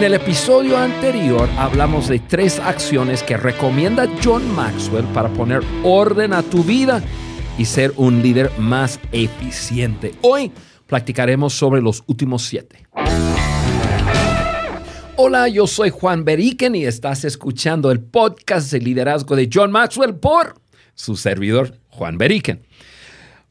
En 0.00 0.06
el 0.06 0.14
episodio 0.14 0.78
anterior 0.78 1.46
hablamos 1.58 2.08
de 2.08 2.20
tres 2.20 2.58
acciones 2.58 3.22
que 3.22 3.36
recomienda 3.36 4.08
John 4.24 4.50
Maxwell 4.56 5.04
para 5.12 5.28
poner 5.28 5.60
orden 5.84 6.32
a 6.32 6.42
tu 6.42 6.64
vida 6.64 7.02
y 7.58 7.66
ser 7.66 7.92
un 7.98 8.22
líder 8.22 8.50
más 8.56 8.98
eficiente. 9.12 10.14
Hoy 10.22 10.52
practicaremos 10.86 11.52
sobre 11.52 11.82
los 11.82 12.02
últimos 12.06 12.40
siete. 12.40 12.86
Hola, 15.16 15.48
yo 15.48 15.66
soy 15.66 15.90
Juan 15.90 16.24
Beriken 16.24 16.74
y 16.74 16.86
estás 16.86 17.26
escuchando 17.26 17.90
el 17.90 18.00
podcast 18.00 18.72
de 18.72 18.80
liderazgo 18.80 19.36
de 19.36 19.50
John 19.52 19.70
Maxwell 19.70 20.14
por 20.14 20.54
su 20.94 21.14
servidor 21.14 21.76
Juan 21.90 22.16
Beriken. 22.16 22.62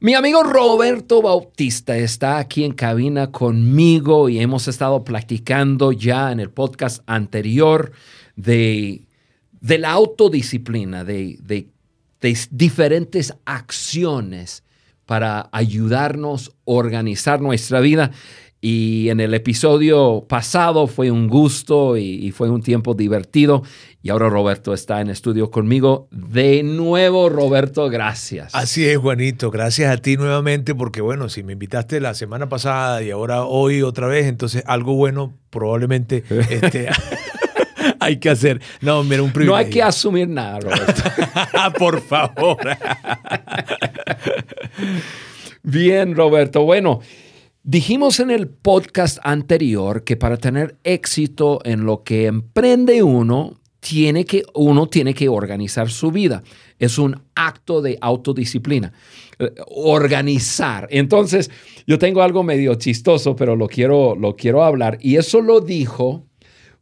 Mi 0.01 0.13
amigo 0.13 0.43
Roberto 0.43 1.21
Bautista 1.21 1.97
está 1.97 2.37
aquí 2.37 2.63
en 2.63 2.71
cabina 2.71 3.31
conmigo 3.31 4.29
y 4.29 4.39
hemos 4.39 4.69
estado 4.69 5.03
platicando 5.03 5.91
ya 5.91 6.31
en 6.31 6.39
el 6.39 6.51
podcast 6.51 7.03
anterior 7.05 7.91
de, 8.37 9.09
de 9.59 9.77
la 9.77 9.91
autodisciplina, 9.91 11.03
de, 11.03 11.37
de, 11.41 11.67
de 12.21 12.37
diferentes 12.51 13.33
acciones 13.43 14.63
para 15.05 15.49
ayudarnos 15.51 16.51
a 16.51 16.53
organizar 16.63 17.41
nuestra 17.41 17.81
vida. 17.81 18.11
Y 18.61 19.07
en 19.09 19.21
el 19.21 19.33
episodio 19.33 20.25
pasado 20.27 20.87
fue 20.87 21.11
un 21.11 21.29
gusto 21.29 21.95
y, 21.95 22.31
fue 22.31 22.49
un 22.49 22.61
tiempo 22.61 22.93
divertido. 22.93 23.63
Y 24.01 24.09
ahora 24.09 24.29
Roberto 24.29 24.73
está 24.73 24.99
en 24.99 25.09
estudio 25.09 25.49
conmigo. 25.49 26.09
De 26.11 26.61
nuevo, 26.63 27.29
Roberto, 27.29 27.89
gracias. 27.89 28.53
Así 28.53 28.85
es, 28.85 28.97
Juanito. 28.97 29.49
Gracias 29.49 29.91
a 29.91 29.97
ti 29.97 30.17
nuevamente 30.17 30.75
porque, 30.75 30.99
bueno, 30.99 31.29
si 31.29 31.41
me 31.41 31.53
invitaste 31.53 32.01
la 32.01 32.13
semana 32.13 32.49
pasada 32.49 33.01
y 33.01 33.11
ahora 33.11 33.45
hoy 33.45 33.81
otra 33.81 34.07
vez, 34.07 34.25
entonces 34.25 34.63
algo 34.67 34.93
bueno 34.93 35.33
probablemente 35.49 36.23
este, 36.49 36.89
hay 38.01 38.17
que 38.17 38.29
hacer. 38.29 38.61
No, 38.81 39.03
mira, 39.05 39.23
un 39.23 39.31
privilegio. 39.31 39.53
No 39.53 39.57
hay 39.57 39.69
que 39.69 39.81
asumir 39.81 40.27
nada, 40.27 40.59
Roberto. 40.59 41.01
Por 41.79 42.01
favor. 42.01 42.57
Bien, 45.63 46.13
Roberto. 46.13 46.63
Bueno. 46.63 46.99
Dijimos 47.63 48.21
en 48.21 48.31
el 48.31 48.47
podcast 48.47 49.19
anterior 49.21 50.05
que 50.05 50.15
para 50.15 50.37
tener 50.37 50.77
éxito 50.83 51.59
en 51.65 51.85
lo 51.85 52.03
que 52.03 52.25
emprende 52.25 53.03
uno, 53.03 53.59
tiene 53.81 54.25
que, 54.25 54.43
uno 54.53 54.87
tiene 54.87 55.13
que 55.13 55.27
organizar 55.27 55.89
su 55.89 56.11
vida. 56.11 56.41
Es 56.79 56.97
un 56.97 57.21
acto 57.35 57.81
de 57.81 57.97
autodisciplina. 57.99 58.93
Eh, 59.39 59.53
organizar. 59.67 60.87
Entonces, 60.89 61.51
yo 61.85 61.99
tengo 61.99 62.21
algo 62.21 62.43
medio 62.43 62.75
chistoso, 62.75 63.35
pero 63.35 63.57
lo 63.57 63.67
quiero, 63.67 64.15
lo 64.15 64.35
quiero 64.37 64.63
hablar. 64.63 64.97
Y 65.01 65.17
eso 65.17 65.41
lo 65.41 65.59
dijo 65.59 66.25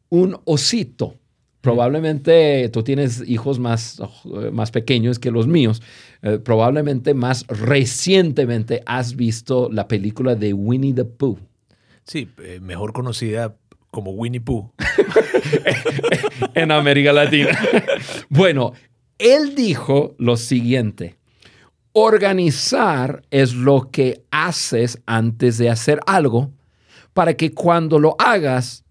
un 0.09 0.38
osito. 0.45 1.16
Probablemente 1.61 2.69
tú 2.69 2.83
tienes 2.83 3.23
hijos 3.27 3.59
más, 3.59 4.02
más 4.52 4.72
pequeños 4.72 5.19
que 5.19 5.31
los 5.31 5.47
míos. 5.47 5.81
Eh, 6.22 6.39
probablemente 6.39 7.13
más 7.13 7.45
recientemente 7.47 8.81
has 8.86 9.16
visto 9.16 9.69
la 9.72 9.88
película 9.88 10.35
de 10.35 10.53
Winnie 10.53 10.94
the 10.94 11.05
Pooh. 11.05 11.39
Sí, 12.03 12.30
eh, 12.44 12.59
mejor 12.61 12.94
conocida 12.94 13.55
como 13.91 14.11
Winnie 14.11 14.39
Pooh. 14.39 14.72
en 16.53 16.72
América 16.72 17.11
Latina. 17.13 17.58
bueno, 18.30 18.73
él 19.17 19.55
dijo 19.55 20.16
lo 20.17 20.38
siguiente. 20.38 21.17
Organizar 21.91 23.23
es 23.31 23.53
lo 23.53 23.89
que 23.91 24.23
haces 24.30 25.02
antes 25.05 25.58
de 25.58 25.69
hacer 25.69 26.00
algo 26.05 26.52
para 27.13 27.33
que 27.33 27.52
cuando 27.52 27.97
lo 27.97 28.16
hagas 28.19 28.85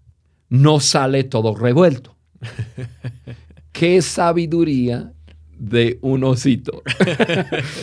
no 0.49 0.81
sale 0.81 1.23
todo 1.23 1.55
revuelto. 1.55 2.16
Qué 3.73 4.01
sabiduría 4.03 5.13
de 5.59 5.99
un 6.03 6.25
osito. 6.25 6.83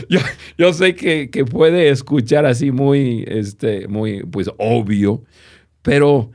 yo, 0.58 0.74
sé 0.74 0.96
que, 0.96 1.46
puede 1.46 1.90
escuchar 1.90 2.46
así 2.46 2.72
muy, 2.72 3.24
este, 3.28 3.88
muy, 3.88 4.24
pues 4.24 4.50
obvio, 4.58 5.24
pero 5.82 6.32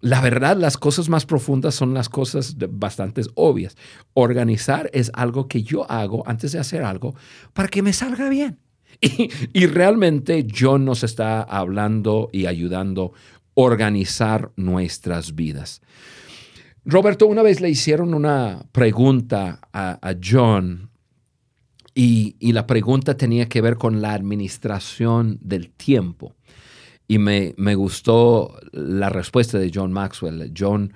la 0.00 0.20
verdad, 0.20 0.56
las 0.56 0.76
cosas 0.76 1.08
más 1.08 1.26
profundas 1.26 1.74
son 1.74 1.92
las 1.92 2.08
cosas 2.08 2.56
bastante 2.70 3.22
obvias. 3.34 3.76
Organizar 4.14 4.90
es 4.92 5.10
algo 5.14 5.48
que 5.48 5.62
yo 5.62 5.90
hago 5.90 6.22
antes 6.26 6.52
de 6.52 6.58
hacer 6.58 6.82
algo 6.82 7.14
para 7.52 7.68
que 7.68 7.82
me 7.82 7.92
salga 7.92 8.28
bien. 8.28 8.58
Y, 9.00 9.30
y 9.52 9.66
realmente 9.66 10.44
John 10.52 10.84
nos 10.84 11.04
está 11.04 11.42
hablando 11.42 12.30
y 12.32 12.46
ayudando 12.46 13.12
a 13.14 13.38
organizar 13.54 14.50
nuestras 14.56 15.36
vidas. 15.36 15.82
Roberto, 16.90 17.26
una 17.26 17.42
vez 17.42 17.60
le 17.60 17.68
hicieron 17.68 18.14
una 18.14 18.62
pregunta 18.72 19.60
a, 19.74 20.14
John 20.24 20.88
y, 21.94 22.34
la 22.40 22.66
pregunta 22.66 23.14
tenía 23.14 23.46
que 23.46 23.60
ver 23.60 23.76
con 23.76 24.00
la 24.00 24.14
administración 24.14 25.38
del 25.42 25.68
tiempo. 25.68 26.34
Y 27.06 27.18
me, 27.18 27.52
gustó 27.74 28.58
la 28.72 29.10
respuesta 29.10 29.58
de 29.58 29.70
John 29.72 29.92
Maxwell. 29.92 30.50
John 30.56 30.94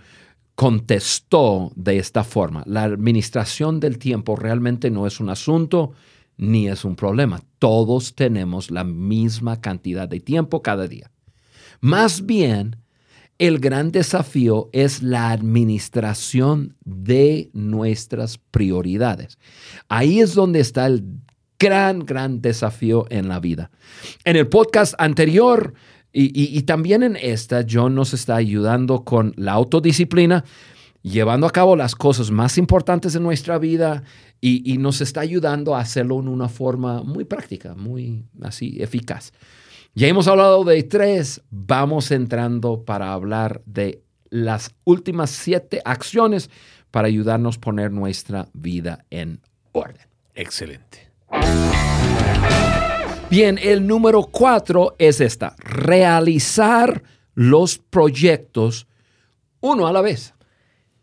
contestó 0.54 1.72
de 1.76 1.98
esta 1.98 2.25
forma, 2.25 2.62
la 2.64 2.84
administración 2.84 3.78
del 3.78 3.98
tiempo 3.98 4.34
realmente 4.34 4.91
no 4.91 5.06
es 5.06 5.20
un 5.20 5.28
asunto 5.28 5.92
ni 6.38 6.69
es 6.69 6.86
un 6.86 6.97
problema. 6.97 7.42
Todos 7.58 8.14
tenemos 8.14 8.70
la 8.70 8.84
misma 8.84 9.60
cantidad 9.60 10.08
de 10.08 10.20
tiempo 10.20 10.62
cada 10.62 10.88
día. 10.88 11.10
Más 11.82 12.25
bien, 12.25 12.81
el 13.38 13.59
gran 13.59 13.91
desafío 13.91 14.69
es 14.72 15.03
la 15.03 15.31
administración 15.31 16.76
de 16.84 17.50
nuestras 17.53 18.38
prioridades. 18.38 19.38
Ahí 19.88 20.20
es 20.20 20.34
donde 20.34 20.60
está 20.60 20.87
el 20.87 21.04
gran, 21.59 22.00
gran 22.00 22.41
desafío 22.41 23.06
en 23.10 23.28
la 23.28 23.41
vida. 23.41 23.70
En 24.25 24.37
el 24.37 24.48
podcast 24.48 24.94
anterior 24.98 25.75
y, 26.15 26.62
también 26.62 27.03
en 27.03 27.16
esta, 27.16 27.65
John 27.69 27.94
nos 27.94 28.12
está 28.12 28.37
ayudando 28.37 29.03
con 29.03 29.32
la 29.37 29.53
autodisciplina, 29.53 30.44
llevando 31.00 31.47
a 31.47 31.50
cabo 31.50 31.75
las 31.75 31.94
cosas 31.94 32.31
más 32.31 32.59
importantes 32.59 33.14
de 33.14 33.20
nuestra 33.20 33.59
vida 33.59 34.03
y, 34.38 34.70
y 34.70 34.76
nos 34.76 35.00
está 35.00 35.20
ayudando 35.22 35.75
a 35.75 35.81
hacerlo 35.81 36.20
en 36.20 36.28
una 36.28 36.50
forma 36.50 37.03
muy 37.03 37.25
práctica, 37.25 37.75
muy 37.75 38.26
así 38.43 38.76
eficaz. 38.82 39.32
Ya 39.94 40.08
hemos 40.08 40.26
hablado 40.26 40.64
de 40.64 40.82
tres, 40.84 41.42
vamos 41.50 42.10
entrando 42.12 42.82
para 42.82 43.12
hablar 43.12 43.60
de 43.66 44.00
las 44.30 44.75
últimas 44.84 45.28
siete 45.28 45.82
acciones 45.84 46.48
para 46.91 47.08
ayudarnos 47.08 47.58
a 47.58 47.60
poner 47.60 47.92
nuestra 47.92 48.48
vida 48.54 49.04
en 49.10 49.42
orden. 49.72 50.06
Excelente. 50.34 51.10
Bien, 53.28 53.58
el 53.62 53.86
número 53.86 54.22
cuatro 54.22 54.97
es 54.98 55.20
esta, 55.20 55.56
realizar 55.58 57.02
los 57.34 57.76
proyectos 57.76 58.86
uno 59.60 59.86
a 59.86 59.92
la 59.92 60.00
vez. 60.00 60.32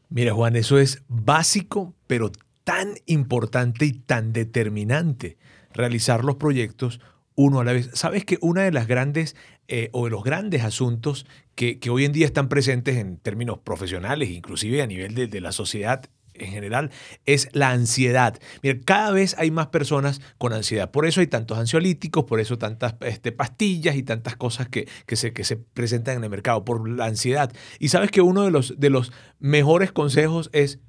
Mira, 0.09 0.33
Juan, 0.33 0.55
eso 0.55 0.79
es 0.79 1.03
básico, 1.07 1.93
pero 2.07 2.31
tan 2.63 2.95
importante 3.05 3.85
y 3.85 3.93
tan 3.93 4.33
determinante. 4.33 5.37
Realizar 5.73 6.25
los 6.25 6.37
proyectos 6.37 6.99
uno 7.39 7.61
a 7.61 7.63
la 7.63 7.71
vez. 7.71 7.89
Sabes 7.93 8.25
que 8.25 8.37
una 8.41 8.63
de 8.63 8.71
las 8.73 8.85
grandes 8.85 9.37
eh, 9.69 9.87
o 9.93 10.03
de 10.03 10.11
los 10.11 10.25
grandes 10.25 10.63
asuntos 10.65 11.25
que, 11.55 11.79
hoy 11.89 12.03
en 12.03 12.11
día 12.11 12.25
están 12.25 12.49
presentes 12.49 12.97
en 12.97 13.15
términos 13.15 13.59
profesionales, 13.59 14.29
inclusive 14.29 14.81
a 14.81 14.87
nivel 14.87 15.15
de, 15.15 15.39
la 15.39 15.53
sociedad 15.53 16.03
en 16.33 16.51
general, 16.51 16.91
es 17.25 17.47
la 17.53 17.69
ansiedad. 17.69 18.37
Mira, 18.61 18.77
cada 18.83 19.11
vez 19.11 19.35
hay 19.37 19.51
más 19.51 19.67
personas 19.67 20.19
con 20.37 20.51
ansiedad. 20.51 20.91
Por 20.91 21.05
eso 21.05 21.21
hay 21.21 21.27
tantos 21.27 21.57
ansiolíticos, 21.57 22.25
por 22.25 22.41
eso 22.41 22.57
tantas 22.57 22.95
este, 23.01 23.31
pastillas 23.31 23.95
y 23.95 24.03
tantas 24.03 24.35
cosas 24.35 24.67
que, 24.67 24.89
que, 25.05 25.15
se, 25.15 25.31
que 25.31 25.45
se 25.45 25.55
presentan 25.55 26.17
en 26.17 26.25
el 26.25 26.29
mercado, 26.29 26.65
por 26.65 26.89
la 26.89 27.05
ansiedad. 27.05 27.53
Y 27.79 27.87
sabes 27.87 28.11
que 28.11 28.21
uno 28.21 28.43
de 28.43 28.51
los, 28.51 28.77
de 28.79 28.89
los 28.89 29.13
mejores 29.39 29.93
consejos 29.93 30.49
es 30.51 30.79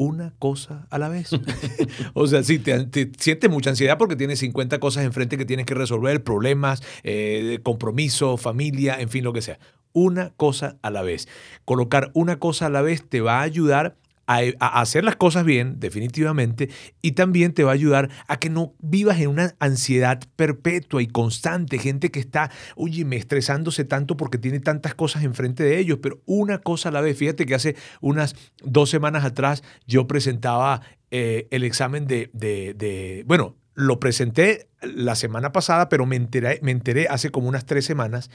una 0.00 0.32
cosa 0.38 0.86
a 0.88 0.98
la 0.98 1.10
vez. 1.10 1.28
o 2.14 2.26
sea, 2.26 2.42
si 2.42 2.58
te, 2.58 3.10
sientes 3.18 3.50
mucha 3.50 3.68
ansiedad 3.68 3.98
porque 3.98 4.16
tienes 4.16 4.38
50 4.38 4.80
cosas 4.80 5.04
enfrente 5.04 5.36
que 5.36 5.44
tienes 5.44 5.66
que 5.66 5.74
resolver, 5.74 6.24
problemas, 6.24 6.82
eh, 7.02 7.58
compromiso, 7.62 8.38
familia, 8.38 8.98
en 8.98 9.10
fin, 9.10 9.24
lo 9.24 9.34
que 9.34 9.42
sea. 9.42 9.58
Una 9.92 10.30
cosa 10.38 10.78
a 10.80 10.88
la 10.88 11.02
vez. 11.02 11.28
Colocar 11.66 12.10
una 12.14 12.38
cosa 12.38 12.66
a 12.66 12.70
la 12.70 12.80
vez 12.80 13.06
te 13.06 13.20
va 13.20 13.40
a 13.40 13.42
ayudar 13.42 13.98
a, 14.30 14.80
hacer 14.80 15.04
las 15.04 15.16
cosas 15.16 15.44
bien, 15.44 15.80
definitivamente, 15.80 16.70
y 17.02 17.12
también 17.12 17.52
te 17.52 17.64
va 17.64 17.72
a 17.72 17.74
ayudar 17.74 18.10
a 18.28 18.38
que 18.38 18.48
no 18.48 18.74
vivas 18.78 19.20
en 19.20 19.28
una 19.28 19.54
ansiedad 19.58 20.20
perpetua 20.36 21.02
y 21.02 21.08
constante, 21.08 21.78
gente 21.78 22.10
que 22.10 22.20
está, 22.20 22.50
oye, 22.76 23.04
me 23.04 23.16
estresándose 23.16 23.84
tanto 23.84 24.16
porque 24.16 24.38
tiene 24.38 24.60
tantas 24.60 24.94
cosas 24.94 25.24
enfrente 25.24 25.64
de 25.64 25.78
ellos, 25.78 25.98
pero 26.00 26.20
una 26.26 26.58
cosa 26.58 26.90
a 26.90 26.92
la 26.92 27.00
vez. 27.00 27.16
Fíjate 27.16 27.44
que 27.44 27.54
hace 27.54 27.76
unas 28.00 28.36
dos 28.62 28.88
semanas 28.88 29.24
atrás 29.24 29.62
yo 29.86 30.06
presentaba 30.06 30.82
eh, 31.10 31.48
el 31.50 31.64
examen 31.64 32.06
de, 32.06 32.30
de, 32.32 33.24
bueno, 33.26 33.56
lo 33.80 34.00
presenté 34.00 34.68
la 34.82 35.14
semana 35.14 35.52
pasada, 35.52 35.88
pero 35.88 36.06
me 36.06 36.16
enteré, 36.16 36.58
me 36.62 36.70
enteré 36.70 37.06
hace 37.08 37.30
como 37.30 37.48
unas 37.48 37.66
tres 37.66 37.84
semanas 37.84 38.30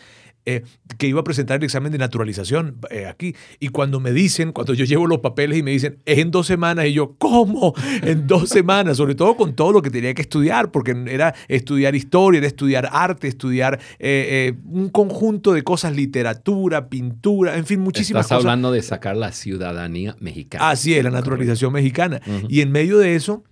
eh, 0.45 0.63
que 0.99 1.07
iba 1.07 1.21
a 1.21 1.23
presentar 1.23 1.57
el 1.57 1.63
examen 1.63 1.91
de 1.91 1.97
naturalización 1.97 2.77
eh, 2.91 3.07
aquí. 3.07 3.35
Y 3.59 3.69
cuando 3.69 3.99
me 3.99 4.11
dicen, 4.11 4.51
cuando 4.51 4.75
yo 4.75 4.85
llevo 4.85 5.07
los 5.07 5.19
papeles 5.19 5.57
y 5.57 5.63
me 5.63 5.71
dicen, 5.71 5.97
es 6.05 6.19
en 6.19 6.29
dos 6.29 6.45
semanas, 6.45 6.85
y 6.85 6.93
yo, 6.93 7.15
¿cómo? 7.17 7.73
En 8.03 8.27
dos 8.27 8.49
semanas, 8.49 8.97
sobre 8.97 9.15
todo 9.15 9.35
con 9.35 9.55
todo 9.55 9.71
lo 9.71 9.81
que 9.81 9.89
tenía 9.89 10.13
que 10.13 10.21
estudiar, 10.21 10.69
porque 10.71 10.95
era 11.07 11.33
estudiar 11.47 11.95
historia, 11.95 12.37
era 12.37 12.47
estudiar 12.47 12.89
arte, 12.91 13.27
estudiar 13.27 13.79
eh, 13.97 14.53
un 14.65 14.89
conjunto 14.89 15.53
de 15.53 15.63
cosas, 15.63 15.95
literatura, 15.95 16.89
pintura, 16.89 17.57
en 17.57 17.65
fin, 17.65 17.79
muchísimas 17.79 18.25
Estás 18.25 18.37
cosas. 18.37 18.45
hablando 18.45 18.71
de 18.71 18.83
sacar 18.83 19.17
la 19.17 19.31
ciudadanía 19.31 20.15
mexicana. 20.19 20.69
Así 20.69 20.93
es, 20.93 21.03
la 21.03 21.09
naturalización 21.09 21.73
mexicana. 21.73 22.21
Y 22.49 22.61
en 22.61 22.71
medio 22.71 22.99
de 22.99 23.15
eso 23.15 23.43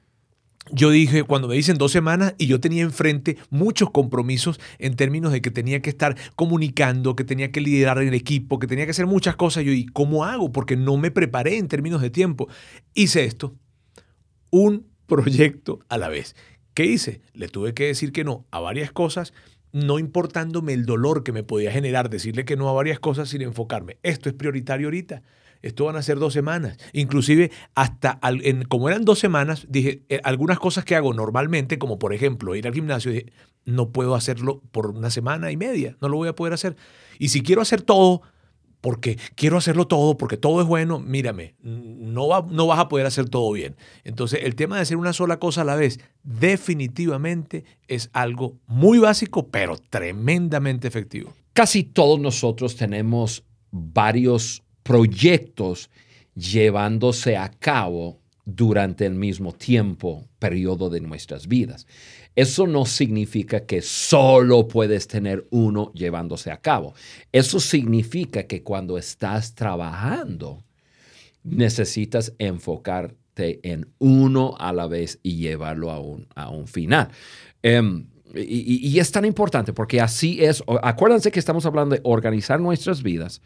yo 0.71 0.89
dije, 0.91 1.23
cuando 1.23 1.47
me 1.47 1.55
dicen 1.55 1.77
dos 1.77 1.91
semanas, 1.91 2.35
y 2.37 2.47
yo 2.47 2.59
tenía 2.59 2.83
enfrente 2.83 3.37
muchos 3.49 3.91
compromisos 3.91 4.59
en 4.79 4.95
términos 4.95 5.31
de 5.31 5.41
que 5.41 5.51
tenía 5.51 5.81
que 5.81 5.89
estar 5.89 6.15
comunicando, 6.35 7.15
que 7.15 7.23
tenía 7.23 7.51
que 7.51 7.61
liderar 7.61 7.97
el 7.99 8.13
equipo, 8.13 8.59
que 8.59 8.67
tenía 8.67 8.85
que 8.85 8.91
hacer 8.91 9.05
muchas 9.05 9.35
cosas. 9.35 9.65
Yo, 9.65 9.73
¿y 9.73 9.85
cómo 9.85 10.23
hago? 10.23 10.51
Porque 10.51 10.77
no 10.77 10.97
me 10.97 11.11
preparé 11.11 11.57
en 11.57 11.67
términos 11.67 12.01
de 12.01 12.09
tiempo. 12.09 12.47
Hice 12.93 13.25
esto, 13.25 13.55
un 14.51 14.87
proyecto 15.05 15.79
a 15.89 15.97
la 15.97 16.07
vez. 16.09 16.35
¿Qué 16.73 16.85
hice? 16.85 17.21
Le 17.33 17.49
tuve 17.49 17.73
que 17.73 17.87
decir 17.87 18.11
que 18.11 18.23
no 18.23 18.47
a 18.49 18.59
varias 18.59 18.91
cosas, 18.91 19.33
no 19.73 19.99
importándome 19.99 20.73
el 20.73 20.85
dolor 20.85 21.23
que 21.23 21.31
me 21.31 21.43
podía 21.43 21.71
generar 21.71 22.09
decirle 22.09 22.45
que 22.45 22.55
no 22.55 22.69
a 22.69 22.73
varias 22.73 22.99
cosas 22.99 23.29
sin 23.29 23.41
enfocarme. 23.41 23.97
Esto 24.01 24.29
es 24.29 24.35
prioritario 24.35 24.87
ahorita 24.87 25.23
esto 25.63 25.85
van 25.85 25.95
a 25.95 26.03
ser 26.03 26.19
dos 26.19 26.33
semanas. 26.33 26.77
Inclusive, 26.91 27.51
hasta 27.73 28.19
en, 28.21 28.65
como 28.65 28.89
eran 28.89 29.05
dos 29.05 29.17
semanas, 29.17 29.65
dije, 29.69 30.03
eh, 30.09 30.19
algunas 30.23 30.59
cosas 30.59 30.85
que 30.85 30.95
hago 30.95 31.13
normalmente, 31.13 31.79
como 31.79 31.97
por 31.97 32.13
ejemplo 32.13 32.55
ir 32.55 32.67
al 32.67 32.73
gimnasio, 32.73 33.11
dije, 33.11 33.31
no 33.65 33.89
puedo 33.89 34.13
hacerlo 34.13 34.61
por 34.71 34.87
una 34.87 35.09
semana 35.09 35.51
y 35.51 35.57
media, 35.57 35.97
no 36.01 36.09
lo 36.09 36.17
voy 36.17 36.27
a 36.27 36.35
poder 36.35 36.53
hacer. 36.53 36.75
Y 37.17 37.29
si 37.29 37.41
quiero 37.41 37.61
hacer 37.61 37.81
todo, 37.81 38.21
porque 38.81 39.17
quiero 39.35 39.55
hacerlo 39.55 39.87
todo, 39.87 40.17
porque 40.17 40.35
todo 40.35 40.59
es 40.59 40.67
bueno, 40.67 40.99
mírame, 40.99 41.55
no, 41.61 42.27
va, 42.27 42.45
no 42.49 42.67
vas 42.67 42.79
a 42.79 42.89
poder 42.89 43.05
hacer 43.05 43.29
todo 43.29 43.49
bien. 43.53 43.77
Entonces, 44.03 44.41
el 44.43 44.55
tema 44.55 44.75
de 44.75 44.81
hacer 44.81 44.97
una 44.97 45.13
sola 45.13 45.39
cosa 45.39 45.61
a 45.61 45.65
la 45.65 45.75
vez, 45.75 46.01
definitivamente 46.23 47.63
es 47.87 48.09
algo 48.11 48.57
muy 48.67 48.99
básico, 48.99 49.47
pero 49.47 49.77
tremendamente 49.77 50.89
efectivo. 50.89 51.33
Casi 51.53 51.83
todos 51.83 52.19
nosotros 52.19 52.75
tenemos 52.75 53.45
varios 53.71 54.62
proyectos 54.83 55.89
llevándose 56.35 57.37
a 57.37 57.49
cabo 57.49 58.19
durante 58.45 59.05
el 59.05 59.15
mismo 59.15 59.53
tiempo, 59.53 60.27
periodo 60.39 60.89
de 60.89 60.99
nuestras 60.99 61.47
vidas. 61.47 61.87
Eso 62.35 62.67
no 62.67 62.85
significa 62.85 63.65
que 63.65 63.81
solo 63.81 64.67
puedes 64.67 65.07
tener 65.07 65.47
uno 65.51 65.91
llevándose 65.93 66.51
a 66.51 66.57
cabo. 66.57 66.93
Eso 67.31 67.59
significa 67.59 68.43
que 68.43 68.63
cuando 68.63 68.97
estás 68.97 69.55
trabajando, 69.55 70.63
necesitas 71.43 72.33
enfocarte 72.39 73.59
en 73.63 73.87
uno 73.99 74.55
a 74.57 74.73
la 74.73 74.87
vez 74.87 75.19
y 75.23 75.37
llevarlo 75.37 75.91
a 75.91 75.99
un, 75.99 76.27
a 76.35 76.49
un 76.49 76.67
final. 76.67 77.09
Em, 77.61 78.07
y, 78.35 78.89
y 78.89 78.99
es 78.99 79.11
tan 79.11 79.25
importante 79.25 79.73
porque 79.73 80.01
así 80.01 80.43
es, 80.43 80.63
acuérdense 80.81 81.31
que 81.31 81.39
estamos 81.39 81.65
hablando 81.65 81.95
de 81.95 82.01
organizar 82.03 82.59
nuestras 82.59 83.03
vidas 83.03 83.41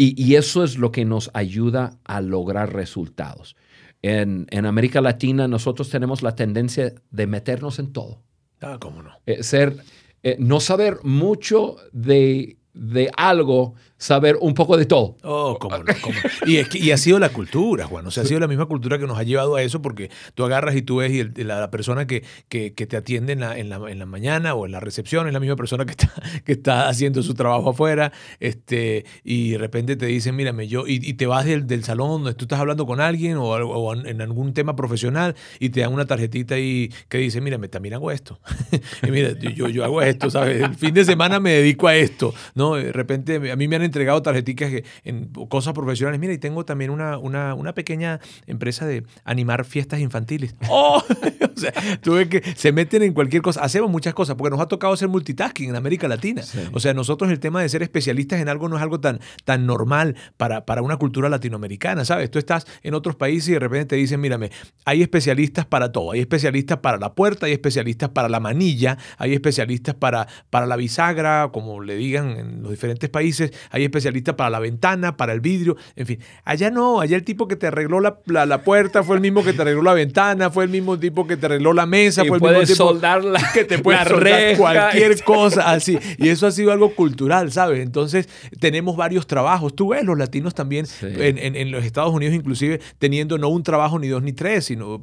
y, 0.00 0.36
eso 0.36 0.62
es 0.62 0.78
lo 0.78 0.92
que 0.92 1.04
nos 1.04 1.28
ayuda 1.34 1.98
a 2.04 2.20
lograr 2.20 2.72
resultados. 2.72 3.56
En, 4.00 4.46
América 4.64 5.00
Latina 5.00 5.48
nosotros 5.48 5.90
tenemos 5.90 6.22
la 6.22 6.36
tendencia 6.36 6.94
de 7.10 7.26
meternos 7.26 7.80
en 7.80 7.92
todo. 7.92 8.22
Ah, 8.60 8.78
cómo 8.80 9.02
no. 9.02 9.10
Eh, 9.26 9.42
ser, 9.42 9.76
eh, 10.22 10.36
no 10.38 10.60
saber 10.60 10.98
mucho 11.02 11.76
de, 11.92 12.58
de 12.78 13.10
algo 13.16 13.74
saber 13.98 14.36
un 14.40 14.54
poco 14.54 14.76
de 14.76 14.86
todo. 14.86 15.16
Oh, 15.24 15.58
cómo 15.58 15.76
no, 15.76 15.84
cómo 16.00 16.16
Y, 16.46 16.56
es 16.56 16.68
que, 16.68 16.78
y 16.78 16.92
ha 16.92 16.96
sido 16.96 17.18
la 17.18 17.30
cultura, 17.30 17.86
Juan. 17.86 18.06
O 18.06 18.10
sea, 18.12 18.22
ha 18.22 18.26
sido 18.26 18.38
la 18.38 18.46
misma 18.46 18.66
cultura 18.66 18.98
que 18.98 19.06
nos 19.06 19.18
ha 19.18 19.24
llevado 19.24 19.56
a 19.56 19.62
eso 19.62 19.82
porque 19.82 20.10
tú 20.34 20.44
agarras 20.44 20.76
y 20.76 20.82
tú 20.82 20.98
ves 20.98 21.10
y 21.12 21.24
la, 21.42 21.68
persona 21.70 22.06
que, 22.06 22.22
que, 22.48 22.70
te 22.70 22.96
atiende 22.96 23.32
en 23.32 23.40
la, 23.40 23.58
en, 23.58 23.68
la, 23.68 23.80
en 23.90 23.98
la, 23.98 24.06
mañana 24.06 24.54
o 24.54 24.64
en 24.64 24.72
la 24.72 24.80
recepción 24.80 25.26
es 25.26 25.32
la 25.32 25.40
misma 25.40 25.56
persona 25.56 25.84
que 25.84 25.90
está, 25.90 26.12
que 26.44 26.52
está 26.52 26.88
haciendo 26.88 27.22
su 27.22 27.34
trabajo 27.34 27.70
afuera 27.70 28.12
este, 28.38 29.04
y 29.24 29.50
de 29.50 29.58
repente 29.58 29.96
te 29.96 30.06
dicen, 30.06 30.36
mírame, 30.36 30.68
yo, 30.68 30.84
y, 30.86 31.12
te 31.14 31.26
vas 31.26 31.44
del, 31.44 31.66
del, 31.66 31.82
salón 31.82 32.22
donde 32.22 32.34
tú 32.34 32.44
estás 32.44 32.60
hablando 32.60 32.86
con 32.86 33.00
alguien 33.00 33.36
o, 33.36 33.48
o, 33.48 33.94
en 33.94 34.20
algún 34.22 34.54
tema 34.54 34.76
profesional 34.76 35.34
y 35.58 35.70
te 35.70 35.80
dan 35.80 35.92
una 35.92 36.06
tarjetita 36.06 36.54
ahí 36.54 36.92
que 37.08 37.18
dice, 37.18 37.40
mírame, 37.40 37.68
también 37.68 37.94
hago 37.94 38.12
esto. 38.12 38.38
y 39.02 39.10
mira, 39.10 39.32
yo, 39.32 39.68
yo 39.68 39.84
hago 39.84 40.02
esto, 40.02 40.30
¿sabes? 40.30 40.62
El 40.62 40.74
fin 40.76 40.94
de 40.94 41.04
semana 41.04 41.40
me 41.40 41.50
dedico 41.50 41.88
a 41.88 41.96
esto, 41.96 42.32
¿no? 42.54 42.67
De 42.74 42.92
repente 42.92 43.50
a 43.50 43.56
mí 43.56 43.68
me 43.68 43.76
han 43.76 43.82
entregado 43.82 44.22
tarjeticas 44.22 44.72
en 45.04 45.26
cosas 45.48 45.74
profesionales. 45.74 46.20
Mira, 46.20 46.32
y 46.32 46.38
tengo 46.38 46.64
también 46.64 46.90
una, 46.90 47.18
una, 47.18 47.54
una 47.54 47.74
pequeña 47.74 48.20
empresa 48.46 48.86
de 48.86 49.04
animar 49.24 49.64
fiestas 49.64 50.00
infantiles. 50.00 50.54
¡Oh! 50.68 51.02
o 51.56 51.60
sea, 51.60 51.72
tuve 52.00 52.28
que, 52.28 52.42
se 52.56 52.72
meten 52.72 53.02
en 53.02 53.12
cualquier 53.12 53.42
cosa. 53.42 53.62
Hacemos 53.62 53.90
muchas 53.90 54.14
cosas, 54.14 54.36
porque 54.36 54.50
nos 54.50 54.60
ha 54.60 54.68
tocado 54.68 54.92
hacer 54.92 55.08
multitasking 55.08 55.70
en 55.70 55.76
América 55.76 56.08
Latina. 56.08 56.42
O 56.72 56.80
sea, 56.80 56.94
nosotros 56.94 57.30
el 57.30 57.40
tema 57.40 57.62
de 57.62 57.68
ser 57.68 57.82
especialistas 57.82 58.40
en 58.40 58.48
algo 58.48 58.68
no 58.68 58.76
es 58.76 58.82
algo 58.82 59.00
tan, 59.00 59.20
tan 59.44 59.66
normal 59.66 60.16
para, 60.36 60.64
para 60.64 60.82
una 60.82 60.96
cultura 60.96 61.28
latinoamericana, 61.28 62.04
¿sabes? 62.04 62.30
Tú 62.30 62.38
estás 62.38 62.66
en 62.82 62.94
otros 62.94 63.16
países 63.16 63.50
y 63.50 63.52
de 63.52 63.58
repente 63.58 63.86
te 63.86 63.96
dicen, 63.96 64.20
mírame, 64.20 64.50
hay 64.84 65.02
especialistas 65.02 65.66
para 65.66 65.92
todo. 65.92 66.12
Hay 66.12 66.20
especialistas 66.20 66.78
para 66.78 66.98
la 66.98 67.14
puerta, 67.14 67.46
hay 67.46 67.52
especialistas 67.52 68.10
para 68.10 68.28
la 68.28 68.40
manilla, 68.40 68.98
hay 69.16 69.34
especialistas 69.34 69.94
para, 69.94 70.28
para 70.50 70.66
la 70.66 70.76
bisagra, 70.76 71.50
como 71.52 71.80
le 71.80 71.96
digan 71.96 72.30
en 72.30 72.47
los 72.48 72.70
diferentes 72.70 73.08
países, 73.10 73.52
hay 73.70 73.84
especialistas 73.84 74.34
para 74.34 74.50
la 74.50 74.58
ventana, 74.58 75.16
para 75.16 75.32
el 75.32 75.40
vidrio, 75.40 75.76
en 75.96 76.06
fin. 76.06 76.18
Allá 76.44 76.70
no, 76.70 77.00
allá 77.00 77.16
el 77.16 77.24
tipo 77.24 77.48
que 77.48 77.56
te 77.56 77.66
arregló 77.66 78.00
la, 78.00 78.18
la, 78.26 78.62
puerta 78.62 79.02
fue 79.02 79.16
el 79.16 79.22
mismo 79.22 79.44
que 79.44 79.52
te 79.52 79.62
arregló 79.62 79.82
la 79.82 79.94
ventana, 79.94 80.50
fue 80.50 80.64
el 80.64 80.70
mismo 80.70 80.98
tipo 80.98 81.26
que 81.26 81.36
te 81.36 81.46
arregló 81.46 81.72
la 81.72 81.86
mesa, 81.86 82.24
fue 82.24 82.38
el 82.38 82.42
mismo 82.42 82.60
tipo 82.60 82.74
soldar 82.74 83.24
la, 83.24 83.40
que 83.52 83.64
te 83.64 83.78
puede 83.78 84.04
soldar 84.04 84.56
cualquier 84.56 85.22
cosa 85.22 85.70
así. 85.70 85.98
Y 86.18 86.28
eso 86.28 86.46
ha 86.46 86.50
sido 86.50 86.72
algo 86.72 86.94
cultural, 86.94 87.52
¿sabes? 87.52 87.80
Entonces 87.80 88.28
tenemos 88.58 88.96
varios 88.96 89.26
trabajos. 89.26 89.74
Tú 89.74 89.88
ves 89.88 90.04
los 90.04 90.18
latinos 90.18 90.54
también 90.54 90.86
en, 91.02 91.56
en, 91.56 91.70
los 91.70 91.84
Estados 91.84 92.12
Unidos 92.12 92.34
inclusive 92.34 92.80
teniendo 92.98 93.38
no 93.38 93.48
un 93.48 93.62
trabajo 93.62 93.98
ni 93.98 94.08
dos 94.08 94.22
ni 94.22 94.32
tres, 94.32 94.66
sino 94.66 95.02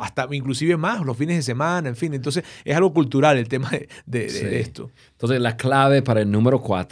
hasta 0.00 0.26
inclusive 0.30 0.76
más, 0.76 1.04
los 1.04 1.16
fines 1.16 1.36
de 1.36 1.42
semana, 1.42 1.88
en 1.88 1.96
fin. 1.96 2.14
Entonces 2.14 2.44
es 2.64 2.76
algo 2.76 2.92
cultural 2.92 3.38
el 3.38 3.48
tema 3.48 3.70
de, 3.70 3.88
de 4.06 4.60
esto. 4.60 4.90
Entonces 5.12 5.40
la 5.40 5.56
clave 5.56 6.02
para 6.02 6.20
el 6.20 6.30
número 6.30 6.60
cuatro 6.60 6.85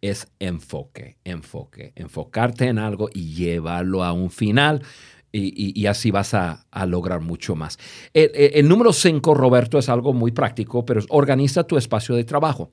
es 0.00 0.28
enfoque, 0.38 1.16
enfoque, 1.24 1.92
enfocarte 1.96 2.66
en 2.66 2.78
algo 2.78 3.08
y 3.12 3.34
llevarlo 3.34 4.04
a 4.04 4.12
un 4.12 4.30
final. 4.30 4.82
Y, 5.36 5.86
así 5.86 6.12
vas 6.12 6.32
a, 6.32 6.64
lograr 6.86 7.20
mucho 7.20 7.56
más. 7.56 7.76
El, 8.12 8.68
número 8.68 8.92
cinco, 8.92 9.34
Roberto, 9.34 9.78
es 9.80 9.88
algo 9.88 10.12
muy 10.12 10.30
práctico, 10.30 10.84
pero 10.84 11.00
organiza 11.08 11.64
tu 11.64 11.76
espacio 11.76 12.14
de 12.14 12.22
trabajo. 12.22 12.70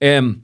Em, 0.00 0.42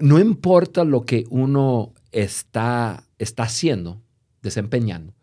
no, 0.00 0.18
importa 0.18 0.82
lo 0.82 1.02
que 1.02 1.24
uno 1.30 1.94
está, 2.10 3.04
está 3.16 3.44
haciendo, 3.44 4.02
desempeñando. 4.42 5.14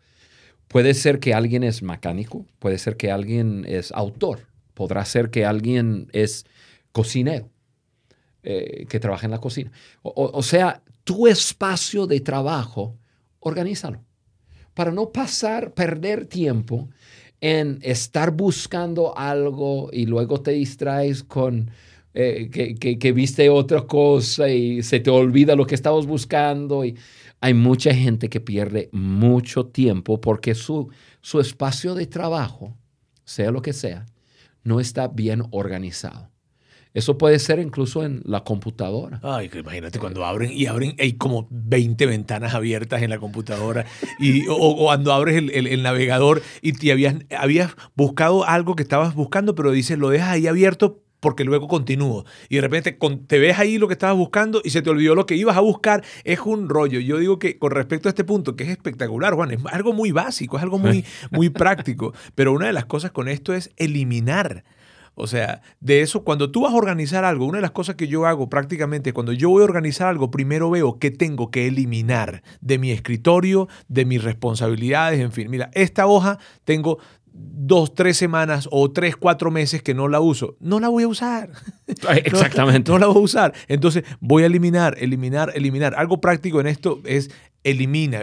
Puede 0.68 0.94
ser 0.94 1.20
que 1.20 1.34
alguien 1.34 1.62
es 1.62 1.82
mecánico, 1.82 2.46
puede 2.58 2.78
ser 2.78 2.96
que 2.96 3.10
alguien 3.10 3.66
es 3.68 3.92
autor, 3.92 4.46
podrá 4.72 5.04
ser 5.04 5.28
que 5.28 5.44
alguien 5.44 6.08
es 6.12 6.46
cocinero. 6.92 7.50
Eh, 8.48 8.86
que 8.88 9.00
trabaja 9.00 9.26
en 9.26 9.32
la 9.32 9.40
cocina. 9.40 9.72
O, 10.02 10.40
sea, 10.40 10.80
tu 11.02 11.26
espacio 11.26 12.06
de 12.06 12.20
trabajo, 12.20 12.96
organízalo. 13.40 14.04
Para 14.72 14.92
no 14.92 15.10
pasar, 15.10 15.74
perder 15.74 16.26
tiempo 16.26 16.88
en 17.40 17.80
estar 17.82 18.30
buscando 18.30 19.18
algo 19.18 19.90
y 19.92 20.06
luego 20.06 20.40
te 20.42 20.52
distraes 20.52 21.24
con 21.24 21.72
eh, 22.14 22.48
que, 22.78 23.12
viste 23.12 23.48
otra 23.48 23.80
cosa 23.80 24.48
y 24.48 24.80
se 24.84 25.00
te 25.00 25.10
olvida 25.10 25.56
lo 25.56 25.66
que 25.66 25.74
estabas 25.74 26.06
buscando. 26.06 26.84
Y 26.84 26.96
hay 27.40 27.52
mucha 27.52 27.92
gente 27.92 28.28
que 28.28 28.38
pierde 28.38 28.90
mucho 28.92 29.66
tiempo 29.66 30.20
porque 30.20 30.54
su, 30.54 30.88
su 31.20 31.40
espacio 31.40 31.96
de 31.96 32.06
trabajo, 32.06 32.76
sea 33.24 33.50
lo 33.50 33.60
que 33.60 33.72
sea, 33.72 34.06
no 34.62 34.78
está 34.78 35.08
bien 35.08 35.42
organizado. 35.50 36.30
Eso 36.96 37.18
puede 37.18 37.38
ser 37.38 37.58
incluso 37.58 38.04
en 38.04 38.22
la 38.24 38.42
computadora. 38.42 39.20
Ay, 39.22 39.50
que 39.50 39.58
imagínate 39.58 39.98
cuando 39.98 40.24
abren 40.24 40.50
y 40.50 40.64
abren, 40.64 40.94
hay 40.98 41.12
como 41.12 41.46
20 41.50 42.06
ventanas 42.06 42.54
abiertas 42.54 43.02
en 43.02 43.10
la 43.10 43.18
computadora. 43.18 43.84
Y, 44.18 44.44
o, 44.48 44.76
cuando 44.78 45.12
abres 45.12 45.36
el, 45.36 45.82
navegador 45.82 46.40
y 46.62 46.72
te 46.72 46.90
habías, 46.92 47.16
habías 47.36 47.76
buscado 47.96 48.46
algo 48.46 48.76
que 48.76 48.82
estabas 48.82 49.14
buscando, 49.14 49.54
pero 49.54 49.72
dices, 49.72 49.98
lo 49.98 50.08
dejas 50.08 50.30
ahí 50.30 50.46
abierto 50.46 51.02
porque 51.20 51.44
luego 51.44 51.68
continúo. 51.68 52.24
Y 52.48 52.54
de 52.54 52.62
repente 52.62 52.96
te 53.26 53.38
ves 53.38 53.58
ahí 53.58 53.76
lo 53.76 53.88
que 53.88 53.94
estabas 53.94 54.16
buscando 54.16 54.62
y 54.64 54.70
se 54.70 54.80
te 54.80 54.88
olvidó 54.88 55.14
lo 55.14 55.26
que 55.26 55.36
ibas 55.36 55.58
a 55.58 55.60
buscar. 55.60 56.02
Es 56.24 56.40
un 56.46 56.70
rollo. 56.70 56.98
Yo 57.00 57.18
digo 57.18 57.38
que 57.38 57.58
con 57.58 57.72
respecto 57.72 58.08
a 58.08 58.10
este 58.10 58.24
punto, 58.24 58.56
que 58.56 58.64
es 58.64 58.70
espectacular, 58.70 59.34
Juan, 59.34 59.50
es 59.50 59.60
algo 59.66 59.92
muy 59.92 60.12
básico, 60.12 60.56
es 60.56 60.62
algo 60.62 60.78
muy, 60.78 61.04
muy 61.30 61.50
práctico. 61.50 62.14
Pero 62.34 62.54
una 62.54 62.68
de 62.68 62.72
las 62.72 62.86
cosas 62.86 63.10
con 63.10 63.28
esto 63.28 63.52
es 63.52 63.70
eliminar 63.76 64.64
O 65.18 65.26
sea, 65.26 65.62
de 65.80 66.02
eso, 66.02 66.24
cuando 66.24 66.50
tú 66.50 66.60
vas 66.60 66.74
a 66.74 66.76
organizar 66.76 67.24
algo, 67.24 67.46
una 67.46 67.56
de 67.56 67.62
las 67.62 67.70
cosas 67.70 67.96
que 67.96 68.06
yo 68.06 68.26
hago 68.26 68.50
prácticamente, 68.50 69.14
cuando 69.14 69.32
yo 69.32 69.48
voy 69.48 69.62
a 69.62 69.64
organizar 69.64 70.08
algo, 70.08 70.30
primero 70.30 70.68
veo 70.68 70.98
qué 70.98 71.10
tengo 71.10 71.50
que 71.50 71.66
eliminar 71.66 72.42
de 72.60 72.78
mi 72.78 72.92
escritorio, 72.92 73.66
de 73.88 74.04
mis 74.04 74.22
responsabilidades, 74.22 75.18
en 75.20 75.32
fin. 75.32 75.50
Mira, 75.50 75.70
esta 75.72 76.06
hoja 76.06 76.38
tengo 76.64 76.98
dos, 77.32 77.94
tres 77.94 78.16
semanas 78.16 78.68
o 78.70 78.90
tres, 78.90 79.16
cuatro 79.16 79.50
meses 79.50 79.82
que 79.82 79.94
no 79.94 80.08
la 80.08 80.20
uso, 80.20 80.56
no 80.60 80.80
la 80.80 80.88
voy 80.88 81.04
a 81.04 81.08
usar. 81.08 81.50
Exactamente. 81.86 82.90
No, 82.90 82.98
la 82.98 83.06
voy 83.06 83.16
a 83.16 83.20
usar. 83.20 83.54
Entonces 83.68 84.04
voy 84.20 84.42
a 84.42 84.46
eliminar, 84.46 84.96
eliminar, 84.98 85.52
eliminar. 85.54 85.94
Algo 85.96 86.20
práctico 86.20 86.60
en 86.60 86.66
esto 86.66 87.00
es 87.04 87.30
elimina, 87.66 88.20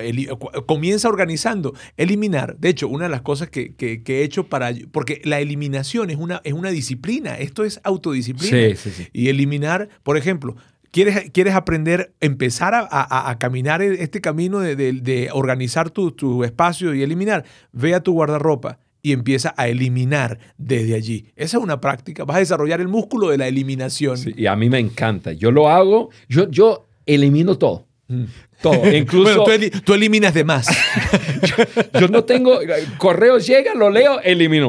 comienza 0.66 1.10
organizando, 1.10 1.74
eliminar. 1.98 2.58
De 2.58 2.70
hecho, 2.70 2.88
una 2.88 3.06
de 3.06 3.10
las 3.12 3.22
cosas 3.22 3.50
que, 3.50 3.76
he 3.78 4.24
hecho 4.24 4.48
para... 4.48 4.72
Porque 4.92 5.22
la 5.26 5.40
eliminación 5.40 6.10
es 6.10 6.18
una, 6.18 6.42
es 6.44 6.54
una 6.54 6.70
disciplina, 6.70 7.38
esto 7.38 7.66
es 7.66 7.82
autodisciplina. 7.84 8.70
Sí, 8.70 8.76
sí, 8.76 8.92
sí. 8.92 9.08
Y 9.12 9.28
eliminar, 9.28 9.90
por 10.04 10.18
ejemplo, 10.18 10.56
¿Quieres, 10.92 11.32
¿Quieres, 11.32 11.56
aprender, 11.56 12.14
empezar 12.20 12.74
a, 12.76 13.38
caminar 13.40 13.82
este 13.82 14.22
camino 14.22 14.60
de, 14.60 15.30
organizar 15.34 15.90
tu, 15.90 16.12
tu, 16.12 16.44
espacio 16.44 16.94
y 16.94 17.02
eliminar? 17.02 17.46
Ve 17.72 17.96
a 17.96 18.04
tu 18.04 18.14
guardarropa 18.14 18.78
y 19.02 19.12
empieza 19.12 19.56
a 19.58 19.68
eliminar 19.68 20.38
desde 20.60 20.94
allí. 20.94 21.26
Esa 21.36 21.58
es 21.58 21.64
una 21.64 21.82
práctica. 21.82 22.26
Vas 22.26 22.38
a 22.38 22.40
desarrollar 22.42 22.80
el 22.80 22.90
músculo 22.90 23.30
de 23.30 23.40
la 23.40 23.48
eliminación. 23.48 24.20
y 24.38 24.46
a 24.46 24.56
mí 24.56 24.70
me 24.70 24.78
encanta. 24.78 25.34
Yo 25.34 25.50
lo 25.50 25.68
hago, 25.68 26.12
yo, 26.30 26.48
yo 26.52 26.86
elimino 27.08 27.58
todo. 27.58 27.88
Todo. 28.62 28.90
Incluso. 28.94 29.44
tú, 29.84 29.94
eliminas 29.94 30.34
de 30.34 30.46
más. 30.46 30.68
yo, 32.00 32.08
no 32.08 32.24
tengo. 32.24 32.60
Correos 32.98 33.46
llega, 33.46 33.76
lo 33.76 33.90
leo, 33.90 34.22
elimino. 34.22 34.68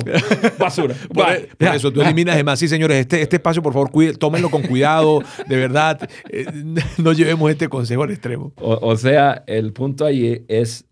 Basura. 0.58 0.96
Por, 1.12 1.28
e, 1.28 1.48
eso, 1.60 1.92
tú 1.92 2.02
eliminas 2.02 2.34
de 2.34 2.42
más. 2.42 2.58
Sí, 2.58 2.66
señores, 2.66 2.98
este, 2.98 3.22
este 3.22 3.36
espacio, 3.36 3.62
por 3.62 3.72
favor, 3.72 3.90
tómenlo 4.18 4.50
con 4.50 4.62
cuidado. 4.62 5.22
De 5.46 5.56
verdad, 5.56 6.08
eh, 6.28 6.46
no 6.98 7.12
llevemos 7.12 7.48
este 7.52 7.68
consejo 7.68 8.02
al 8.02 8.10
extremo. 8.10 8.52
o 8.56 8.96
sea, 8.96 9.44
el 9.46 9.72
punto 9.72 10.04
ahí 10.04 10.44
es 10.48 10.86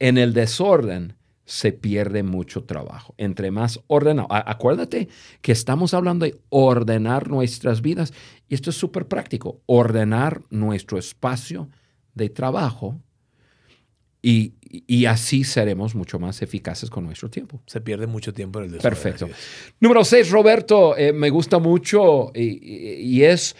en 0.00 0.18
el 0.18 0.32
desorden 0.32 1.14
se 1.48 1.72
pierde 1.72 2.22
mucho 2.22 2.64
trabajo. 2.64 3.14
Entre 3.16 3.50
más 3.50 3.80
ordenado. 3.86 4.28
Acuérdate 4.30 5.08
que 5.40 5.50
estamos 5.50 5.94
hablando 5.94 6.26
de 6.26 6.38
ordenar 6.50 7.28
nuestras 7.28 7.80
vidas 7.80 8.12
y 8.48 8.54
esto 8.54 8.68
es 8.68 8.76
súper 8.76 9.06
práctico. 9.06 9.62
Ordenar 9.64 10.42
nuestro 10.50 10.98
espacio 10.98 11.70
de 12.18 12.28
trabajo 12.28 13.00
y, 14.20 14.52
así 15.06 15.44
seremos 15.44 15.94
mucho 15.94 16.18
más 16.18 16.42
eficaces 16.42 16.90
con 16.90 17.04
nuestro 17.04 17.30
tiempo. 17.30 17.62
Se 17.66 17.80
pierde 17.80 18.06
mucho 18.06 18.34
tiempo 18.34 18.58
en 18.58 18.66
el 18.66 18.72
desorden. 18.72 18.90
Perfecto. 18.90 19.28
Número 19.80 20.04
seis, 20.04 20.30
Roberto, 20.30 20.94
eh, 20.98 21.14
me 21.14 21.30
gusta 21.30 21.58
mucho 21.58 22.30
y 22.34 23.22
es 23.22 23.56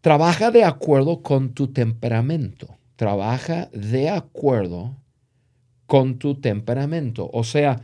trabaja 0.00 0.50
de 0.50 0.64
acuerdo 0.64 1.22
con 1.22 1.54
tu 1.54 1.68
temperamento. 1.68 2.76
Trabaja 2.96 3.68
de 3.72 4.10
acuerdo 4.10 4.96
con 5.86 6.18
tu 6.18 6.40
temperamento. 6.40 7.30
O 7.32 7.44
sea, 7.44 7.80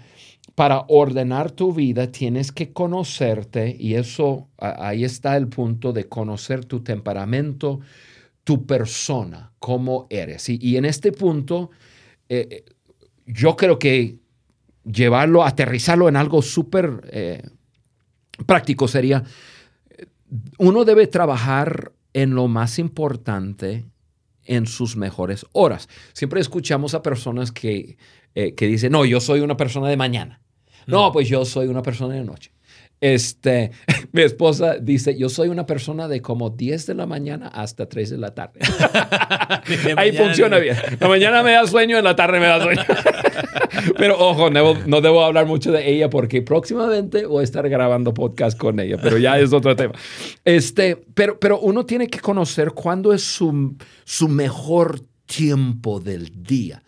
para 0.55 0.85
ordenar 0.89 1.51
tu 1.51 1.73
vida 1.73 2.13
tienes 2.13 2.53
que 2.53 2.73
conocerte 2.73 3.77
y 3.79 3.95
eso, 3.95 4.49
ahí 4.59 5.05
está 5.05 5.37
el 5.37 5.49
punto 5.49 5.93
de 5.93 6.05
conocer 6.05 6.65
tu 6.65 6.81
temperamento, 6.81 7.81
tu 8.51 8.67
persona, 8.67 9.53
cómo 9.61 10.09
eres. 10.11 10.49
Y, 10.49 10.77
en 10.77 10.85
este 10.85 11.13
punto, 11.13 11.71
eh, 12.29 12.49
eh, 12.51 12.65
yo 13.25 13.55
creo 13.55 13.79
que 13.79 14.19
llevarlo, 14.85 15.45
aterrizarlo 15.45 16.09
en 16.09 16.17
algo 16.17 16.43
súper 16.43 17.09
eh, 17.13 17.49
práctico 18.47 18.89
sería, 18.89 19.23
uno 20.59 20.85
debe 20.85 21.07
trabajar 21.07 21.93
en 22.13 22.35
lo 22.35 22.49
más 22.49 22.81
importante 22.81 23.85
en 24.47 24.67
sus 24.67 24.97
mejores 24.97 25.47
horas. 25.53 25.89
Siempre 26.13 26.41
escuchamos 26.41 26.95
a 26.95 27.05
personas 27.05 27.53
que, 27.53 27.99
eh, 28.35 28.57
que 28.57 28.67
dicen, 28.67 28.91
no, 28.91 29.05
yo 29.05 29.21
soy 29.21 29.43
una 29.43 29.57
persona 29.57 29.87
de 29.87 29.97
mañana. 29.97 30.43
No, 30.89 31.13
pues 31.13 31.29
yo 31.29 31.45
soy 31.45 31.69
una 31.69 31.83
persona 31.83 32.15
de 32.15 32.25
noche. 32.25 32.51
Este, 33.01 33.71
mi 34.13 34.23
esposa 34.23 34.79
dice, 34.79 35.17
yo 35.17 35.29
soy 35.29 35.49
una 35.49 35.67
persona 35.67 36.09
de 36.09 36.21
como 36.21 36.51
10 36.51 36.87
de 36.87 36.95
la 36.95 37.07
mañana 37.07 37.49
hasta 37.49 37.89
3 37.89 38.11
de 38.11 38.19
la 38.19 38.35
tarde. 38.35 38.61
Ahí 39.97 40.13
funciona 40.13 40.59
bien. 40.59 40.77
La 40.99 41.09
mañana 41.09 41.43
me 41.43 41.53
da 41.53 41.67
sueño, 41.67 41.99
en 41.99 42.05
la 42.05 42.17
tarde 42.17 42.41
me 42.41 42.47
da 42.47 42.63
sueño. 42.63 42.83
pero 43.97 44.19
ojo, 44.19 44.51
no, 44.51 45.01
debo 45.01 45.25
hablar 45.25 45.47
mucho 45.47 45.73
de 45.73 45.91
ella 45.91 46.11
porque 46.11 46.43
próximamente 46.43 47.27
voy 47.27 47.43
a 47.43 47.45
estar 47.45 47.69
grabando 47.69 48.13
podcast 48.15 48.59
con 48.59 48.81
ella, 48.81 48.99
pero 49.01 49.19
ya 49.19 49.39
es 49.39 49.53
otro 49.53 49.77
tema. 49.77 49.95
Este, 50.45 50.97
pero, 51.15 51.39
pero 51.39 51.61
uno 51.61 51.87
tiene 51.87 52.09
que 52.09 52.21
conocer 52.21 52.73
cuándo 52.73 53.13
es 53.13 53.23
su, 53.23 53.77
su 54.05 54.29
mejor 54.29 55.01
tiempo 55.27 56.01
del 56.01 56.43
día. 56.43 56.83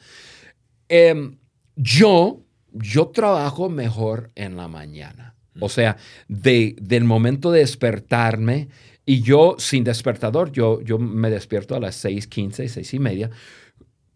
Em, 0.89 1.39
yo, 1.77 2.41
yo 2.73 3.09
trabajo 3.09 3.69
mejor 3.69 4.31
en 4.35 4.57
la 4.57 4.69
mañana. 4.69 5.32
O 5.61 5.69
sea, 5.69 5.97
de, 6.29 6.77
del 6.81 7.05
momento 7.05 7.51
de 7.51 7.61
despertarme, 7.61 8.69
y 9.05 9.23
yo 9.23 9.57
sin 9.59 9.85
despertador, 9.85 10.53
yo, 10.53 10.81
yo 10.83 10.99
me 10.99 11.31
despierto 11.31 11.75
a 11.75 11.81
las 11.81 12.05
6:15, 12.05 12.69
6 12.69 12.95
y 12.95 12.99
media, 12.99 13.31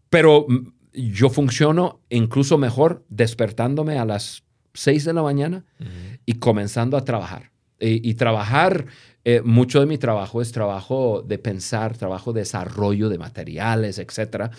pero 0.09 0.47
yo 0.93 1.29
funciono 1.29 2.01
incluso 2.09 2.57
mejor 2.57 3.05
despertándome 3.09 3.97
a 3.97 4.05
las 4.05 4.43
6 4.73 5.05
de 5.05 5.13
la 5.13 5.23
mañana 5.23 5.65
y 6.25 6.33
comenzando 6.35 6.97
a 6.97 7.03
trabajar. 7.03 7.51
Y, 7.79 8.15
trabajar, 8.15 8.87
eh, 9.23 9.41
mucho 9.43 9.79
de 9.79 9.85
mi 9.85 9.99
trabajo 9.99 10.41
es 10.41 10.51
trabajo 10.51 11.21
de 11.21 11.37
pensar, 11.37 11.95
trabajo 11.95 12.33
de 12.33 12.41
desarrollo 12.41 13.07
de 13.07 13.19
materiales, 13.19 13.99
etc. 13.99 14.49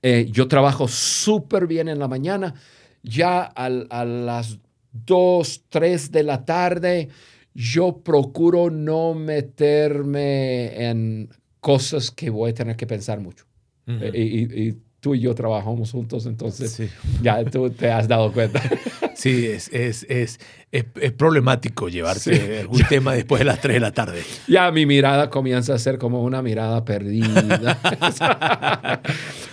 Eh, 0.00 0.28
yo 0.30 0.48
trabajo 0.48 0.88
súper 0.88 1.66
bien 1.66 1.88
en 1.88 1.98
la 1.98 2.08
mañana. 2.08 2.54
Ya 3.02 3.42
a 3.42 3.68
las 3.68 4.58
2, 5.04 5.64
3 5.68 6.10
de 6.12 6.22
la 6.22 6.44
tarde, 6.44 7.08
yo 7.54 7.98
procuro 7.98 8.70
no 8.70 9.14
meterme 9.14 10.88
en 10.88 11.28
cosas 11.60 12.10
que 12.10 12.30
voy 12.30 12.50
a 12.50 12.54
tener 12.54 12.76
que 12.76 12.86
pensar 12.86 13.20
mucho. 13.20 13.44
Eh, 13.86 14.10
y, 14.14 14.74
tú 15.00 15.14
y 15.14 15.20
yo 15.20 15.34
trabajamos 15.34 15.92
juntos, 15.92 16.26
entonces 16.26 16.90
ya 17.22 17.44
tú 17.44 17.70
te 17.70 17.90
has 17.90 18.08
dado 18.08 18.32
cuenta. 18.32 18.62
Sí, 19.16 19.46
es, 19.46 19.70
es, 19.72 20.04
es, 20.10 20.38
es 20.70 21.12
problemático 21.12 21.88
llevarte 21.88 22.60
algún 22.60 22.82
tema 22.82 23.14
después 23.14 23.38
de 23.38 23.46
las 23.46 23.62
3 23.62 23.76
de 23.76 23.80
la 23.80 23.90
tarde. 23.90 24.22
Ya 24.46 24.70
mi 24.70 24.84
mirada 24.84 25.30
comienza 25.30 25.72
a 25.72 25.78
ser 25.78 25.96
como 25.96 26.22
una 26.22 26.42
mirada 26.42 26.84
perdida. 26.84 27.80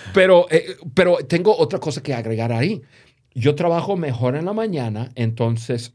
pero, 0.14 0.48
eh, 0.52 0.76
pero 0.94 1.16
tengo 1.30 1.58
otra 1.58 1.80
cosa 1.80 2.04
que 2.04 2.14
agregar 2.14 2.52
ahí 2.52 2.82
yo 3.36 3.56
trabajo 3.56 3.98
mejor 3.98 4.36
en 4.36 4.46
la 4.46 4.54
mañana, 4.54 5.12
entonces 5.16 5.94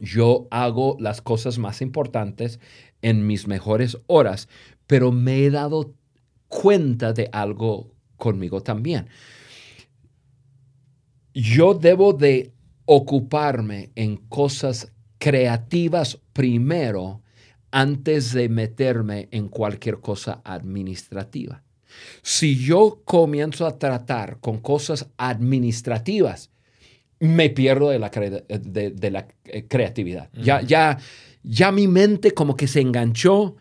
yo 0.00 0.46
hago 0.50 0.96
las 1.00 1.20
cosas 1.20 1.58
más 1.58 1.82
importantes 1.82 2.60
en 3.02 3.26
mis 3.26 3.46
mejores 3.46 3.98
horas, 4.06 4.48
pero 4.86 5.12
me 5.12 5.44
he 5.44 5.50
dado 5.50 5.94
cuenta 6.48 7.12
de 7.12 7.28
algo 7.32 7.94
conmigo 8.16 8.62
también. 8.62 9.08
Yo 11.32 11.74
debo 11.74 12.12
de 12.12 12.52
ocuparme 12.84 13.90
en 13.94 14.16
cosas 14.16 14.92
creativas 15.18 16.18
primero 16.32 17.22
antes 17.70 18.32
de 18.32 18.48
meterme 18.48 19.28
en 19.30 19.48
cualquier 19.48 20.00
cosa 20.00 20.40
administrativa. 20.44 21.62
Si 22.22 22.56
yo 22.56 23.02
comienzo 23.04 23.66
a 23.66 23.78
tratar 23.78 24.38
con 24.40 24.58
cosas 24.58 25.08
administrativas, 25.16 26.50
me 27.20 27.50
pierdo 27.50 27.90
de 27.90 27.98
la, 27.98 28.08
de, 28.08 29.10
la 29.10 29.28
eh, 29.44 29.66
creatividad. 29.68 30.30
ya, 30.32 30.62
ya, 30.62 30.98
ya 31.42 31.70
mi 31.70 31.86
mente 31.86 32.32
como 32.32 32.56
que 32.56 32.66
se 32.66 32.80
enganchó 32.80 33.56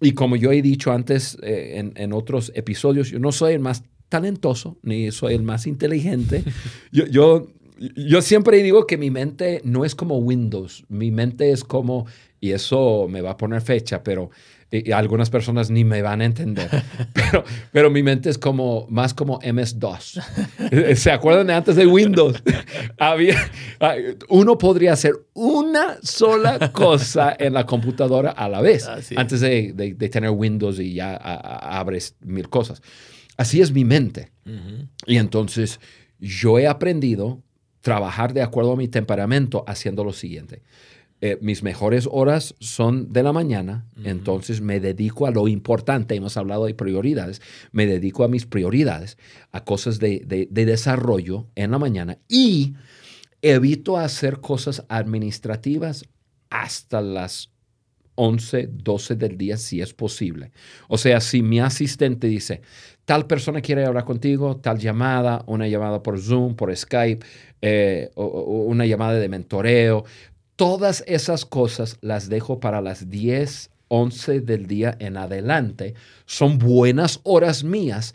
y 0.00 0.12
como 0.12 0.36
yo 0.36 0.52
he 0.52 0.60
dicho 0.60 0.92
antes 0.92 1.38
eh, 1.42 1.92
en, 1.94 2.12
otros 2.12 2.52
episodios, 2.54 3.10
yo 3.10 3.18
no 3.18 3.32
soy 3.32 3.54
el 3.54 3.60
más 3.60 3.84
talentoso 4.08 4.76
ni 4.82 5.10
soy 5.12 5.34
el 5.34 5.42
más 5.42 5.66
inteligente. 5.66 6.44
yo, 6.92 7.06
yo, 7.06 7.46
yo 7.78 8.20
siempre 8.20 8.62
digo 8.62 8.86
que 8.86 8.98
mi 8.98 9.10
mente 9.10 9.60
no 9.64 9.84
es 9.84 9.94
como 9.94 10.18
Windows, 10.18 10.84
mi 10.88 11.10
mente 11.10 11.52
es 11.52 11.64
como, 11.64 12.06
y 12.40 12.50
eso 12.50 13.06
me 13.08 13.20
va 13.20 13.30
a 13.30 13.36
poner 13.36 13.62
fecha, 13.62 14.02
pero 14.02 14.30
y, 14.74 14.92
algunas 14.92 15.30
personas 15.30 15.70
ni 15.70 15.84
me 15.84 16.02
van 16.02 16.20
a 16.20 16.24
entender, 16.24 16.68
pero, 17.12 17.44
pero 17.72 17.90
mi 17.90 18.02
mente 18.02 18.30
es 18.30 18.38
como 18.38 18.86
más 18.88 19.14
como 19.14 19.38
MS-DOS. 19.40 20.20
¿Se 20.96 21.10
acuerdan 21.10 21.46
de 21.46 21.54
antes 21.54 21.76
de 21.76 21.86
Windows? 21.86 22.42
Había, 22.98 23.36
uno 24.28 24.58
podría 24.58 24.92
hacer 24.92 25.14
una 25.34 25.98
sola 26.02 26.72
cosa 26.72 27.34
en 27.38 27.54
la 27.54 27.66
computadora 27.66 28.30
a 28.30 28.48
la 28.48 28.60
vez, 28.60 28.88
antes 29.16 29.40
de, 29.40 29.72
de, 29.74 30.08
tener 30.08 30.30
Windows 30.30 30.78
y 30.78 30.94
ya 30.94 31.14
abres 31.14 32.16
mil 32.20 32.48
cosas. 32.48 32.82
Así 33.36 33.60
es 33.60 33.72
mi 33.72 33.84
mente. 33.84 34.30
Y 35.06 35.16
entonces 35.16 35.80
yo 36.18 36.58
he 36.58 36.66
aprendido 36.66 37.42
trabajar 37.80 38.32
de 38.32 38.42
acuerdo 38.42 38.72
a 38.72 38.76
mi 38.76 38.88
temperamento 38.88 39.64
haciendo 39.66 40.04
lo 40.04 40.12
siguiente. 40.12 40.62
Eh, 41.26 41.38
mis 41.40 41.62
mejores 41.62 42.06
horas 42.12 42.54
son 42.60 43.10
de 43.10 43.22
la 43.22 43.32
mañana, 43.32 43.86
entonces 44.04 44.60
me 44.60 44.78
dedico 44.78 45.26
a 45.26 45.30
lo 45.30 45.48
importante, 45.48 46.14
hemos 46.14 46.36
hablado 46.36 46.66
de 46.66 46.74
prioridades, 46.74 47.40
me 47.72 47.86
dedico 47.86 48.24
a 48.24 48.28
mis 48.28 48.44
prioridades, 48.44 49.16
a 49.50 49.64
cosas 49.64 49.98
de, 50.00 50.22
de, 50.26 50.48
de 50.50 50.66
desarrollo 50.66 51.46
en 51.54 51.70
la 51.70 51.78
mañana 51.78 52.18
y 52.28 52.74
evito 53.40 53.96
hacer 53.96 54.40
cosas 54.42 54.84
administrativas 54.90 56.04
hasta 56.50 57.00
las 57.00 57.54
11, 58.16 58.68
12 58.70 59.16
del 59.16 59.38
día 59.38 59.56
si 59.56 59.80
es 59.80 59.94
posible. 59.94 60.52
O 60.88 60.98
sea, 60.98 61.22
si 61.22 61.42
mi 61.42 61.58
asistente 61.58 62.26
dice, 62.26 62.60
tal 63.04 63.26
persona 63.26 63.60
quiere 63.60 63.86
hablar 63.86 64.04
contigo, 64.04 64.56
tal 64.56 64.78
llamada, 64.78 65.42
una 65.46 65.68
llamada 65.68 66.02
por 66.02 66.20
Zoom, 66.20 66.54
por 66.54 66.74
Skype, 66.76 67.24
eh, 67.62 68.10
o, 68.14 68.26
una 68.66 68.86
llamada 68.86 69.14
de 69.14 69.28
mentoreo, 69.28 70.04
todas 70.56 71.04
esas 71.06 71.44
cosas 71.44 71.98
las 72.00 72.28
dejo 72.28 72.60
para 72.60 72.80
las 72.80 73.10
10, 73.10 73.70
11 73.88 74.40
del 74.40 74.66
día 74.66 74.96
en 74.98 75.16
adelante. 75.16 75.94
Son 76.26 76.58
buenas 76.58 77.20
horas 77.22 77.64
mías 77.64 78.14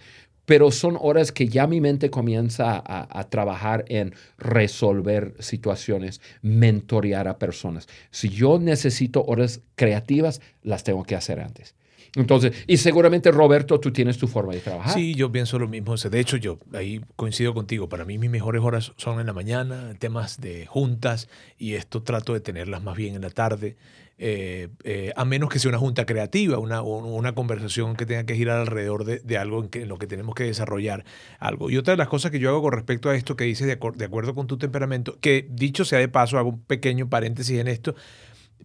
pero 0.49 0.71
son 0.71 0.97
horas 0.99 1.31
que 1.31 1.47
ya 1.47 1.67
mi 1.67 1.79
mente 1.79 2.09
comienza 2.09 2.81
a, 2.83 3.29
trabajar 3.29 3.85
en 3.87 4.15
resolver 4.39 5.35
situaciones, 5.37 6.21
mentorear 6.41 7.27
a 7.27 7.37
personas. 7.37 7.87
Si 8.09 8.29
yo 8.29 8.57
necesito 8.57 9.23
horas 9.25 9.61
creativas, 9.75 10.41
las 10.63 10.83
tengo 10.83 11.03
que 11.03 11.15
hacer 11.15 11.39
antes. 11.39 11.75
Entonces, 12.15 12.53
y 12.67 12.77
seguramente 12.77 13.31
Roberto, 13.31 13.79
tú 13.79 13.91
tienes 13.91 14.17
tu 14.17 14.27
forma 14.27 14.53
de 14.53 14.59
trabajar. 14.59 14.93
Sí, 14.93 15.13
yo 15.15 15.31
pienso 15.31 15.59
lo 15.59 15.67
mismo. 15.67 15.95
De 15.95 16.19
hecho, 16.19 16.37
yo 16.37 16.59
ahí 16.73 17.01
coincido 17.15 17.53
contigo. 17.53 17.89
Para 17.89 18.05
mí 18.05 18.17
mis 18.17 18.29
mejores 18.29 18.61
horas 18.61 18.93
son 18.97 19.19
en 19.19 19.27
la 19.27 19.33
mañana, 19.33 19.93
temas 19.99 20.41
de 20.41 20.65
juntas, 20.65 21.29
y 21.57 21.75
esto 21.75 22.03
trato 22.03 22.33
de 22.33 22.39
tenerlas 22.39 22.83
más 22.83 22.97
bien 22.97 23.15
en 23.15 23.21
la 23.21 23.29
tarde. 23.29 23.77
Eh, 24.21 24.67
eh, 24.83 25.13
a 25.15 25.23
menos 25.23 25.49
que 25.49 25.59
sea 25.59 25.69
una 25.69 25.77
junta 25.77 26.05
creativa, 26.05 26.57
una, 26.57 26.81
una 26.81 27.33
conversación 27.33 27.95
que 27.95 28.05
tenga 28.05 28.25
que 28.25 28.35
girar 28.35 28.59
alrededor 28.59 29.05
de, 29.05 29.37
algo 29.37 29.65
en, 29.71 29.87
lo 29.87 29.97
que 29.97 30.07
tenemos 30.07 30.35
que 30.35 30.43
desarrollar 30.43 31.05
algo. 31.39 31.69
Y 31.69 31.77
otra 31.77 31.93
de 31.93 31.97
las 31.97 32.09
cosas 32.09 32.29
que 32.29 32.39
yo 32.39 32.49
hago 32.49 32.61
con 32.61 32.73
respecto 32.73 33.09
a 33.09 33.15
esto 33.15 33.37
que 33.37 33.45
dices 33.45 33.65
de, 33.65 33.79
de 33.95 34.05
acuerdo 34.05 34.35
con 34.35 34.45
tu 34.45 34.57
temperamento, 34.57 35.17
que 35.21 35.47
dicho 35.49 35.85
sea 35.85 35.99
de 35.99 36.09
paso, 36.09 36.37
hago 36.37 36.49
un 36.49 36.61
pequeño 36.61 37.07
paréntesis 37.09 37.57
en 37.59 37.69
esto, 37.69 37.95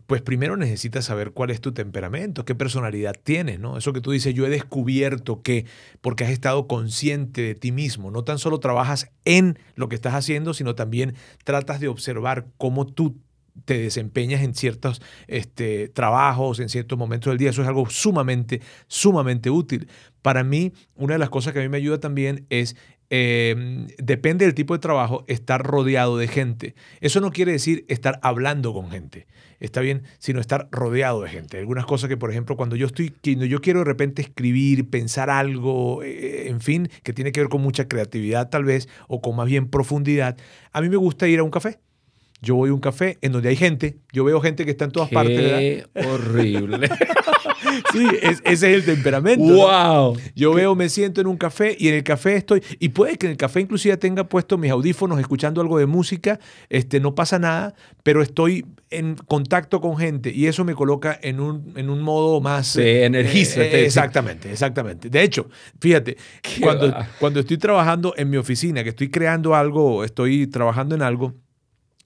pues 0.06 0.22
primero 0.22 0.56
necesitas 0.56 1.06
saber 1.06 1.32
cuál 1.32 1.50
es 1.50 1.60
tu 1.60 1.72
temperamento, 1.72 2.44
qué 2.44 2.54
personalidad 2.54 3.14
tienes, 3.22 3.58
¿no? 3.58 3.78
Eso 3.78 3.92
que 3.92 4.00
tú 4.00 4.10
dices, 4.10 4.34
yo 4.34 4.46
he 4.46 4.50
descubierto 4.50 5.42
que, 5.42 5.66
porque 6.00 6.24
has 6.24 6.30
estado 6.30 6.66
consciente 6.66 7.42
de 7.42 7.54
ti 7.54 7.72
mismo, 7.72 8.10
no 8.10 8.24
tan 8.24 8.38
solo 8.38 8.60
trabajas 8.60 9.10
en 9.24 9.58
lo 9.74 9.88
que 9.88 9.94
estás 9.94 10.14
haciendo, 10.14 10.52
sino 10.52 10.74
también 10.74 11.14
tratas 11.44 11.80
de 11.80 11.88
observar 11.88 12.46
cómo 12.58 12.86
tú 12.86 13.16
te 13.64 13.78
desempeñas 13.78 14.42
en 14.42 14.54
ciertos 14.54 15.00
este, 15.26 15.88
trabajos, 15.88 16.58
en 16.58 16.68
ciertos 16.68 16.98
momentos 16.98 17.30
del 17.30 17.38
día. 17.38 17.50
Eso 17.50 17.62
es 17.62 17.68
algo 17.68 17.88
sumamente, 17.88 18.60
sumamente 18.88 19.50
útil. 19.50 19.88
Para 20.22 20.42
mí, 20.42 20.72
una 20.96 21.14
de 21.14 21.18
las 21.18 21.30
cosas 21.30 21.52
que 21.52 21.60
a 21.60 21.62
mí 21.62 21.68
me 21.68 21.76
ayuda 21.76 21.98
también 21.98 22.46
es 22.50 22.76
em, 23.14 23.86
depende 23.98 24.44
del 24.44 24.54
tipo 24.54 24.74
de 24.74 24.80
trabajo, 24.80 25.24
estar 25.28 25.62
rodeado 25.62 26.16
de 26.16 26.28
gente. 26.28 26.74
Eso 27.00 27.20
no 27.20 27.30
quiere 27.30 27.52
decir 27.52 27.84
estar 27.88 28.18
hablando 28.22 28.72
con 28.72 28.90
gente, 28.90 29.26
está 29.60 29.80
bien, 29.80 30.02
sino 30.18 30.40
estar 30.40 30.68
rodeado 30.72 31.22
de 31.22 31.28
gente. 31.28 31.58
Algunas 31.58 31.86
cosas 31.86 32.08
que, 32.08 32.16
por 32.16 32.30
ejemplo, 32.30 32.56
cuando 32.56 32.76
yo 32.76 32.86
estoy, 32.86 33.14
yo 33.22 33.60
quiero 33.60 33.80
de 33.80 33.84
repente 33.84 34.22
escribir, 34.22 34.90
pensar 34.90 35.30
algo, 35.30 36.02
eh, 36.02 36.48
en 36.48 36.60
fin, 36.60 36.88
que 37.02 37.12
tiene 37.12 37.32
que 37.32 37.40
ver 37.40 37.48
con 37.48 37.62
mucha 37.62 37.86
creatividad 37.86 38.50
tal 38.50 38.64
vez, 38.64 38.88
o 39.08 39.20
con 39.20 39.36
más 39.36 39.46
bien 39.46 39.68
profundidad, 39.68 40.36
a 40.72 40.80
mí 40.80 40.88
me 40.88 40.96
gusta 40.96 41.28
ir 41.28 41.38
a 41.38 41.42
un 41.44 41.50
café 41.50 41.78
yo 42.44 42.54
voy 42.56 42.70
a 42.70 42.74
un 42.74 42.80
café 42.80 43.18
en 43.22 43.32
donde 43.32 43.48
hay 43.48 43.56
gente, 43.56 43.96
yo 44.12 44.24
veo 44.24 44.40
gente 44.40 44.64
que 44.64 44.70
está 44.70 44.84
en 44.84 44.92
todas 44.92 45.08
Qué 45.08 45.14
partes. 45.14 45.86
horrible. 46.06 46.88
sí, 47.92 48.06
ese 48.22 48.42
es 48.44 48.62
el 48.62 48.84
temperamento. 48.84 49.44
¡Wow! 49.44 50.16
Yo 50.36 50.52
veo, 50.52 50.74
me 50.74 50.88
siento 50.88 51.20
en 51.20 51.26
un 51.26 51.36
café 51.36 51.76
y 51.78 51.88
en 51.88 51.94
el 51.94 52.04
café 52.04 52.36
estoy, 52.36 52.62
y 52.78 52.90
puede 52.90 53.16
que 53.16 53.26
en 53.26 53.32
el 53.32 53.38
café 53.38 53.60
inclusive 53.60 53.96
tenga 53.96 54.24
puesto 54.24 54.58
mis 54.58 54.70
audífonos 54.70 55.18
escuchando 55.18 55.60
algo 55.60 55.78
de 55.78 55.86
música, 55.86 56.38
este, 56.68 57.00
no 57.00 57.14
pasa 57.14 57.38
nada, 57.38 57.74
pero 58.02 58.22
estoy 58.22 58.66
en 58.90 59.16
contacto 59.16 59.80
con 59.80 59.96
gente 59.96 60.30
y 60.32 60.46
eso 60.46 60.64
me 60.64 60.74
coloca 60.74 61.18
en 61.22 61.40
un, 61.40 61.72
en 61.76 61.90
un 61.90 62.00
modo 62.02 62.40
más... 62.40 62.68
Se 62.68 63.04
energiza. 63.04 63.62
Eh, 63.62 63.84
exactamente, 63.84 64.52
exactamente. 64.52 65.08
De 65.08 65.22
hecho, 65.22 65.48
fíjate, 65.80 66.16
cuando, 66.60 66.94
cuando 67.18 67.40
estoy 67.40 67.58
trabajando 67.58 68.14
en 68.16 68.30
mi 68.30 68.36
oficina, 68.36 68.82
que 68.84 68.90
estoy 68.90 69.10
creando 69.10 69.54
algo, 69.54 70.04
estoy 70.04 70.46
trabajando 70.46 70.94
en 70.94 71.02
algo, 71.02 71.34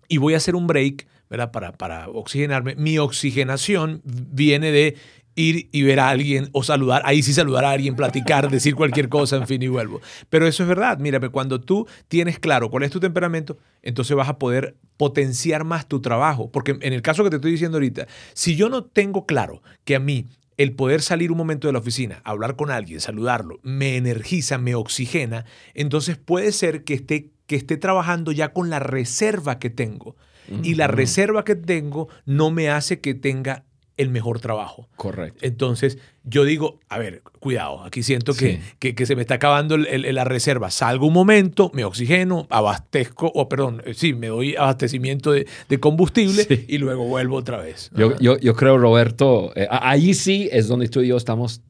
y 0.09 0.17
voy 0.17 0.35
a 0.35 0.39
hacer 0.39 0.57
un 0.57 0.67
break, 0.67 1.07
¿verdad? 1.31 1.53
Para, 1.53 1.73
para 1.73 2.09
oxigenarme. 2.09 2.75
Mi 2.77 2.99
oxigenación 2.99 4.01
viene 4.05 4.73
de 4.73 4.97
ir 5.39 5.69
y 5.71 5.83
ver 5.83 6.01
a 6.01 6.09
alguien 6.09 6.49
o 6.53 6.65
saludar, 6.65 7.03
ahí 7.05 7.23
sí 7.23 7.33
saludar 7.33 7.65
a 7.65 7.71
alguien, 7.71 7.95
platicar, 7.95 8.51
decir 8.51 8.75
cualquier 8.75 9.09
cosa, 9.09 9.37
en 9.37 9.47
fin, 9.47 9.63
y 9.63 9.69
vuelvo. 9.69 10.01
Pero 10.29 10.47
eso 10.47 10.65
es 10.65 10.69
verdad, 10.69 10.99
mírame, 10.99 11.29
cuando 11.29 11.61
tú 11.61 11.87
tienes 12.09 12.39
claro 12.39 12.71
cuál 12.71 12.83
es 12.83 12.91
tu 12.91 12.99
temperamento, 12.99 13.57
entonces 13.83 14.17
vas 14.17 14.29
a 14.29 14.39
poder 14.39 14.77
potenciar 14.97 15.65
más 15.65 15.87
tu 15.87 16.01
trabajo. 16.01 16.51
Porque 16.51 16.77
en 16.81 16.93
el 16.93 17.03
caso 17.03 17.23
que 17.23 17.31
te 17.31 17.37
estoy 17.37 17.53
diciendo 17.53 17.77
ahorita, 17.77 18.09
si 18.35 18.57
yo 18.57 18.69
no 18.69 18.85
tengo 18.85 19.27
claro 19.27 19.63
que 19.85 19.95
a 19.95 20.01
mí 20.01 20.27
el 20.57 20.73
poder 20.75 21.03
salir 21.03 21.31
un 21.31 21.39
momento 21.39 21.69
de 21.69 21.73
la 21.73 21.79
oficina, 21.79 22.21
hablar 22.25 22.57
con 22.57 22.73
alguien, 22.73 23.01
saludarlo, 23.01 23.61
me 23.63 23.97
energiza, 23.97 24.59
me 24.59 24.75
oxigena, 24.75 25.45
entonces 25.73 26.17
puede 26.17 26.51
ser 26.51 26.83
que 26.83 26.95
esté 26.95 27.31
que 27.49 27.57
esté 27.57 27.79
trabajando 27.79 28.31
ya 28.31 28.53
con 28.53 28.71
la 28.71 28.79
reserva 28.79 29.59
que 29.59 29.71
tengo. 29.71 30.15
Y 30.63 30.77
la 30.77 30.87
reserva 30.87 31.45
que 31.45 31.57
tengo 31.57 32.09
no 32.25 32.51
me 32.51 32.71
hace 32.71 33.01
que 33.01 33.13
tenga 33.13 33.65
el 33.99 34.09
mejor 34.09 34.41
trabajo. 34.41 34.89
Correcto. 34.97 35.41
Entonces, 35.43 35.99
yo 36.25 36.45
digo, 36.45 36.79
a 36.89 36.99
ver, 36.99 37.23
cuidado, 37.41 37.83
aquí 37.83 38.03
siento 38.03 38.33
que, 38.33 38.61
que, 38.79 39.07
se 39.07 39.15
me 39.15 39.23
está 39.23 39.35
acabando 39.35 39.77
la 39.77 40.25
reserva. 40.25 40.71
Salgo 40.71 41.07
un 41.07 41.13
momento, 41.13 41.71
me 41.75 41.85
oxigeno, 41.85 42.47
abastezco, 42.49 43.31
o 43.35 43.49
perdón, 43.49 43.83
eh, 43.85 43.93
sí, 43.93 44.15
me 44.15 44.29
doy 44.29 44.57
abastecimiento 44.57 45.33
de, 45.33 45.47
combustible 45.81 46.47
y 46.69 46.79
luego 46.79 47.05
vuelvo 47.05 47.37
otra 47.37 47.59
vez. 47.59 47.91
Yo, 47.95 48.17
yo, 48.21 48.39
yo 48.39 48.55
creo, 48.55 48.79
Roberto, 48.79 49.53
eh, 49.55 49.67
ahí 49.71 50.15
sí 50.15 50.49
es 50.51 50.69
donde 50.69 50.89
tú 50.89 51.03
y 51.03 51.09
yo 51.09 51.17
estamos 51.17 51.61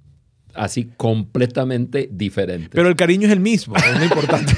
así 0.55 0.91
completamente 0.97 2.09
diferente. 2.11 2.71
Pero 2.73 2.89
el 2.89 2.97
cariño 2.97 3.27
es 3.27 3.33
el 3.33 3.41
mismo, 3.41 3.77
es 3.77 3.97
muy 3.97 4.05
importante. 4.05 4.55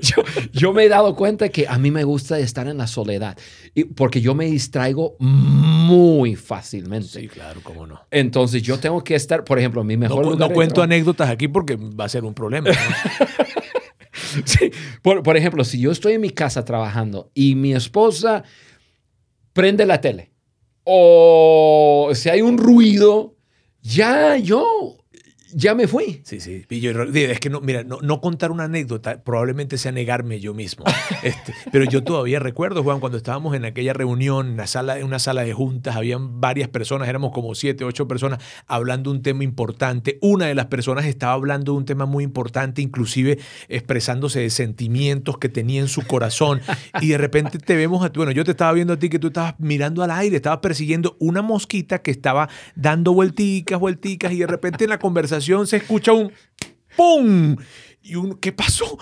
yo, 0.52 0.72
me 0.72 0.84
he 0.84 0.88
dado 0.88 1.14
cuenta 1.16 1.48
que 1.48 1.66
a 1.68 1.78
mí 1.78 1.90
me 1.90 2.04
gusta 2.04 2.38
estar 2.38 2.68
en 2.68 2.78
la 2.78 2.86
soledad, 2.86 3.36
y 3.74 3.84
porque 3.84 4.20
yo 4.20 4.34
me 4.34 4.46
distraigo 4.46 5.16
muy 5.18 6.36
fácilmente. 6.36 7.08
Sí, 7.08 7.28
claro, 7.28 7.60
cómo 7.62 7.86
no. 7.86 8.00
Entonces 8.10 8.62
yo 8.62 8.78
tengo 8.78 9.02
que 9.02 9.14
estar, 9.14 9.44
por 9.44 9.58
ejemplo, 9.58 9.82
mi 9.84 9.96
mejor... 9.96 10.38
No, 10.38 10.50
cuento 10.50 10.82
anécdotas 10.82 11.30
aquí 11.30 11.48
porque 11.48 11.76
va 11.76 12.04
a 12.04 12.08
ser 12.08 12.24
un 12.24 12.34
problema. 12.34 12.70
sí, 14.44 14.70
por, 15.02 15.22
por 15.22 15.36
ejemplo, 15.36 15.64
si 15.64 15.80
yo 15.80 15.90
estoy 15.90 16.14
en 16.14 16.20
mi 16.20 16.30
casa 16.30 16.64
trabajando 16.64 17.30
y 17.34 17.54
mi 17.54 17.72
esposa 17.72 18.44
prende 19.52 19.84
la 19.86 20.00
tele 20.00 20.30
o 20.84 22.10
si 22.14 22.28
hay 22.28 22.42
un 22.42 22.58
ruido, 22.58 23.36
ya 23.82 24.36
yo 24.36 24.99
ya 25.54 25.74
me 25.74 25.88
fui. 25.88 26.20
Sí, 26.24 26.40
sí. 26.40 26.64
es 26.68 27.40
que 27.40 27.50
no, 27.50 27.60
mira, 27.60 27.84
no, 27.84 28.20
contar 28.20 28.50
una 28.50 28.64
anécdota 28.64 29.22
probablemente 29.22 29.78
sea 29.78 29.92
negarme 29.92 30.40
yo 30.40 30.54
mismo. 30.54 30.84
Este, 31.22 31.52
pero 31.70 31.84
yo 31.84 32.02
todavía 32.02 32.38
recuerdo, 32.38 32.82
Juan, 32.82 32.98
cuando 32.98 33.18
estábamos 33.18 33.54
en 33.54 33.66
aquella 33.66 33.92
reunión, 33.92 34.48
en, 34.48 34.56
la 34.56 34.66
sala, 34.66 34.98
en 34.98 35.04
una 35.04 35.18
sala 35.18 35.42
de 35.42 35.52
juntas, 35.52 35.94
habían 35.94 36.40
varias 36.40 36.68
personas, 36.68 37.08
éramos 37.08 37.32
como 37.32 37.54
siete, 37.54 37.84
ocho 37.84 38.08
personas, 38.08 38.42
hablando 38.66 39.10
de 39.10 39.16
un 39.18 39.22
tema 39.22 39.44
importante. 39.44 40.18
Una 40.22 40.46
de 40.46 40.54
las 40.54 40.66
personas 40.66 41.04
estaba 41.04 41.34
hablando 41.34 41.72
de 41.72 41.78
un 41.78 41.84
tema 41.84 42.06
muy 42.06 42.24
importante, 42.24 42.80
inclusive 42.80 43.38
expresándose 43.68 44.40
de 44.40 44.48
sentimientos 44.48 45.36
que 45.36 45.50
tenía 45.50 45.80
en 45.80 45.88
su 45.88 46.06
corazón. 46.06 46.62
Y 47.02 47.08
de 47.08 47.18
repente 47.18 47.58
te 47.58 47.76
vemos 47.76 48.02
a 48.02 48.10
ti, 48.10 48.18
bueno, 48.18 48.32
yo 48.32 48.44
te 48.44 48.52
estaba 48.52 48.72
viendo 48.72 48.94
a 48.94 48.98
ti 48.98 49.10
que 49.10 49.18
tú 49.18 49.26
estabas 49.26 49.56
mirando 49.58 50.02
al 50.02 50.10
aire, 50.10 50.36
estabas 50.36 50.60
persiguiendo 50.60 51.16
una 51.18 51.42
mosquita 51.42 52.00
que 52.00 52.10
estaba 52.10 52.48
dando 52.76 53.12
vuelticas, 53.12 53.78
vuelticas, 53.78 54.32
y 54.32 54.38
de 54.38 54.46
repente 54.46 54.84
en 54.84 54.90
la 54.90 54.98
conversación 54.98 55.39
se 55.40 55.76
escucha 55.76 56.12
un 56.12 56.32
¡pum! 56.96 57.56
Y 58.02 58.14
uno, 58.14 58.38
¿qué 58.40 58.50
pasó? 58.50 58.98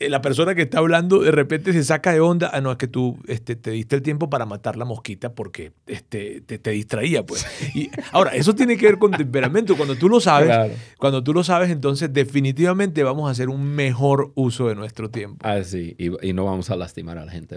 La 0.00 0.20
persona 0.20 0.54
que 0.54 0.62
está 0.62 0.78
hablando 0.78 1.20
de 1.20 1.30
repente 1.30 1.72
se 1.72 1.82
saca 1.82 2.12
de 2.12 2.20
onda. 2.20 2.50
Ah, 2.52 2.60
no, 2.60 2.70
es 2.70 2.76
que 2.76 2.86
tú 2.86 3.18
este, 3.26 3.56
te 3.56 3.70
diste 3.70 3.96
el 3.96 4.02
tiempo 4.02 4.28
para 4.28 4.44
matar 4.44 4.76
la 4.76 4.84
mosquita 4.84 5.32
porque 5.32 5.72
este, 5.86 6.42
te, 6.42 6.70
distraía, 6.70 7.24
pues. 7.24 7.46
Y, 7.74 7.90
ahora, 8.12 8.32
eso 8.32 8.54
tiene 8.54 8.76
que 8.76 8.84
ver 8.84 8.98
con 8.98 9.12
temperamento. 9.12 9.76
Cuando 9.76 9.96
tú 9.96 10.10
lo 10.10 10.20
sabes, 10.20 10.76
cuando 10.98 11.24
tú 11.24 11.32
lo 11.32 11.42
sabes, 11.42 11.70
entonces 11.70 12.12
definitivamente 12.12 13.02
vamos 13.02 13.28
a 13.28 13.32
hacer 13.32 13.48
un 13.48 13.62
mejor 13.62 14.30
uso 14.34 14.68
de 14.68 14.74
nuestro 14.74 15.10
tiempo. 15.10 15.38
Ah, 15.48 15.62
sí, 15.64 15.96
y, 15.98 16.28
y 16.28 16.32
no 16.34 16.44
vamos 16.44 16.70
a 16.70 16.76
lastimar 16.76 17.16
a 17.16 17.24
la 17.24 17.32
gente. 17.32 17.56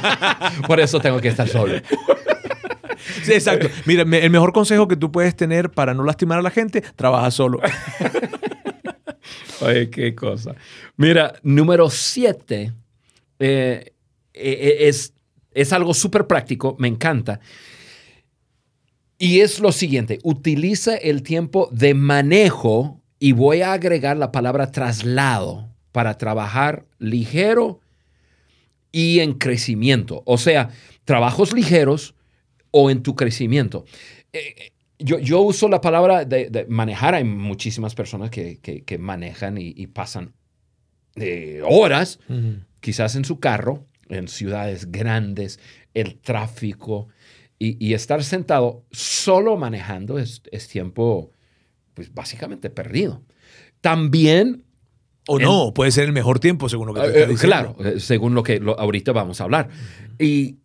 Por 0.68 0.78
eso 0.78 1.00
tengo 1.00 1.20
que 1.20 1.28
estar 1.28 1.48
solo. 1.48 1.74
Exacto. 3.28 3.68
Mira, 3.84 4.02
el 4.02 4.30
mejor 4.30 4.52
consejo 4.52 4.88
que 4.88 4.96
tú 4.96 5.10
puedes 5.12 5.34
tener 5.36 5.70
para 5.70 5.94
no 5.94 6.04
lastimar 6.04 6.38
a 6.38 6.42
la 6.42 6.50
gente, 6.50 6.82
trabaja 6.96 7.30
solo. 7.30 7.60
Oye, 9.60 9.90
qué 9.90 10.14
cosa. 10.14 10.54
Mira, 10.96 11.34
número 11.42 11.88
siete 11.90 12.72
eh, 13.38 13.92
eh, 14.34 14.76
es, 14.80 15.14
es 15.52 15.72
algo 15.72 15.94
súper 15.94 16.26
práctico, 16.26 16.76
me 16.78 16.88
encanta. 16.88 17.40
Y 19.18 19.40
es 19.40 19.60
lo 19.60 19.72
siguiente, 19.72 20.18
utiliza 20.24 20.94
el 20.94 21.22
tiempo 21.22 21.70
de 21.72 21.94
manejo 21.94 23.00
y 23.18 23.32
voy 23.32 23.62
a 23.62 23.72
agregar 23.72 24.18
la 24.18 24.30
palabra 24.30 24.70
traslado 24.72 25.70
para 25.92 26.18
trabajar 26.18 26.84
ligero 26.98 27.80
y 28.92 29.20
en 29.20 29.34
crecimiento. 29.34 30.22
O 30.26 30.36
sea, 30.36 30.68
trabajos 31.06 31.54
ligeros 31.54 32.14
o 32.78 32.90
en 32.90 33.02
tu 33.02 33.16
crecimiento. 33.16 33.86
Eh, 34.34 34.72
yo, 34.98 35.40
uso 35.40 35.66
la 35.68 35.80
palabra 35.80 36.26
de, 36.26 36.66
manejar. 36.68 37.14
Hay 37.14 37.24
muchísimas 37.24 37.94
personas 37.94 38.30
que, 38.30 38.98
manejan 39.00 39.56
y, 39.58 39.86
pasan 39.86 40.34
eh, 41.16 41.62
horas, 41.66 42.18
quizás 42.80 43.16
en 43.16 43.24
su 43.24 43.40
carro, 43.40 43.86
en 44.10 44.28
ciudades 44.28 44.92
grandes, 44.92 45.58
el 45.94 46.18
tráfico, 46.18 47.08
y, 47.58 47.94
estar 47.94 48.22
sentado 48.22 48.84
solo 48.90 49.56
manejando 49.56 50.18
es, 50.18 50.42
tiempo, 50.70 51.32
pues 51.94 52.12
básicamente 52.12 52.68
perdido. 52.68 53.22
También... 53.80 54.64
O 55.28 55.40
no, 55.40 55.72
puede 55.74 55.90
ser 55.90 56.04
el 56.04 56.12
mejor 56.12 56.40
tiempo 56.40 56.68
según 56.68 56.88
lo 56.88 56.94
que 56.94 57.00
te 57.00 57.22
eh, 57.22 57.34
Claro, 57.36 57.74
eh, 57.80 58.00
según 58.00 58.34
lo 58.34 58.42
que 58.42 58.60
ahorita 58.76 59.12
vamos 59.12 59.40
a 59.40 59.44
hablar. 59.44 59.70
y, 60.18 60.58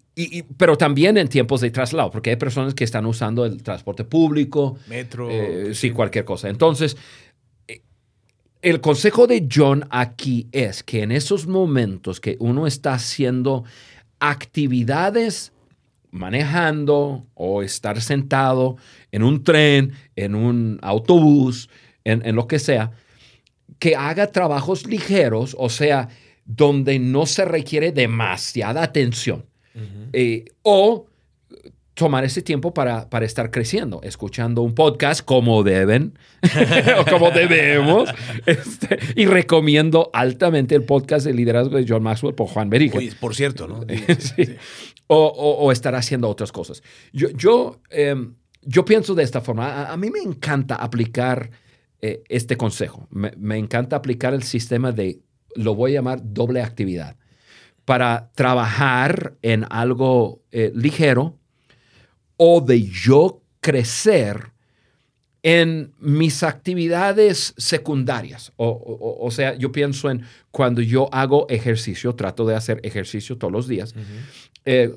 pero 0.58 0.78
también 0.78 1.18
en 1.18 1.28
tiempos 1.28 1.62
de 1.62 1.72
traslado, 1.72 2.12
porque 2.12 2.32
hay 2.32 2.36
personas 2.36 2.74
que 2.74 2.84
están 2.84 3.06
usando 3.06 3.46
el 3.46 3.64
transporte 3.64 4.04
público. 4.04 4.78
Metro. 4.88 5.30
Eh, 5.30 5.72
sí, 5.74 5.92
cualquier 5.92 6.26
cosa. 6.26 6.50
Entonces, 6.50 6.98
el 8.62 8.82
consejo 8.82 9.26
de 9.26 9.48
John 9.52 9.88
aquí 9.90 10.48
es 10.52 10.84
que 10.84 11.02
en 11.02 11.12
esos 11.12 11.48
momentos 11.48 12.20
que 12.20 12.38
uno 12.40 12.68
está 12.68 12.94
haciendo 12.94 13.64
actividades 14.20 15.52
manejando 16.12 17.26
o 17.34 17.64
estar 17.64 18.02
sentado 18.02 18.78
en 19.12 19.24
un 19.24 19.44
tren, 19.44 19.94
en 20.16 20.36
un 20.36 20.78
autobús, 20.82 21.70
en, 22.04 22.36
lo 22.36 22.48
que 22.48 22.60
sea, 22.60 22.92
que 23.80 23.96
haga 23.96 24.28
trabajos 24.28 24.86
ligeros, 24.86 25.56
o 25.58 25.70
sea, 25.70 26.10
donde 26.46 27.00
no 27.00 27.26
se 27.26 27.46
requiere 27.46 27.92
demasiada 27.92 28.84
atención. 28.84 29.46
Eh, 30.14 30.46
o 30.64 31.08
tomar 31.94 32.24
ese 32.24 32.42
tiempo 32.42 32.74
para, 32.74 33.10
para, 33.10 33.26
estar 33.26 33.52
creciendo, 33.52 34.02
escuchando 34.04 34.62
un 34.62 34.74
podcast 34.74 35.24
como 35.24 35.62
deben 35.64 36.18
o 37.00 37.06
como 37.06 37.32
debemos. 37.32 38.10
Este, 38.46 38.98
y 39.16 39.26
recomiendo 39.26 40.10
altamente 40.14 40.74
el 40.74 40.84
podcast 40.84 41.26
de 41.26 41.34
liderazgo 41.34 41.78
de 41.78 41.86
John 41.88 42.02
Maxwell 42.02 42.34
por 42.34 42.48
Juan 42.48 42.70
Beriga. 42.70 43.00
por 43.20 43.36
cierto, 43.36 43.68
¿no? 43.68 43.86
O, 45.14 45.74
estar 45.74 45.94
haciendo 45.94 46.30
otras 46.30 46.54
cosas. 46.54 46.82
Yo, 47.12 47.30
yo, 47.32 47.82
em, 47.90 48.36
yo 48.62 48.86
pienso 48.86 49.14
de 49.14 49.24
esta 49.24 49.42
forma. 49.42 49.92
A, 49.92 49.98
mí 49.98 50.10
me 50.10 50.20
encanta 50.20 50.76
aplicar 50.76 51.52
eh, 52.02 52.24
este 52.30 52.56
consejo. 52.56 53.10
Me, 53.12 53.58
encanta 53.58 53.98
aplicar 53.98 54.34
el 54.34 54.44
sistema 54.44 54.94
de, 54.94 55.20
lo 55.56 55.76
voy 55.76 55.92
a 55.92 55.94
llamar 55.96 56.22
doble 56.24 56.62
actividad, 56.62 57.18
para 57.86 58.32
trabajar 58.36 59.36
en 59.42 59.66
algo 59.70 60.42
eh, 60.52 60.72
ligero 60.76 61.38
o 62.38 62.62
de 62.62 62.84
yo 62.84 63.42
crecer 63.60 64.52
en 65.44 65.94
mis 66.00 66.44
actividades 66.44 67.54
secundarias. 67.58 68.54
O, 68.58 69.30
sea, 69.32 69.56
yo 69.56 69.72
pienso 69.72 70.10
en 70.10 70.24
cuando 70.52 70.82
yo 70.82 71.10
hago 71.12 71.48
ejercicio, 71.50 72.14
trato 72.14 72.46
de 72.46 72.56
hacer 72.56 72.80
ejercicio 72.84 73.38
todos 73.38 73.52
los 73.52 73.68
días. 73.68 73.96
Eh, 74.66 74.96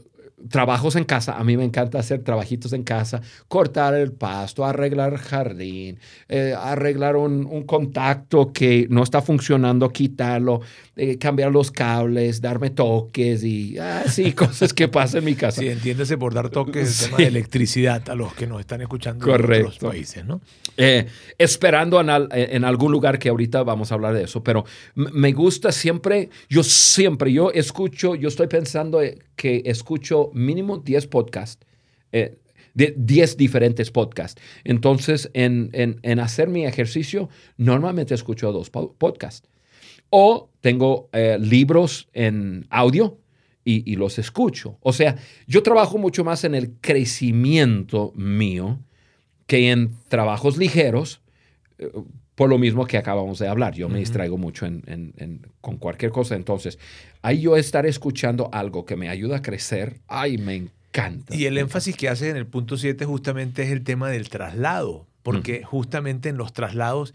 trabajos 0.48 0.96
en 0.96 1.04
casa, 1.04 1.36
a 1.38 1.44
mí 1.44 1.56
me 1.56 1.64
encanta 1.64 1.98
hacer 1.98 2.22
trabajitos 2.22 2.72
en 2.72 2.82
casa, 2.82 3.22
cortar 3.48 3.94
el 3.94 4.12
pasto, 4.12 4.64
arreglar 4.64 5.16
jardín, 5.16 5.98
eh, 6.28 6.54
arreglar 6.56 7.16
un, 7.16 7.44
contacto 7.64 8.52
que 8.52 8.86
no 8.90 9.02
está 9.02 9.22
funcionando, 9.22 9.88
quitarlo, 9.90 10.60
eh, 10.96 11.16
cambiar 11.18 11.50
los 11.50 11.70
cables, 11.70 12.40
darme 12.40 12.70
toques 12.70 13.42
y 13.42 13.78
así 13.78 14.32
cosas 14.34 14.74
que 14.74 14.88
pasan 14.88 15.20
en 15.20 15.24
mi 15.24 15.34
casa. 15.34 15.60
Sí, 15.60 15.68
entiéndese 15.68 16.18
por 16.18 16.34
dar 16.34 16.50
toques 16.50 17.04
el 17.04 17.06
tema 17.06 17.18
de 17.18 17.26
electricidad 17.26 18.08
a 18.10 18.14
los 18.14 18.34
que 18.34 18.46
nos 18.46 18.60
están 18.60 18.82
escuchando 18.82 19.34
en 19.34 19.44
otros 19.44 19.78
países, 19.78 20.24
¿no? 20.24 20.40
Eh, 20.76 21.06
esperando 21.38 22.00
en, 22.00 22.10
en, 22.32 22.64
algún 22.64 22.92
lugar 22.92 23.18
que 23.18 23.28
ahorita 23.28 23.62
vamos 23.62 23.92
a 23.92 23.94
hablar 23.94 24.12
de 24.14 24.24
eso, 24.24 24.42
pero 24.42 24.64
me 24.94 25.32
gusta 25.32 25.70
siempre, 25.72 26.30
yo 26.48 26.62
siempre, 26.64 27.32
yo 27.32 27.50
escucho, 27.52 28.14
yo 28.14 28.28
estoy 28.28 28.48
pensando 28.48 29.00
que 29.36 29.62
escucho 29.66 30.30
mínimo 30.34 30.78
10 30.78 31.06
podcasts, 31.08 31.66
eh, 32.12 32.38
de 32.74 32.94
10 32.96 33.36
diferentes 33.36 33.90
podcasts. 33.90 34.40
Entonces, 34.64 35.30
en, 35.32 35.70
en, 35.72 36.18
hacer 36.20 36.48
mi 36.48 36.66
ejercicio, 36.66 37.28
normalmente 37.56 38.14
escucho 38.14 38.52
dos 38.52 38.70
podcasts. 38.70 39.48
O 40.10 40.50
tengo 40.60 41.08
eh, 41.12 41.38
libros 41.40 42.08
en 42.12 42.66
audio 42.70 43.18
y, 43.64 43.96
los 43.96 44.18
escucho. 44.18 44.78
O 44.82 44.92
sea, 44.92 45.16
yo 45.46 45.62
trabajo 45.62 45.98
mucho 45.98 46.22
más 46.22 46.44
en 46.44 46.54
el 46.54 46.72
crecimiento 46.80 48.12
mío 48.14 48.78
que 49.46 49.70
en 49.70 49.94
trabajos 50.08 50.56
ligeros, 50.56 51.22
eh, 51.78 51.90
por 52.34 52.50
lo 52.50 52.58
mismo 52.58 52.86
que 52.86 52.98
acabamos 52.98 53.38
de 53.38 53.48
hablar. 53.48 53.74
Yo 53.74 53.88
me 53.88 53.98
distraigo 53.98 54.36
mucho 54.36 54.66
con 55.60 55.76
cualquier 55.76 56.10
cosa. 56.10 56.34
Entonces, 56.34 56.78
ahí 57.22 57.40
yo 57.40 57.56
estar 57.56 57.86
escuchando 57.86 58.48
algo 58.52 58.84
que 58.84 58.96
me 58.96 59.08
ayuda 59.08 59.36
a 59.36 59.42
crecer, 59.42 60.00
ay, 60.08 60.38
me 60.38 60.56
encanta. 60.56 61.34
Y 61.34 61.46
el 61.46 61.58
énfasis 61.58 61.96
que 61.96 62.08
hace 62.08 62.30
en 62.30 62.36
el 62.36 62.46
punto 62.46 62.76
7 62.76 63.04
justamente 63.04 63.62
es 63.62 63.70
el 63.70 63.84
tema 63.84 64.10
del 64.10 64.28
traslado, 64.28 65.06
porque 65.22 65.62
justamente 65.62 66.28
en 66.28 66.36
los 66.36 66.52
traslados 66.52 67.14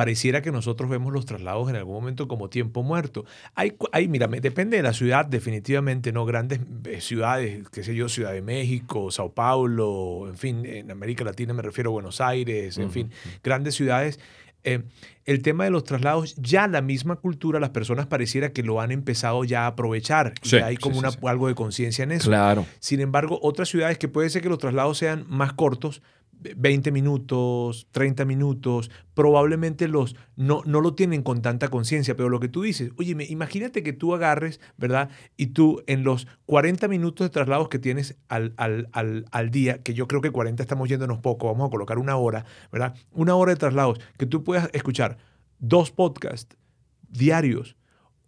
pareciera 0.00 0.40
que 0.40 0.50
nosotros 0.50 0.88
vemos 0.88 1.12
los 1.12 1.26
traslados 1.26 1.68
en 1.68 1.76
algún 1.76 1.92
momento 1.92 2.26
como 2.26 2.48
tiempo 2.48 2.82
muerto. 2.82 3.26
Hay, 3.54 3.74
hay 3.92 4.08
mira, 4.08 4.28
depende 4.28 4.78
de 4.78 4.82
la 4.82 4.94
ciudad, 4.94 5.26
definitivamente, 5.26 6.10
¿no? 6.10 6.24
Grandes 6.24 6.60
eh, 6.86 7.02
ciudades, 7.02 7.68
qué 7.68 7.82
sé 7.82 7.94
yo, 7.94 8.08
Ciudad 8.08 8.32
de 8.32 8.40
México, 8.40 9.10
Sao 9.10 9.34
Paulo, 9.34 10.26
en 10.26 10.38
fin, 10.38 10.64
en 10.64 10.90
América 10.90 11.22
Latina 11.22 11.52
me 11.52 11.60
refiero 11.60 11.90
a 11.90 11.92
Buenos 11.92 12.22
Aires, 12.22 12.78
en 12.78 12.90
fin, 12.90 13.10
grandes 13.44 13.74
ciudades. 13.74 14.18
Eh, 14.64 14.84
el 15.26 15.42
tema 15.42 15.64
de 15.64 15.70
los 15.70 15.84
traslados, 15.84 16.34
ya 16.36 16.66
la 16.66 16.80
misma 16.80 17.16
cultura, 17.16 17.60
las 17.60 17.70
personas 17.70 18.06
pareciera 18.06 18.54
que 18.54 18.62
lo 18.62 18.80
han 18.80 18.92
empezado 18.92 19.44
ya 19.44 19.64
a 19.64 19.66
aprovechar. 19.66 20.32
y 20.42 20.56
hay 20.56 20.78
como 20.78 20.98
una, 20.98 21.10
algo 21.24 21.48
de 21.48 21.54
conciencia 21.54 22.04
en 22.04 22.12
eso. 22.12 22.30
Claro. 22.30 22.64
Sin 22.78 23.00
embargo, 23.00 23.38
otras 23.42 23.68
ciudades 23.68 23.98
que 23.98 24.08
puede 24.08 24.30
ser 24.30 24.40
que 24.40 24.48
los 24.48 24.58
traslados 24.58 24.96
sean 24.96 25.26
más 25.28 25.52
cortos, 25.52 26.00
20 26.56 26.90
minutos, 26.92 27.86
30 27.90 28.24
minutos, 28.24 28.90
probablemente 29.14 29.88
los 29.88 30.16
no, 30.36 30.62
no 30.64 30.80
lo 30.80 30.94
tienen 30.94 31.22
con 31.22 31.42
tanta 31.42 31.68
conciencia, 31.68 32.16
pero 32.16 32.28
lo 32.28 32.40
que 32.40 32.48
tú 32.48 32.62
dices, 32.62 32.92
oye, 32.96 33.16
imagínate 33.28 33.82
que 33.82 33.92
tú 33.92 34.14
agarres, 34.14 34.60
¿verdad? 34.76 35.10
Y 35.36 35.48
tú 35.48 35.82
en 35.86 36.04
los 36.04 36.26
40 36.46 36.88
minutos 36.88 37.26
de 37.26 37.30
traslados 37.30 37.68
que 37.68 37.78
tienes 37.78 38.16
al, 38.28 38.54
al, 38.56 38.88
al, 39.30 39.50
día, 39.50 39.82
que 39.82 39.94
yo 39.94 40.08
creo 40.08 40.20
que 40.20 40.30
40 40.30 40.62
estamos 40.62 40.88
yéndonos 40.88 41.18
poco, 41.18 41.46
vamos 41.46 41.68
a 41.68 41.70
colocar 41.70 41.98
una 41.98 42.16
hora, 42.16 42.44
¿verdad? 42.72 42.94
Una 43.12 43.34
hora 43.34 43.52
de 43.52 43.56
traslados, 43.56 44.00
que 44.16 44.26
tú 44.26 44.44
puedas 44.44 44.70
escuchar 44.72 45.18
dos 45.58 45.90
podcasts 45.90 46.56
diarios 47.10 47.76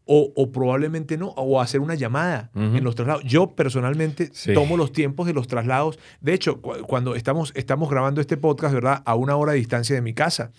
o, 0.05 0.51
probablemente 0.53 1.17
no, 1.17 1.29
o 1.29 1.61
hacer 1.61 1.81
una 1.81 1.95
llamada 1.95 2.51
en 2.55 2.83
los 2.85 2.95
traslados. 2.95 3.25
Yo 3.25 3.55
personalmente 3.55 4.31
tomo 4.55 4.77
los 4.77 4.93
tiempos 4.93 5.27
de 5.27 5.33
los 5.33 5.47
traslados. 5.47 5.99
De 6.21 6.35
hecho, 6.35 6.61
cuando 6.61 7.15
estamos, 7.15 7.53
estamos 7.55 7.89
grabando 7.89 8.21
este 8.21 8.37
podcast, 8.37 8.75
¿verdad? 8.75 9.03
A 9.05 9.15
una 9.15 9.37
hora 9.37 9.53
de 9.53 9.59
distancia 9.59 9.95
de 9.95 10.03
mi 10.03 10.15
casa. 10.15 10.53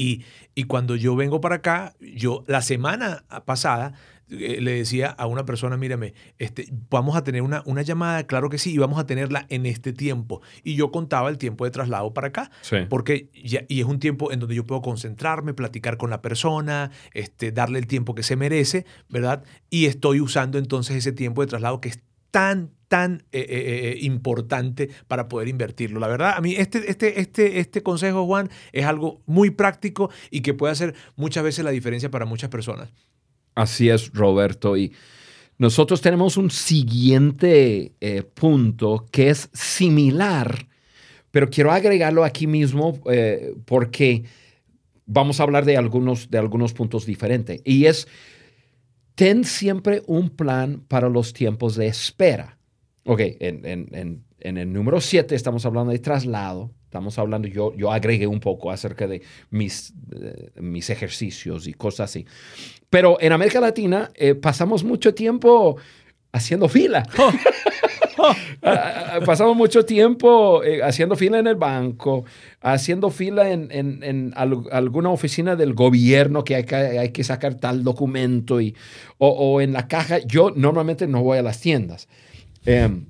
Y, 0.00 0.24
y, 0.54 0.64
cuando 0.64 0.96
yo 0.96 1.14
vengo 1.14 1.40
para 1.40 1.56
acá, 1.56 1.94
yo 2.00 2.44
la 2.46 2.62
semana 2.62 3.24
pasada 3.44 3.92
eh, 4.30 4.60
le 4.60 4.72
decía 4.72 5.08
a 5.08 5.26
una 5.26 5.44
persona, 5.44 5.76
mírame, 5.76 6.14
este, 6.38 6.68
vamos 6.88 7.16
a 7.16 7.24
tener 7.24 7.42
una, 7.42 7.62
una 7.66 7.82
llamada, 7.82 8.26
claro 8.26 8.48
que 8.48 8.58
sí, 8.58 8.72
y 8.72 8.78
vamos 8.78 8.98
a 8.98 9.06
tenerla 9.06 9.46
en 9.48 9.66
este 9.66 9.92
tiempo. 9.92 10.40
Y 10.62 10.74
yo 10.74 10.90
contaba 10.90 11.28
el 11.28 11.36
tiempo 11.36 11.64
de 11.64 11.70
traslado 11.70 12.14
para 12.14 12.28
acá, 12.28 12.50
porque 12.88 13.28
y 13.34 13.80
es 13.80 13.86
un 13.86 13.98
tiempo 13.98 14.32
en 14.32 14.40
donde 14.40 14.54
yo 14.54 14.66
puedo 14.66 14.82
concentrarme, 14.82 15.52
platicar 15.52 15.96
con 15.96 16.10
la 16.10 16.22
persona, 16.22 16.90
este, 17.12 17.52
darle 17.52 17.78
el 17.78 17.86
tiempo 17.86 18.14
que 18.14 18.22
se 18.22 18.36
merece, 18.36 18.86
¿verdad? 19.08 19.42
Y 19.68 19.86
estoy 19.86 20.20
usando 20.20 20.58
entonces 20.58 20.96
ese 20.96 21.12
tiempo 21.12 21.42
de 21.42 21.48
traslado 21.48 21.80
que 21.80 21.90
es 21.90 22.00
tan, 22.30 22.70
tan 22.88 23.24
eh, 23.32 23.46
eh, 23.48 23.98
importante 24.02 24.90
para 25.08 25.28
poder 25.28 25.48
invertirlo. 25.48 26.00
La 26.00 26.08
verdad, 26.08 26.34
a 26.36 26.40
mí 26.40 26.54
este, 26.56 26.90
este, 26.90 27.20
este, 27.20 27.60
este 27.60 27.82
consejo, 27.82 28.26
Juan, 28.26 28.50
es 28.72 28.84
algo 28.84 29.20
muy 29.26 29.50
práctico 29.50 30.10
y 30.30 30.40
que 30.40 30.54
puede 30.54 30.72
hacer 30.72 30.94
muchas 31.16 31.44
veces 31.44 31.64
la 31.64 31.70
diferencia 31.70 32.10
para 32.10 32.24
muchas 32.24 32.50
personas. 32.50 32.90
Así 33.54 33.88
es, 33.88 34.12
Roberto. 34.12 34.76
Y 34.76 34.92
nosotros 35.60 36.00
tenemos 36.00 36.38
un 36.38 36.50
siguiente 36.50 37.92
eh, 38.00 38.22
punto 38.22 39.06
que 39.10 39.28
es 39.28 39.50
similar, 39.52 40.66
pero 41.30 41.50
quiero 41.50 41.70
agregarlo 41.70 42.24
aquí 42.24 42.46
mismo 42.46 42.98
eh, 43.10 43.52
porque 43.66 44.24
vamos 45.04 45.38
a 45.38 45.42
hablar 45.42 45.66
de 45.66 45.76
algunos, 45.76 46.30
de 46.30 46.38
algunos 46.38 46.72
puntos 46.72 47.04
diferentes. 47.04 47.60
Y 47.66 47.84
es 47.84 48.08
ten 49.20 49.44
siempre 49.44 50.02
un 50.06 50.30
plan 50.30 50.82
para 50.88 51.10
los 51.10 51.34
tiempos 51.34 51.76
de 51.76 51.88
espera. 51.88 52.56
Ok, 53.04 53.20
en, 53.38 54.24
el 54.40 54.72
número 54.72 54.98
7 54.98 55.34
estamos 55.34 55.66
hablando 55.66 55.92
de 55.92 55.98
traslado. 55.98 56.70
Estamos 56.84 57.18
hablando, 57.18 57.46
yo, 57.46 57.74
yo 57.74 57.92
agregué 57.92 58.26
un 58.26 58.40
poco 58.40 58.70
acerca 58.70 59.06
de 59.06 59.20
mis, 59.50 59.92
eh, 60.18 60.52
mis 60.54 60.88
ejercicios 60.88 61.66
y 61.66 61.74
cosas 61.74 62.08
así. 62.08 62.24
Pero 62.88 63.18
en 63.20 63.32
América 63.32 63.60
Latina 63.60 64.10
eh, 64.14 64.34
pasamos 64.34 64.84
mucho 64.84 65.12
tiempo 65.12 65.76
haciendo 66.32 66.68
fila. 66.68 67.02
Ah, 68.22 69.14
ah, 69.14 69.20
pasamos 69.24 69.56
mucho 69.56 69.86
tiempo 69.86 70.62
eh, 70.62 70.82
haciendo 70.82 71.16
fila 71.16 71.38
en 71.38 71.46
el 71.46 71.56
banco, 71.56 72.26
haciendo 72.60 73.08
fila 73.08 73.50
en, 73.50 74.34
alguna 74.36 75.08
oficina 75.08 75.56
del 75.56 75.72
gobierno 75.72 76.44
que 76.44 76.56
hay, 76.56 76.64
que 76.64 76.74
hay 76.76 77.08
que 77.10 77.24
sacar 77.24 77.54
tal 77.54 77.82
documento 77.82 78.60
y, 78.60 78.76
o, 79.16 79.62
en 79.62 79.72
la 79.72 79.88
caja. 79.88 80.18
Yo 80.18 80.52
normalmente 80.54 81.06
no 81.06 81.22
voy 81.22 81.38
a 81.38 81.42
las 81.42 81.60
tiendas. 81.60 82.08
Em, 82.66 83.06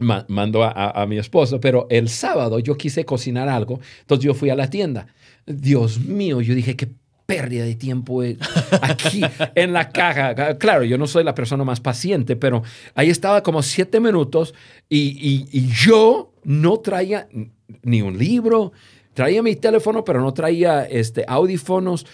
mando 0.00 0.64
a, 0.64 1.06
mi 1.06 1.18
esposo, 1.18 1.60
pero 1.60 1.86
el 1.88 2.08
sábado 2.08 2.58
yo 2.58 2.76
quise 2.76 3.04
cocinar 3.04 3.48
algo, 3.48 3.78
entonces 4.00 4.24
yo 4.24 4.34
fui 4.34 4.50
a 4.50 4.56
la 4.56 4.68
tienda. 4.68 5.06
Dios 5.46 6.00
mío, 6.00 6.40
yo 6.40 6.54
dije, 6.54 6.74
qué 6.76 6.88
pérdida 7.26 7.64
de 7.64 7.74
tiempo 7.74 8.22
eh, 8.22 8.36
aquí 8.82 9.22
en 9.54 9.72
la 9.72 9.90
caja. 9.90 10.56
Claro, 10.58 10.84
yo 10.84 10.98
no 10.98 11.06
soy 11.06 11.24
la 11.24 11.34
persona 11.34 11.64
más 11.64 11.80
paciente, 11.80 12.36
pero 12.36 12.62
ahí 12.94 13.10
estaba 13.10 13.42
como 13.42 13.62
siete 13.62 14.00
minutos 14.00 14.54
y, 14.88 15.68
yo 15.72 16.32
no 16.44 16.78
traía 16.78 17.28
ni 17.82 18.02
un 18.02 18.18
libro, 18.18 18.72
traía 19.14 19.42
mi 19.42 19.56
teléfono, 19.56 20.04
pero 20.04 20.20
no 20.20 20.32
traía 20.34 20.84
este, 20.84 21.24
audífonos. 21.26 22.06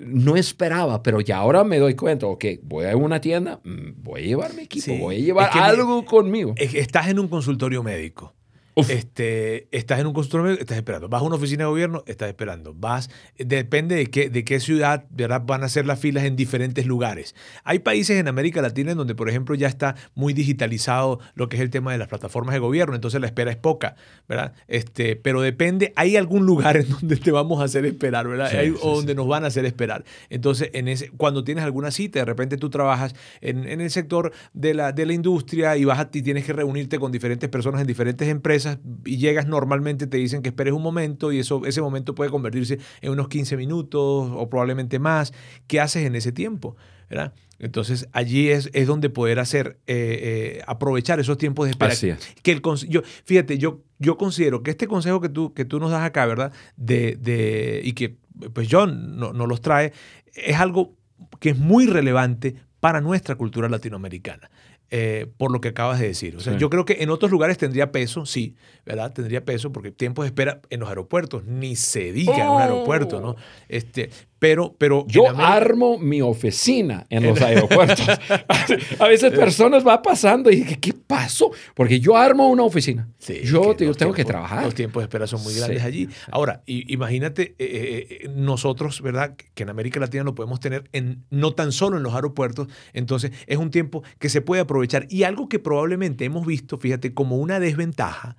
No 0.00 0.34
esperaba, 0.34 1.00
pero 1.00 1.20
ya 1.20 1.36
ahora 1.36 1.62
me 1.62 1.78
doy 1.78 1.94
cuenta, 1.94 2.26
ok, 2.26 2.44
voy 2.62 2.86
a 2.86 2.96
una 2.96 3.20
tienda, 3.20 3.60
mm, 3.62 4.02
voy 4.02 4.22
a 4.22 4.24
llevar 4.24 4.54
mi 4.54 4.62
equipo, 4.62 4.92
voy 4.96 5.14
a 5.14 5.18
llevar 5.20 5.50
algo 5.52 6.04
conmigo. 6.04 6.54
Estás 6.56 7.06
en 7.06 7.20
un 7.20 7.28
consultorio 7.28 7.84
médico 7.84 8.35
este, 8.76 9.68
estás 9.76 10.00
en 10.00 10.06
un 10.06 10.12
consultorio, 10.12 10.52
estás 10.58 10.76
esperando. 10.76 11.08
Vas 11.08 11.22
a 11.22 11.24
una 11.24 11.36
oficina 11.36 11.64
de 11.64 11.70
gobierno, 11.70 12.04
estás 12.06 12.28
esperando. 12.28 12.74
Vas, 12.74 13.08
depende 13.38 13.94
de 13.94 14.06
qué, 14.08 14.28
de 14.28 14.44
qué 14.44 14.60
ciudad 14.60 15.06
¿verdad? 15.08 15.42
van 15.46 15.64
a 15.64 15.68
ser 15.70 15.86
las 15.86 15.98
filas 15.98 16.24
en 16.24 16.36
diferentes 16.36 16.84
lugares. 16.84 17.34
Hay 17.64 17.78
países 17.78 18.18
en 18.18 18.28
América 18.28 18.60
Latina 18.60 18.92
en 18.92 18.98
donde, 18.98 19.14
por 19.14 19.30
ejemplo, 19.30 19.54
ya 19.54 19.66
está 19.66 19.96
muy 20.14 20.34
digitalizado 20.34 21.20
lo 21.34 21.48
que 21.48 21.56
es 21.56 21.62
el 21.62 21.70
tema 21.70 21.92
de 21.92 21.98
las 21.98 22.08
plataformas 22.08 22.52
de 22.52 22.58
gobierno, 22.58 22.94
entonces 22.94 23.18
la 23.20 23.26
espera 23.26 23.50
es 23.50 23.56
poca, 23.56 23.96
¿verdad? 24.28 24.52
Este, 24.68 25.16
pero 25.16 25.40
depende, 25.40 25.94
hay 25.96 26.16
algún 26.16 26.44
lugar 26.44 26.76
en 26.76 26.90
donde 26.90 27.16
te 27.16 27.30
vamos 27.30 27.60
a 27.62 27.64
hacer 27.64 27.86
esperar, 27.86 28.28
¿verdad? 28.28 28.50
o 28.82 28.96
donde 28.96 29.14
nos 29.14 29.26
van 29.26 29.44
a 29.44 29.46
hacer 29.46 29.64
esperar. 29.64 30.04
Entonces, 30.28 30.70
en 30.74 30.88
ese, 30.88 31.08
cuando 31.10 31.44
tienes 31.44 31.64
alguna 31.64 31.90
cita, 31.90 32.18
de 32.18 32.24
repente 32.26 32.58
tú 32.58 32.68
trabajas 32.68 33.14
en, 33.40 33.66
en 33.66 33.80
el 33.80 33.90
sector 33.90 34.32
de 34.52 34.74
la, 34.74 34.92
de 34.92 35.06
la 35.06 35.14
industria 35.14 35.76
y 35.78 35.84
vas 35.86 35.98
a, 35.98 36.10
y 36.12 36.20
tienes 36.20 36.44
que 36.44 36.52
reunirte 36.52 36.98
con 36.98 37.10
diferentes 37.10 37.48
personas 37.48 37.80
en 37.80 37.86
diferentes 37.86 38.28
empresas 38.28 38.65
y 39.04 39.18
llegas 39.18 39.46
normalmente, 39.46 40.06
te 40.06 40.16
dicen 40.16 40.42
que 40.42 40.48
esperes 40.48 40.74
un 40.74 40.82
momento 40.82 41.32
y 41.32 41.38
eso, 41.40 41.64
ese 41.66 41.80
momento 41.80 42.14
puede 42.14 42.30
convertirse 42.30 42.78
en 43.00 43.12
unos 43.12 43.28
15 43.28 43.56
minutos 43.56 44.30
o 44.32 44.48
probablemente 44.48 44.98
más. 44.98 45.32
¿Qué 45.66 45.80
haces 45.80 46.04
en 46.04 46.14
ese 46.14 46.32
tiempo? 46.32 46.76
¿verdad? 47.08 47.34
Entonces 47.58 48.08
allí 48.12 48.48
es, 48.48 48.70
es 48.74 48.86
donde 48.86 49.08
poder 49.08 49.38
hacer, 49.38 49.78
eh, 49.86 50.58
eh, 50.58 50.62
aprovechar 50.66 51.20
esos 51.20 51.38
tiempos 51.38 51.66
de 51.66 51.70
espera. 51.70 52.18
Que 52.42 52.52
el, 52.52 52.62
yo, 52.88 53.02
fíjate, 53.24 53.58
yo, 53.58 53.82
yo 53.98 54.18
considero 54.18 54.62
que 54.62 54.70
este 54.70 54.86
consejo 54.86 55.20
que 55.20 55.28
tú, 55.28 55.54
que 55.54 55.64
tú 55.64 55.80
nos 55.80 55.90
das 55.90 56.02
acá, 56.02 56.26
¿verdad? 56.26 56.52
De, 56.76 57.16
de, 57.16 57.80
y 57.82 57.92
que 57.92 58.18
pues 58.52 58.68
John 58.70 59.16
no, 59.16 59.32
no 59.32 59.46
los 59.46 59.62
trae, 59.62 59.92
es 60.34 60.56
algo 60.56 60.96
que 61.40 61.50
es 61.50 61.58
muy 61.58 61.86
relevante 61.86 62.56
para 62.80 63.00
nuestra 63.00 63.36
cultura 63.36 63.68
latinoamericana. 63.68 64.50
Eh, 64.92 65.26
por 65.36 65.50
lo 65.50 65.60
que 65.60 65.68
acabas 65.68 65.98
de 65.98 66.06
decir. 66.06 66.36
O 66.36 66.40
sea, 66.40 66.56
yo 66.56 66.70
creo 66.70 66.84
que 66.84 66.98
en 67.00 67.10
otros 67.10 67.32
lugares 67.32 67.58
tendría 67.58 67.90
peso, 67.90 68.24
sí, 68.24 68.54
¿verdad? 68.84 69.12
Tendría 69.12 69.44
peso 69.44 69.72
porque 69.72 69.90
tiempo 69.90 70.22
de 70.22 70.28
espera 70.28 70.60
en 70.70 70.78
los 70.78 70.88
aeropuertos, 70.88 71.44
ni 71.44 71.74
se 71.74 72.12
diga 72.12 72.36
en 72.36 72.48
un 72.48 72.62
aeropuerto, 72.62 73.20
¿no? 73.20 73.34
Este, 73.68 74.10
pero, 74.38 74.74
pero 74.76 75.06
yo 75.08 75.28
armo 75.28 75.98
mi 75.98 76.20
oficina 76.20 77.06
en 77.08 77.24
los 77.24 77.40
aeropuertos. 77.40 78.06
a 78.98 79.08
veces 79.08 79.32
personas 79.32 79.82
van 79.82 80.02
pasando 80.02 80.50
y 80.50 80.56
dicen, 80.56 80.78
¿qué 80.80 80.92
pasó? 80.92 81.50
Porque 81.74 82.00
yo 82.00 82.16
armo 82.16 82.48
una 82.48 82.62
oficina. 82.62 83.08
yo 83.44 83.74
tengo 83.74 84.12
que 84.12 84.24
trabajar. 84.24 84.64
Los 84.64 84.74
tiempos 84.74 85.00
de 85.00 85.04
espera 85.04 85.26
son 85.26 85.42
muy 85.42 85.54
grandes 85.54 85.82
allí. 85.82 86.08
Ahora, 86.30 86.62
imagínate 86.66 87.42
eh, 87.42 87.54
eh, 87.58 88.06
eh, 88.10 88.28
nosotros, 88.34 89.00
¿verdad? 89.00 89.36
Que 89.54 89.62
en 89.62 89.70
América 89.70 90.00
Latina 90.00 90.24
lo 90.24 90.34
podemos 90.34 90.60
tener 90.60 90.84
en, 90.92 91.24
no 91.30 91.52
tan 91.52 91.72
solo 91.72 91.96
en 91.96 92.02
los 92.02 92.14
aeropuertos. 92.14 92.68
Entonces, 92.92 93.32
es 93.46 93.56
un 93.56 93.70
tiempo 93.70 94.02
que 94.18 94.28
se 94.28 94.42
puede 94.42 94.62
aprovechar. 94.62 95.06
Y 95.08 95.22
algo 95.22 95.48
que 95.48 95.58
probablemente 95.58 96.24
hemos 96.24 96.46
visto, 96.46 96.78
fíjate, 96.78 97.14
como 97.14 97.36
una 97.36 97.58
desventaja 97.58 98.36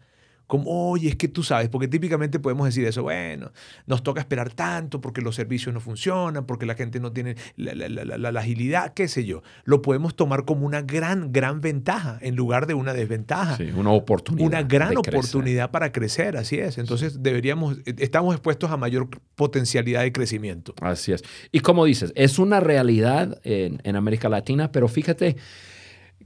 como, 0.47 0.91
oye, 0.91 1.09
es 1.09 1.15
que 1.17 1.27
tú 1.27 1.43
sabes, 1.43 1.67
porque 1.67 1.89
típicamente 1.89 2.39
podemos 2.39 2.65
decir 2.65 2.85
eso, 2.85 3.03
bueno, 3.03 3.51
nos 3.85 4.01
toca 4.01 4.21
esperar 4.21 4.53
tanto 4.53 5.01
porque 5.01 5.21
los 5.21 5.35
servicios 5.35 5.73
no 5.73 5.81
funcionan, 5.81 6.45
porque 6.45 6.65
la 6.65 6.75
gente 6.75 7.01
no 7.01 7.11
tiene 7.11 7.35
la, 7.57 8.39
agilidad, 8.39 8.93
qué 8.93 9.09
sé 9.09 9.25
yo. 9.25 9.43
Lo 9.65 9.81
podemos 9.81 10.15
tomar 10.15 10.45
como 10.45 10.65
una 10.65 10.81
gran, 10.81 11.33
gran 11.33 11.59
ventaja 11.59 12.17
en 12.21 12.35
lugar 12.35 12.65
de 12.65 12.73
una 12.73 12.93
desventaja. 12.93 13.57
Sí, 13.57 13.71
una 13.75 13.91
oportunidad. 13.91 14.47
Una 14.47 14.63
gran 14.63 14.95
oportunidad 14.95 15.69
para 15.69 15.91
crecer, 15.91 16.37
así 16.37 16.57
es. 16.57 16.77
Entonces 16.77 17.21
deberíamos, 17.21 17.79
estamos 17.85 18.33
expuestos 18.33 18.71
a 18.71 18.77
mayor 18.77 19.09
potencialidad 19.35 20.03
de 20.03 20.13
crecimiento. 20.13 20.73
Así 20.79 21.11
es. 21.11 21.23
Y 21.51 21.59
como 21.59 21.83
dices, 21.83 22.13
es 22.15 22.39
una 22.39 22.61
realidad 22.61 23.41
en, 23.43 23.81
en 23.83 23.95
América 23.97 24.29
Latina, 24.29 24.71
pero 24.71 24.87
fíjate 24.87 25.35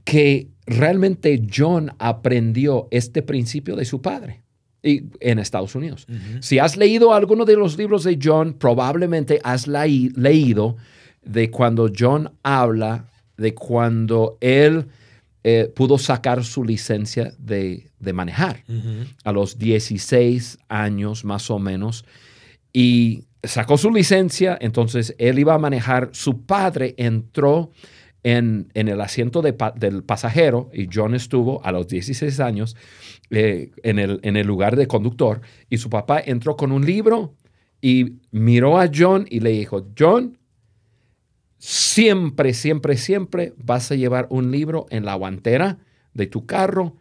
que 0.04 0.48
realmente 0.66 1.42
John 1.54 1.92
aprendió 1.98 2.88
este 2.90 3.22
principio 3.22 3.76
de 3.76 3.84
su 3.84 4.00
padre 4.00 4.42
y 4.82 5.04
en 5.20 5.38
Estados 5.38 5.74
Unidos. 5.74 6.06
Si 6.40 6.58
has 6.58 6.76
leído 6.76 7.14
alguno 7.14 7.44
de 7.44 7.56
los 7.56 7.76
libros 7.76 8.04
de 8.04 8.18
John, 8.20 8.54
probablemente 8.54 9.40
has 9.44 9.66
leído 9.66 10.76
de 11.24 11.50
cuando 11.50 11.90
John 11.96 12.32
habla 12.42 13.08
de 13.36 13.54
cuando 13.54 14.38
él 14.40 14.86
eh, 15.44 15.72
pudo 15.74 15.98
sacar 15.98 16.44
su 16.44 16.64
licencia 16.64 17.32
de, 17.38 17.90
manejar 18.12 18.64
a 19.24 19.32
los 19.32 19.58
16 19.58 20.58
años 20.68 21.24
más 21.24 21.50
o 21.50 21.58
menos 21.58 22.04
y 22.72 23.24
sacó 23.42 23.76
su 23.76 23.90
licencia, 23.90 24.56
entonces 24.60 25.14
él 25.18 25.38
iba 25.38 25.54
a 25.54 25.58
manejar, 25.58 26.10
su 26.12 26.42
padre 26.42 26.94
entró 26.96 27.70
en, 28.24 28.70
el 28.74 29.00
asiento 29.00 29.42
del 29.42 30.04
pasajero 30.04 30.70
y 30.72 30.88
John 30.92 31.14
estuvo 31.14 31.64
a 31.64 31.72
los 31.72 31.88
16 31.88 32.38
años 32.40 32.76
eh, 33.30 33.70
en, 33.82 33.98
el, 33.98 34.46
lugar 34.46 34.76
de 34.76 34.86
conductor 34.86 35.40
y 35.68 35.78
su 35.78 35.90
papá 35.90 36.20
entró 36.24 36.56
con 36.56 36.70
un 36.72 36.86
libro 36.86 37.34
y 37.80 38.20
miró 38.30 38.78
a 38.78 38.88
John 38.92 39.26
y 39.28 39.40
le 39.40 39.50
dijo, 39.50 39.88
John, 39.98 40.38
siempre, 41.58 42.54
siempre, 42.54 42.96
siempre 42.96 43.54
vas 43.56 43.90
a 43.90 43.96
llevar 43.96 44.28
un 44.30 44.52
libro 44.52 44.86
en 44.90 45.04
la 45.04 45.14
guantera 45.14 45.78
de 46.14 46.26
tu 46.26 46.46
carro 46.46 46.96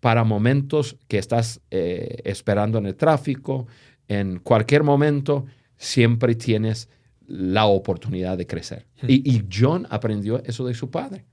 para 0.00 0.24
momentos 0.24 0.98
que 1.08 1.16
estás 1.16 1.62
eh, 1.70 2.18
esperando 2.24 2.78
en 2.78 2.86
el 2.86 2.96
tráfico, 2.96 3.66
en 4.08 4.38
cualquier 4.40 4.82
momento, 4.82 5.46
siempre 5.78 6.34
tienes 6.34 6.90
la 7.26 7.66
oportunidad 7.66 8.38
de 8.38 8.46
crecer. 8.46 8.86
Hmm. 9.02 9.06
Y, 9.08 9.42
John 9.52 9.86
aprendió 9.90 10.42
eso 10.44 10.66
de 10.66 10.74
su 10.74 10.90
padre. 10.90 11.24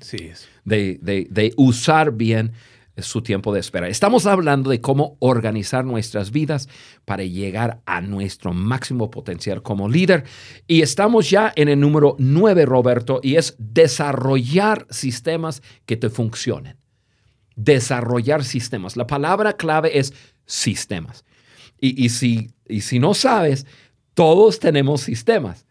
Sí. 0.00 0.30
De, 0.64 0.98
de, 1.02 1.52
usar 1.56 2.12
bien 2.12 2.52
su 2.98 3.22
tiempo 3.22 3.52
de 3.52 3.60
espera. 3.60 3.88
Estamos 3.88 4.26
hablando 4.26 4.70
de 4.70 4.80
cómo 4.80 5.16
organizar 5.18 5.84
nuestras 5.84 6.30
vidas 6.30 6.68
para 7.04 7.24
llegar 7.24 7.80
a 7.86 8.00
nuestro 8.00 8.52
máximo 8.52 9.10
potencial 9.10 9.62
como 9.62 9.88
líder. 9.88 10.24
Y 10.66 10.82
estamos 10.82 11.30
ya 11.30 11.52
en 11.56 11.68
el 11.68 11.80
número 11.80 12.16
nueve, 12.18 12.66
Roberto, 12.66 13.20
y 13.22 13.36
es 13.36 13.56
desarrollar 13.58 14.86
sistemas 14.90 15.62
que 15.86 15.96
te 15.96 16.10
funcionen. 16.10 16.76
Desarrollar 17.56 18.44
sistemas. 18.44 18.96
La 18.96 19.06
palabra 19.06 19.54
clave 19.54 19.98
es 19.98 20.12
sistemas. 20.46 21.24
Y, 21.80 22.04
y, 22.04 22.10
si, 22.10 22.50
y 22.68 22.82
si 22.82 22.98
no 22.98 23.14
sabes, 23.14 23.66
todos 24.14 24.58
tenemos 24.58 25.00
sistemas. 25.00 25.66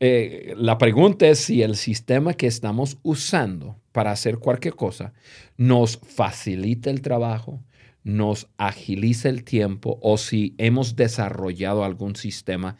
Eh, 0.00 0.54
la 0.56 0.78
pregunta 0.78 1.28
es 1.28 1.38
si 1.38 1.62
el 1.62 1.76
sistema 1.76 2.34
que 2.34 2.46
estamos 2.46 2.98
usando 3.02 3.76
para 3.92 4.10
hacer 4.10 4.38
cualquier 4.38 4.74
cosa 4.74 5.12
nos 5.56 5.98
facilita 5.98 6.90
el 6.90 7.00
trabajo, 7.00 7.62
nos 8.02 8.48
agiliza 8.58 9.28
el 9.28 9.44
tiempo 9.44 9.98
o 10.02 10.18
si 10.18 10.54
hemos 10.58 10.96
desarrollado 10.96 11.84
algún 11.84 12.16
sistema 12.16 12.76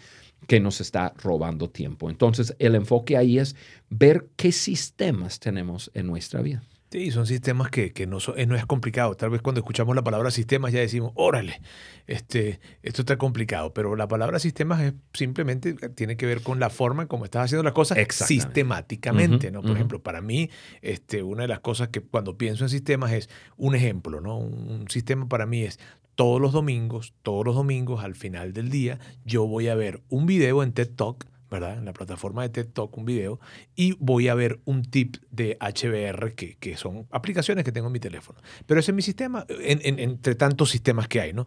que 0.47 0.61
nos 0.61 0.81
está 0.81 1.15
robando 1.17 1.71
tiempo. 1.71 2.11
Entonces, 2.11 2.55
el 2.59 2.75
enfoque 2.75 3.17
ahí 3.17 3.39
es 3.39 3.57
ver 3.89 4.29
qué 4.37 4.53
sistemas 4.53 5.41
tenemos 5.41 5.91
en 5.95 6.07
nuestra 6.07 6.43
vida. 6.43 6.63
Sí, 6.95 7.11
son 7.11 7.27
sistemas 7.27 7.71
que, 7.73 7.93
que 7.93 8.07
no, 8.07 8.21
son- 8.21 8.39
eh, 8.39 8.47
no 8.47 8.55
es 8.55 8.65
complicado. 8.67 9.17
Tal 9.17 9.29
vez 9.31 9.43
cuando 9.43 9.59
escuchamos 9.61 9.97
la 9.97 10.05
palabra 10.05 10.31
sistemas 10.31 10.73
ya 10.73 10.79
decimos, 10.79 11.11
órale, 11.17 11.61
este, 12.07 12.61
esto 12.85 13.03
está 13.03 13.17
complicado. 13.19 13.75
Pero 13.75 13.97
la 13.97 14.07
palabra 14.07 14.39
sistemas 14.39 14.81
es 14.81 14.95
simplemente 15.13 15.71
eh, 15.83 15.89
tiene 15.89 16.17
que 16.17 16.25
ver 16.25 16.41
con 16.43 16.61
la 16.61 16.71
forma 16.71 17.03
en 17.03 17.09
cómo 17.09 17.25
estás 17.25 17.47
haciendo 17.47 17.65
las 17.65 17.73
cosas 17.73 17.99
sistemáticamente. 18.37 19.51
¿no? 19.51 19.63
Por 19.63 19.73
ejemplo, 19.73 20.03
para 20.05 20.21
mí, 20.21 20.51
este, 20.83 21.25
una 21.25 21.43
de 21.43 21.49
las 21.49 21.59
cosas 21.59 21.89
que 21.89 22.01
cuando 22.01 22.39
pienso 22.39 22.63
en 22.65 22.71
sistemas 22.71 23.11
es 23.11 23.29
un 23.57 23.75
ejemplo. 23.75 24.21
¿no? 24.21 24.39
Un 24.39 24.85
sistema 24.89 25.29
para 25.29 25.47
mí 25.47 25.63
es 25.63 25.81
todos 26.15 26.41
los 26.41 26.53
domingos, 26.53 27.13
todos 27.25 27.45
los 27.45 27.57
domingos 27.57 28.05
al 28.05 28.15
final 28.15 28.53
del 28.53 28.71
día, 28.71 29.01
yo 29.25 29.49
voy 29.49 29.67
a 29.67 29.75
ver 29.75 30.01
un 30.11 30.27
video 30.27 30.63
en 30.63 30.73
TED 30.73 30.91
Talk. 30.95 31.27
¿Verdad? 31.55 31.79
En 31.79 31.85
la 31.85 31.93
plataforma 31.93 32.43
de 32.43 32.51
TED 32.51 32.67
Talk, 32.69 32.97
un 32.99 33.05
video, 33.05 33.41
y 33.75 33.93
voy 33.99 34.29
a 34.29 34.35
ver 34.35 34.61
un 34.65 34.83
tip 34.83 35.17
de 35.31 35.57
HBR, 35.61 36.35
que, 36.35 36.57
que 36.57 36.77
son 36.77 37.07
aplicaciones 37.11 37.65
que 37.65 37.73
tengo 37.73 37.87
en 37.89 37.93
mi 37.93 38.01
teléfono. 38.01 38.39
Pero 38.67 38.81
ese 38.81 38.91
es 38.91 38.95
mi 38.95 39.03
sistema, 39.03 39.47
en- 39.49 39.81
en- 39.85 39.99
entre 39.99 40.35
tantos 40.35 40.71
sistemas 40.71 41.09
que 41.09 41.21
hay, 41.21 41.33
¿no? 41.33 41.47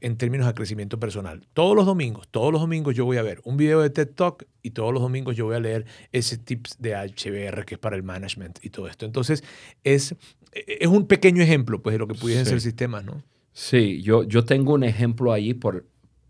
En 0.00 0.16
términos 0.16 0.46
de 0.46 0.54
crecimiento 0.54 0.98
personal. 0.98 1.46
Todos 1.52 1.76
los 1.76 1.84
domingos, 1.86 2.28
todos 2.28 2.52
los 2.52 2.60
domingos 2.60 2.94
yo 2.94 3.04
voy 3.04 3.16
a 3.18 3.22
ver 3.22 3.40
un 3.44 3.56
video 3.56 3.80
de 3.82 3.90
TED 3.90 4.08
Talk 4.14 4.46
y 4.62 4.70
todos 4.70 4.92
los 4.92 5.02
domingos 5.02 5.36
yo 5.36 5.46
voy 5.46 5.56
a 5.56 5.60
leer 5.60 5.86
ese 6.12 6.38
tips 6.38 6.76
de 6.80 6.94
HBR, 6.94 7.64
que 7.64 7.74
es 7.74 7.78
para 7.78 7.96
el 7.96 8.02
management 8.02 8.58
y 8.64 8.70
todo 8.70 8.88
esto. 8.88 9.04
Entonces, 9.06 9.44
es, 9.84 10.14
es 10.52 10.86
un 10.88 11.06
pequeño 11.06 11.42
ejemplo, 11.42 11.82
pues, 11.82 11.92
de 11.94 11.98
lo 11.98 12.06
que 12.06 12.14
pudiesen 12.14 12.44
Sí. 12.46 12.50
ser 12.50 12.60
sistemas, 12.60 13.04
¿no? 13.04 13.22
Sí, 13.52 14.02
yo, 14.02 14.22
yo 14.22 14.44
tengo 14.44 14.74
un 14.74 14.84
ejemplo 14.84 15.32
ahí 15.32 15.52
por 15.52 15.86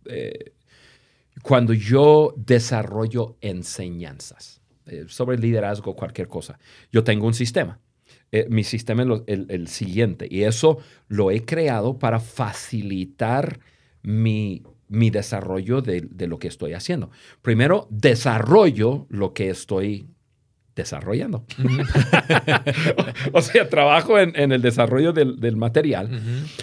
eh, 0.07 0.53
cuando 1.42 1.72
yo 1.72 2.35
desarrollo 2.37 3.37
enseñanzas 3.40 4.61
eh, 4.87 5.05
sobre 5.09 5.38
liderazgo, 5.38 5.94
cualquier 5.94 6.29
cosa. 6.29 6.59
Yo 6.92 7.05
tengo 7.05 7.27
un 7.27 7.35
sistema. 7.35 7.79
Eh, 8.33 8.46
mi 8.51 8.64
sistema 8.64 9.03
es 9.03 9.09
lo- 9.09 9.24
el, 9.27 9.46
el 9.51 9.68
siguiente 9.68 10.27
y 10.31 10.42
eso 10.42 10.79
lo 11.09 11.31
he 11.31 11.44
creado 11.44 11.98
para 11.98 12.20
facilitar 12.20 13.61
mi, 14.03 14.62
mi 14.88 15.11
desarrollo 15.11 15.81
de, 15.83 16.03
de 16.11 16.27
lo 16.27 16.38
que 16.38 16.48
estoy 16.48 16.72
haciendo. 16.74 17.11
Primero, 17.42 17.87
desarrollo 17.90 19.07
lo 19.11 19.33
que 19.35 19.51
estoy 19.51 20.09
desarrollando. 20.74 21.44
o 23.33 23.42
sea, 23.42 23.68
trabajo 23.68 24.18
en, 24.18 24.33
en 24.37 24.53
el 24.53 24.62
desarrollo 24.62 25.12
del, 25.12 25.38
del 25.40 25.57
material. 25.57 26.20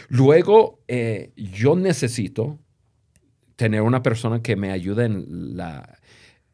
Luego, 0.09 0.79
eh, 0.87 1.31
yo 1.35 1.75
necesito 1.75 2.59
tener 3.55 3.81
una 3.81 4.03
persona 4.03 4.41
que 4.41 4.55
me 4.55 4.71
ayude 4.71 5.05
en 5.05 5.57
la 5.57 5.99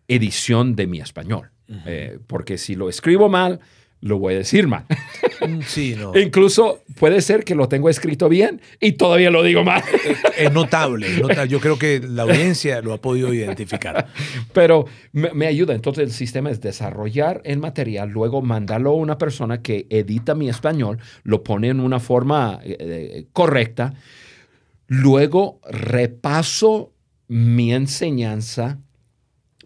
edición 0.08 0.76
de 0.76 0.88
mi 0.88 1.00
español. 1.00 1.52
Eh, 1.86 2.20
porque 2.28 2.58
si 2.58 2.76
lo 2.76 2.90
escribo 2.90 3.30
mal, 3.30 3.62
lo 4.02 4.18
voy 4.18 4.34
a 4.34 4.38
decir 4.38 4.68
mal. 4.68 4.86
Mm, 5.48 5.62
Sí, 5.66 5.96
no. 6.00 6.18
Incluso 6.18 6.84
puede 7.00 7.22
ser 7.22 7.46
que 7.46 7.56
lo 7.56 7.70
tengo 7.70 7.88
escrito 7.88 8.28
bien 8.28 8.62
y 8.80 8.94
todavía 8.94 9.30
lo 9.30 9.44
digo 9.44 9.64
mal. 9.64 9.84
Es 10.38 10.52
notable, 10.52 11.08
es 11.08 11.22
notable. 11.22 11.48
Yo 11.50 11.60
creo 11.60 11.78
que 11.78 12.00
la 12.00 12.24
audiencia 12.24 12.82
lo 12.82 12.94
ha 12.94 12.98
podido 13.00 13.32
identificar. 13.34 14.08
Pero 14.54 14.86
me, 15.12 15.32
me 15.34 15.46
ayuda. 15.46 15.76
Entonces 15.76 16.04
el 16.04 16.12
sistema 16.12 16.50
es 16.50 16.62
desarrollar 16.62 17.42
el 17.46 17.60
material, 17.60 18.10
luego 18.10 18.42
mandarlo 18.42 18.90
a 18.90 18.96
una 18.96 19.18
persona 19.18 19.62
que 19.62 19.86
edita 19.90 20.34
mi 20.34 20.50
español, 20.50 20.98
lo 21.24 21.44
pone 21.44 21.70
en 21.70 21.80
una 21.80 22.00
forma 22.00 22.60
eh, 22.64 22.76
eh, 22.80 23.26
correcta. 23.34 23.94
Luego 24.94 25.62
repaso 25.70 26.92
mi 27.30 27.72
enseñanza 27.74 28.78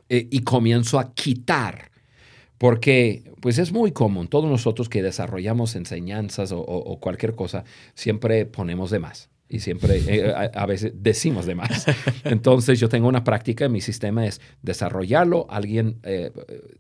eh, 0.07 0.27
y 0.29 0.41
comienzo 0.41 0.99
a 0.99 1.15
quitar. 1.15 1.89
Porque 2.59 3.31
pues 3.41 3.57
es 3.57 3.71
muy 3.71 3.91
común, 3.91 4.27
todos 4.27 4.47
nosotros 4.47 4.88
que 4.88 5.01
desarrollamos 5.01 5.75
enseñanzas 5.75 6.51
o, 6.51 6.59
o- 6.59 6.91
o 6.91 6.99
cualquier 6.99 7.33
cosa, 7.33 7.63
siempre 7.95 8.45
ponemos 8.45 8.91
de 8.91 8.99
más. 8.99 9.29
Y 9.49 9.61
siempre, 9.61 9.97
eh, 10.07 10.31
a, 10.31 10.41
a 10.61 10.65
veces 10.67 10.93
decimos 10.95 11.47
de 11.47 11.55
más. 11.55 11.88
Entonces 12.23 12.79
yo 12.79 12.88
tengo 12.88 13.07
una 13.07 13.23
práctica, 13.23 13.67
mi 13.67 13.81
sistema 13.81 14.27
es 14.27 14.41
desarrollarlo, 14.61 15.47
alguien 15.49 15.97
eh, 16.03 16.31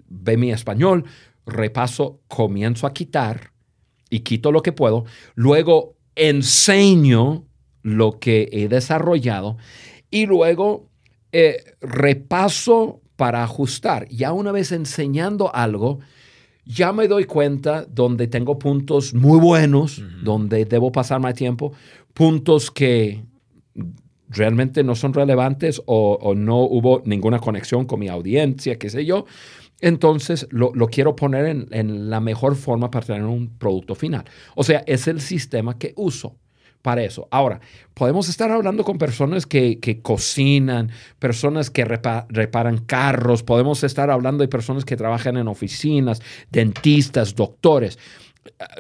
ve 0.07 0.37
mi 0.37 0.51
español, 0.51 1.05
repaso, 1.47 2.21
comienzo 2.27 2.85
a 2.85 2.93
quitar 2.93 3.53
y 4.11 4.19
quito 4.19 4.51
lo 4.51 4.61
que 4.61 4.71
puedo, 4.71 5.05
luego 5.33 5.95
enseño 6.15 7.44
lo 7.85 8.17
que 8.19 8.49
he 8.51 8.67
desarrollado 8.67 9.57
y 10.09 10.25
luego 10.25 10.89
eh, 11.31 11.57
repaso 11.81 12.99
para 13.15 13.43
ajustar. 13.43 14.07
Ya 14.09 14.33
una 14.33 14.51
vez 14.51 14.71
enseñando 14.71 15.53
algo, 15.53 15.99
ya 16.65 16.91
me 16.93 17.07
doy 17.07 17.25
cuenta 17.25 17.85
donde 17.85 18.25
tengo 18.27 18.57
puntos 18.57 19.13
muy 19.13 19.39
buenos, 19.39 20.01
donde 20.23 20.65
debo 20.65 20.91
pasar 20.91 21.19
más 21.19 21.35
tiempo, 21.35 21.73
puntos 22.15 22.71
que 22.71 23.23
realmente 24.29 24.83
no 24.83 24.95
son 24.95 25.13
relevantes 25.13 25.79
o, 25.85 26.17
o 26.19 26.33
no 26.33 26.61
hubo 26.61 27.03
ninguna 27.05 27.37
conexión 27.37 27.85
con 27.85 27.99
mi 27.99 28.07
audiencia, 28.07 28.79
qué 28.79 28.89
sé 28.89 29.05
yo. 29.05 29.27
Entonces 29.79 30.47
lo, 30.49 30.73
lo 30.73 30.87
quiero 30.87 31.15
poner 31.15 31.45
en, 31.45 31.67
en 31.69 32.09
la 32.09 32.19
mejor 32.19 32.55
forma 32.55 32.89
para 32.89 33.05
tener 33.05 33.25
un 33.25 33.59
producto 33.59 33.93
final. 33.93 34.25
O 34.55 34.63
sea, 34.63 34.83
es 34.87 35.07
el 35.07 35.21
sistema 35.21 35.77
que 35.77 35.93
uso 35.95 36.35
para 36.85 37.03
eso. 37.03 37.27
Ahora, 37.31 37.61
podemos 37.95 38.29
estar 38.29 38.51
hablando 38.51 38.83
con 38.83 38.99
personas 38.99 39.47
que, 39.47 39.79
que 39.79 40.01
cocinan, 40.03 40.91
personas 41.17 41.71
que 41.71 41.83
repa- 41.83 42.27
reparan 42.29 42.77
carros, 42.77 43.41
podemos 43.41 43.83
estar 43.83 44.11
hablando 44.11 44.43
de 44.43 44.47
personas 44.47 44.85
que 44.85 44.95
trabajan 44.95 45.35
en 45.37 45.47
oficinas, 45.47 46.21
dentistas, 46.51 47.33
doctores. 47.33 47.97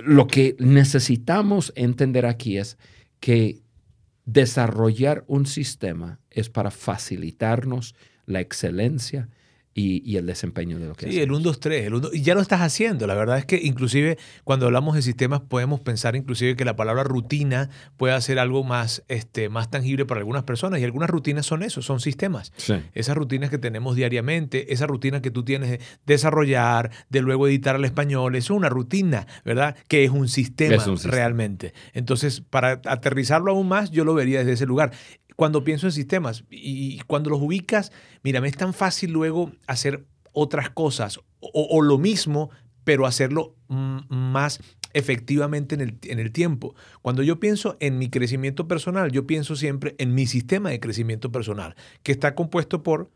Lo 0.03 0.27
que 0.27 0.55
necesitamos 0.59 1.73
entender 1.75 2.27
aquí 2.27 2.59
es 2.59 2.77
que 3.19 3.61
desarrollar 4.25 5.23
un 5.25 5.47
sistema 5.47 6.19
es 6.29 6.49
para 6.49 6.69
facilitarnos 6.69 7.95
la 8.27 8.39
excelencia 8.39 9.29
y, 9.77 10.01
y 10.09 10.15
el 10.15 10.25
desempeño 10.25 10.79
de 10.79 10.87
lo 10.87 10.95
que 10.95 11.11
Sí, 11.11 11.19
el 11.19 11.29
1, 11.31 11.41
2, 11.41 11.59
3. 11.59 11.85
El 11.87 11.93
1, 11.95 12.09
y 12.13 12.21
ya 12.21 12.33
lo 12.33 12.39
estás 12.39 12.61
haciendo. 12.61 13.05
La 13.07 13.13
verdad 13.13 13.37
es 13.37 13.45
que 13.45 13.59
inclusive 13.61 14.17
cuando 14.45 14.67
hablamos 14.67 14.95
de 14.95 15.01
sistemas 15.01 15.41
podemos 15.41 15.81
pensar 15.81 16.15
inclusive 16.15 16.55
que 16.55 16.63
la 16.63 16.77
palabra 16.77 17.03
rutina 17.03 17.69
puede 17.97 18.19
ser 18.21 18.39
algo 18.39 18.63
más, 18.63 19.03
este, 19.09 19.49
más 19.49 19.69
tangible 19.69 20.05
para 20.05 20.19
algunas 20.19 20.43
personas. 20.43 20.79
Y 20.79 20.85
algunas 20.85 21.09
rutinas 21.09 21.45
son 21.45 21.61
eso, 21.61 21.81
son 21.81 21.99
sistemas. 21.99 22.53
Sí. 22.55 22.75
Esas 22.93 23.17
rutinas 23.17 23.49
que 23.49 23.57
tenemos 23.57 23.97
diariamente, 23.97 24.71
esa 24.73 24.87
rutina 24.87 25.21
que 25.21 25.29
tú 25.29 25.43
tienes 25.43 25.69
de 25.69 25.79
desarrollar, 26.05 26.91
de 27.09 27.21
luego 27.21 27.45
editar 27.45 27.75
al 27.75 27.83
español, 27.83 28.35
eso 28.37 28.53
es 28.53 28.57
una 28.57 28.69
rutina, 28.69 29.27
¿verdad? 29.43 29.75
Que 29.89 30.05
es 30.05 30.09
un 30.09 30.29
sistema, 30.29 30.75
Es 30.75 30.87
un 30.87 30.95
sistema. 30.97 31.15
realmente. 31.17 31.73
Entonces, 31.93 32.39
para 32.39 32.79
aterrizarlo 32.85 33.51
aún 33.51 33.67
más, 33.67 33.91
yo 33.91 34.05
lo 34.05 34.13
vería 34.13 34.39
desde 34.39 34.53
ese 34.53 34.65
lugar. 34.65 34.91
Cuando 35.35 35.63
pienso 35.63 35.87
en 35.87 35.91
sistemas 35.91 36.43
y 36.49 36.99
cuando 37.07 37.29
los 37.29 37.41
ubicas, 37.41 37.91
mira, 38.23 38.41
me 38.41 38.47
es 38.47 38.55
tan 38.55 38.73
fácil 38.73 39.11
luego 39.11 39.51
hacer 39.67 40.05
otras 40.31 40.69
cosas 40.69 41.19
o, 41.39 41.67
o 41.69 41.81
lo 41.81 41.97
mismo, 41.97 42.49
pero 42.85 43.05
hacerlo 43.05 43.55
más 43.67 44.61
efectivamente 44.93 45.75
en 45.75 45.81
el, 45.81 45.97
en 46.03 46.19
el 46.19 46.31
tiempo. 46.31 46.73
Cuando 47.01 47.21
yo 47.21 47.39
pienso 47.41 47.75
en 47.81 47.97
mi 47.97 48.09
crecimiento 48.09 48.67
personal, 48.67 49.11
yo 49.11 49.27
pienso 49.27 49.57
siempre 49.57 49.93
en 49.97 50.15
mi 50.15 50.25
sistema 50.25 50.69
de 50.69 50.79
crecimiento 50.79 51.33
personal, 51.33 51.75
que 52.01 52.13
está 52.13 52.33
compuesto 52.33 52.81
por, 52.81 53.11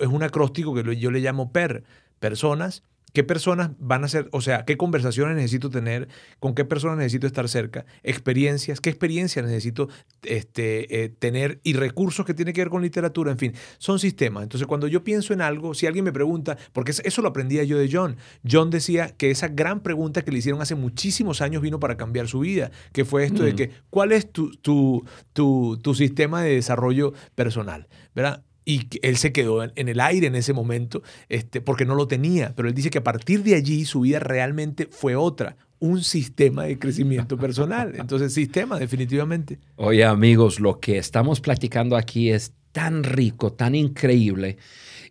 es 0.00 0.06
un 0.06 0.22
acróstico 0.22 0.74
que 0.74 0.96
yo 0.96 1.10
le 1.10 1.20
llamo 1.20 1.52
PER, 1.52 1.84
personas. 2.18 2.82
¿Qué 3.12 3.24
personas 3.24 3.70
van 3.78 4.04
a 4.04 4.08
ser, 4.08 4.28
o 4.32 4.40
sea, 4.40 4.64
qué 4.64 4.76
conversaciones 4.76 5.36
necesito 5.36 5.68
tener, 5.68 6.08
con 6.40 6.54
qué 6.54 6.64
personas 6.64 6.96
necesito 6.98 7.26
estar 7.26 7.48
cerca, 7.48 7.84
experiencias, 8.02 8.80
qué 8.80 8.88
experiencias 8.90 9.44
necesito 9.44 9.88
este, 10.22 11.04
eh, 11.04 11.08
tener 11.10 11.60
y 11.62 11.74
recursos 11.74 12.24
que 12.24 12.34
tienen 12.34 12.54
que 12.54 12.60
ver 12.62 12.70
con 12.70 12.80
literatura, 12.82 13.30
en 13.32 13.38
fin, 13.38 13.52
son 13.78 13.98
sistemas. 13.98 14.44
Entonces, 14.44 14.66
cuando 14.66 14.88
yo 14.88 15.04
pienso 15.04 15.32
en 15.34 15.42
algo, 15.42 15.74
si 15.74 15.86
alguien 15.86 16.04
me 16.04 16.12
pregunta, 16.12 16.56
porque 16.72 16.92
eso- 16.92 17.22
lo 17.22 17.28
aprendía 17.28 17.64
yo 17.64 17.78
de 17.78 17.88
John, 17.92 18.16
John 18.50 18.70
decía 18.70 19.08
que 19.16 19.30
esa 19.30 19.48
gran 19.48 19.80
pregunta 19.82 20.22
que 20.22 20.32
le 20.32 20.38
hicieron 20.38 20.62
hace 20.62 20.74
muchísimos 20.74 21.40
años 21.40 21.62
vino 21.62 21.78
para 21.78 21.96
cambiar 21.96 22.28
su 22.28 22.40
vida, 22.40 22.70
que 22.92 23.04
fue 23.04 23.24
esto 23.24 23.42
de 23.42 23.52
Mm. 23.52 23.56
que, 23.56 23.70
¿cuál 23.90 24.12
es 24.12 24.32
tu, 24.32 24.50
tu, 24.56 25.04
tu, 25.32 25.78
tu 25.82 25.94
sistema 25.94 26.42
de 26.42 26.54
desarrollo 26.54 27.12
personal? 27.34 27.88
¿Verdad? 28.14 28.42
Y 28.64 28.86
él 29.02 29.16
se 29.16 29.32
quedó 29.32 29.62
en, 29.62 29.72
en 29.76 29.88
el 29.88 30.00
aire 30.00 30.26
en 30.26 30.34
ese 30.34 30.52
momento 30.52 31.02
este, 31.28 31.60
porque 31.60 31.84
no 31.84 31.94
lo 31.94 32.06
tenía. 32.08 32.52
Pero 32.54 32.68
él 32.68 32.74
dice 32.74 32.90
que 32.90 32.98
a 32.98 33.04
partir 33.04 33.42
de 33.42 33.54
allí 33.54 33.84
su 33.84 34.00
vida 34.00 34.18
realmente 34.20 34.88
fue 34.90 35.16
otra, 35.16 35.56
un 35.82 36.04
sistema 36.04 36.64
de 36.64 36.78
crecimiento 36.78 37.36
personal. 37.36 37.94
Entonces, 37.98 38.32
sistema, 38.32 38.78
definitivamente. 38.78 39.58
Oye 39.76 40.04
amigos, 40.04 40.60
lo 40.60 40.78
que 40.78 40.96
estamos 40.96 41.40
platicando 41.40 41.96
aquí 41.96 42.30
es 42.30 42.52
tan 42.70 43.02
rico, 43.02 43.52
tan 43.52 43.74
increíble. 43.74 44.58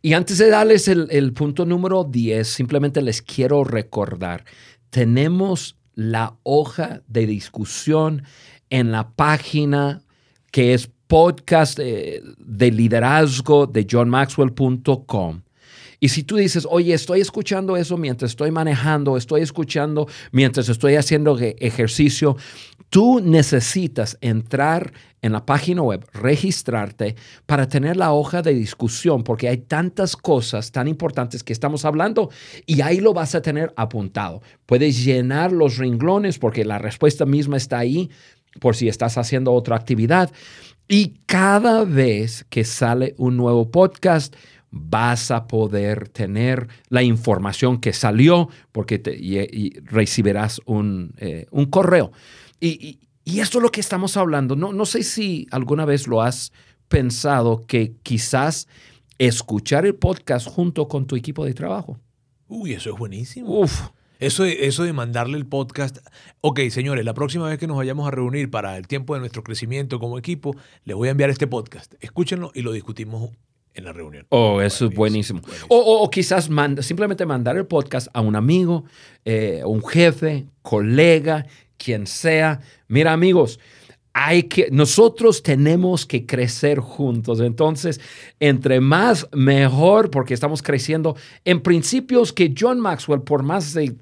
Y 0.01 0.13
antes 0.13 0.37
de 0.37 0.49
darles 0.49 0.87
el, 0.87 1.07
el 1.11 1.33
punto 1.33 1.65
número 1.65 2.05
10, 2.05 2.47
simplemente 2.47 3.01
les 3.01 3.21
quiero 3.21 3.63
recordar, 3.63 4.45
tenemos 4.89 5.77
la 5.93 6.37
hoja 6.43 7.01
de 7.07 7.27
discusión 7.27 8.23
en 8.69 8.91
la 8.91 9.11
página 9.11 10.01
que 10.51 10.73
es 10.73 10.89
podcast 11.11 11.77
eh, 11.81 12.23
de 12.37 12.71
liderazgo 12.71 13.67
de 13.67 13.85
johnmaxwell.com. 13.85 15.41
Y 15.99 16.07
si 16.07 16.23
tú 16.23 16.37
dices, 16.37 16.65
oye, 16.69 16.93
estoy 16.93 17.19
escuchando 17.19 17.75
eso 17.75 17.97
mientras 17.97 18.31
estoy 18.31 18.49
manejando, 18.49 19.17
estoy 19.17 19.41
escuchando 19.41 20.07
mientras 20.31 20.69
estoy 20.69 20.95
haciendo 20.95 21.37
ejercicio, 21.37 22.37
tú 22.89 23.19
necesitas 23.19 24.17
entrar 24.21 24.93
en 25.21 25.33
la 25.33 25.45
página 25.45 25.81
web, 25.81 26.07
registrarte 26.13 27.17
para 27.45 27.67
tener 27.67 27.97
la 27.97 28.13
hoja 28.13 28.41
de 28.41 28.53
discusión, 28.53 29.25
porque 29.25 29.49
hay 29.49 29.57
tantas 29.57 30.15
cosas 30.15 30.71
tan 30.71 30.87
importantes 30.87 31.43
que 31.43 31.51
estamos 31.51 31.83
hablando 31.83 32.29
y 32.65 32.79
ahí 32.79 33.01
lo 33.01 33.13
vas 33.13 33.35
a 33.35 33.41
tener 33.41 33.73
apuntado. 33.75 34.41
Puedes 34.65 35.03
llenar 35.03 35.51
los 35.51 35.75
renglones 35.75 36.39
porque 36.39 36.63
la 36.63 36.77
respuesta 36.77 37.25
misma 37.25 37.57
está 37.57 37.79
ahí 37.79 38.09
por 38.59 38.75
si 38.75 38.87
estás 38.87 39.17
haciendo 39.17 39.53
otra 39.53 39.75
actividad. 39.75 40.31
Y 40.93 41.13
cada 41.25 41.85
vez 41.85 42.45
que 42.49 42.65
sale 42.65 43.15
un 43.17 43.37
nuevo 43.37 43.71
podcast, 43.71 44.35
vas 44.71 45.31
a 45.31 45.47
poder 45.47 46.09
tener 46.09 46.67
la 46.89 47.01
información 47.01 47.79
que 47.79 47.93
salió 47.93 48.49
porque 48.73 49.01
recibirás 49.85 50.59
un, 50.65 51.13
eh, 51.15 51.47
correo. 51.69 52.11
Y, 52.59 52.99
esto 53.23 53.59
es 53.59 53.63
lo 53.63 53.71
que 53.71 53.79
estamos 53.79 54.17
hablando. 54.17 54.57
No, 54.57 54.73
no 54.73 54.85
sé 54.85 55.03
si 55.03 55.47
alguna 55.51 55.85
vez 55.85 56.07
lo 56.07 56.21
has 56.21 56.51
pensado 56.89 57.65
que 57.65 57.93
quizás 58.03 58.67
escuchar 59.17 59.85
el 59.85 59.95
podcast 59.95 60.45
junto 60.45 60.89
con 60.89 61.07
tu 61.07 61.15
equipo 61.15 61.45
de 61.45 61.53
trabajo. 61.53 62.01
Uy, 62.49 62.73
eso 62.73 62.91
es 62.91 62.99
buenísimo. 62.99 63.61
Uf. 63.61 63.83
Eso 64.21 64.43
de, 64.43 64.67
eso 64.67 64.83
de 64.83 64.93
mandarle 64.93 65.35
el 65.35 65.47
podcast. 65.47 65.97
Ok, 66.41 66.59
señores, 66.69 67.03
la 67.03 67.15
próxima 67.15 67.49
vez 67.49 67.57
que 67.57 67.65
nos 67.65 67.75
vayamos 67.75 68.07
a 68.07 68.11
reunir 68.11 68.51
para 68.51 68.77
el 68.77 68.87
tiempo 68.87 69.15
de 69.15 69.19
nuestro 69.19 69.43
crecimiento 69.43 69.99
como 69.99 70.19
equipo, 70.19 70.55
les 70.85 70.95
voy 70.95 71.07
a 71.07 71.11
enviar 71.11 71.31
este 71.31 71.47
podcast. 71.47 71.95
Escúchenlo 72.01 72.51
y 72.53 72.61
lo 72.61 72.71
discutimos 72.71 73.31
en 73.73 73.83
la 73.83 73.93
reunión. 73.93 74.27
Oh, 74.29 74.61
eso 74.61 74.85
es 74.85 74.95
buenísimo. 74.95 75.41
O, 75.69 76.07
quizás 76.11 76.51
simplemente 76.81 77.25
mandar 77.25 77.57
el 77.57 77.65
podcast 77.65 78.09
a 78.13 78.21
un 78.21 78.35
amigo, 78.35 78.83
eh, 79.25 79.63
un 79.65 79.83
jefe, 79.83 80.45
colega, 80.61 81.47
quien 81.77 82.05
sea. 82.05 82.59
Mira, 82.87 83.13
amigos, 83.13 83.59
hay 84.13 84.43
que, 84.43 84.69
nosotros 84.71 85.41
tenemos 85.41 86.05
que 86.05 86.27
crecer 86.27 86.77
juntos. 86.77 87.39
Entonces, 87.39 87.99
entre 88.39 88.81
más, 88.81 89.27
mejor, 89.31 90.11
porque 90.11 90.35
estamos 90.35 90.61
creciendo 90.61 91.15
en 91.43 91.61
principios 91.61 92.31
que 92.33 92.53
John 92.55 92.79
Maxwell, 92.79 93.21
por 93.21 93.41
más 93.41 93.73
de 93.73 93.95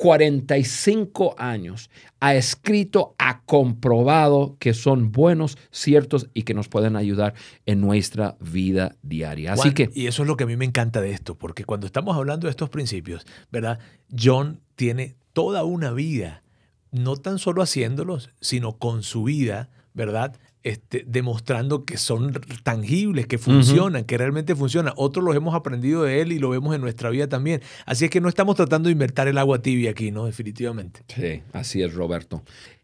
45 0.00 1.34
años 1.38 1.90
ha 2.20 2.36
escrito, 2.36 3.16
ha 3.18 3.42
comprobado 3.42 4.56
que 4.60 4.72
son 4.72 5.10
buenos, 5.10 5.58
ciertos 5.72 6.28
y 6.34 6.42
que 6.42 6.54
nos 6.54 6.68
pueden 6.68 6.94
ayudar 6.94 7.34
en 7.66 7.80
nuestra 7.80 8.36
vida 8.38 8.94
diaria. 9.02 9.54
Así 9.54 9.74
que 9.74 9.90
y 9.92 10.06
eso 10.06 10.22
es 10.22 10.28
lo 10.28 10.36
que 10.36 10.44
a 10.44 10.46
mí 10.46 10.56
me 10.56 10.64
encanta 10.64 11.00
de 11.00 11.10
esto, 11.10 11.36
porque 11.36 11.64
cuando 11.64 11.86
estamos 11.86 12.16
hablando 12.16 12.46
de 12.46 12.52
estos 12.52 12.70
principios, 12.70 13.26
¿verdad? 13.50 13.80
John 14.16 14.60
tiene 14.76 15.16
toda 15.32 15.64
una 15.64 15.90
vida 15.90 16.44
no 16.92 17.16
tan 17.16 17.40
solo 17.40 17.60
haciéndolos, 17.60 18.30
sino 18.40 18.78
con 18.78 19.02
su 19.02 19.24
vida, 19.24 19.68
¿verdad? 19.94 20.36
Este, 20.68 21.02
demostrando 21.06 21.86
que 21.86 21.96
son 21.96 22.30
tangibles, 22.62 23.26
que 23.26 23.38
funcionan, 23.38 24.04
que 24.04 24.18
realmente 24.18 24.54
funcionan. 24.54 24.92
Otros 24.98 25.24
los 25.24 25.34
hemos 25.34 25.54
aprendido 25.54 26.02
de 26.02 26.20
él 26.20 26.30
y 26.30 26.38
lo 26.38 26.50
vemos 26.50 26.74
en 26.74 26.82
nuestra 26.82 27.08
vida 27.08 27.26
también. 27.26 27.62
Así 27.86 28.04
es 28.04 28.10
que 28.10 28.20
no 28.20 28.28
estamos 28.28 28.54
tratando 28.54 28.88
de 28.88 28.92
inventar 28.92 29.28
el 29.28 29.38
agua 29.38 29.62
tibia 29.62 29.92
aquí, 29.92 30.10
¿no? 30.10 30.26
Definitivamente. 30.26 31.00
Sí, 31.08 31.40
así 31.54 31.80
es, 31.80 31.94
Roberto. 31.94 32.42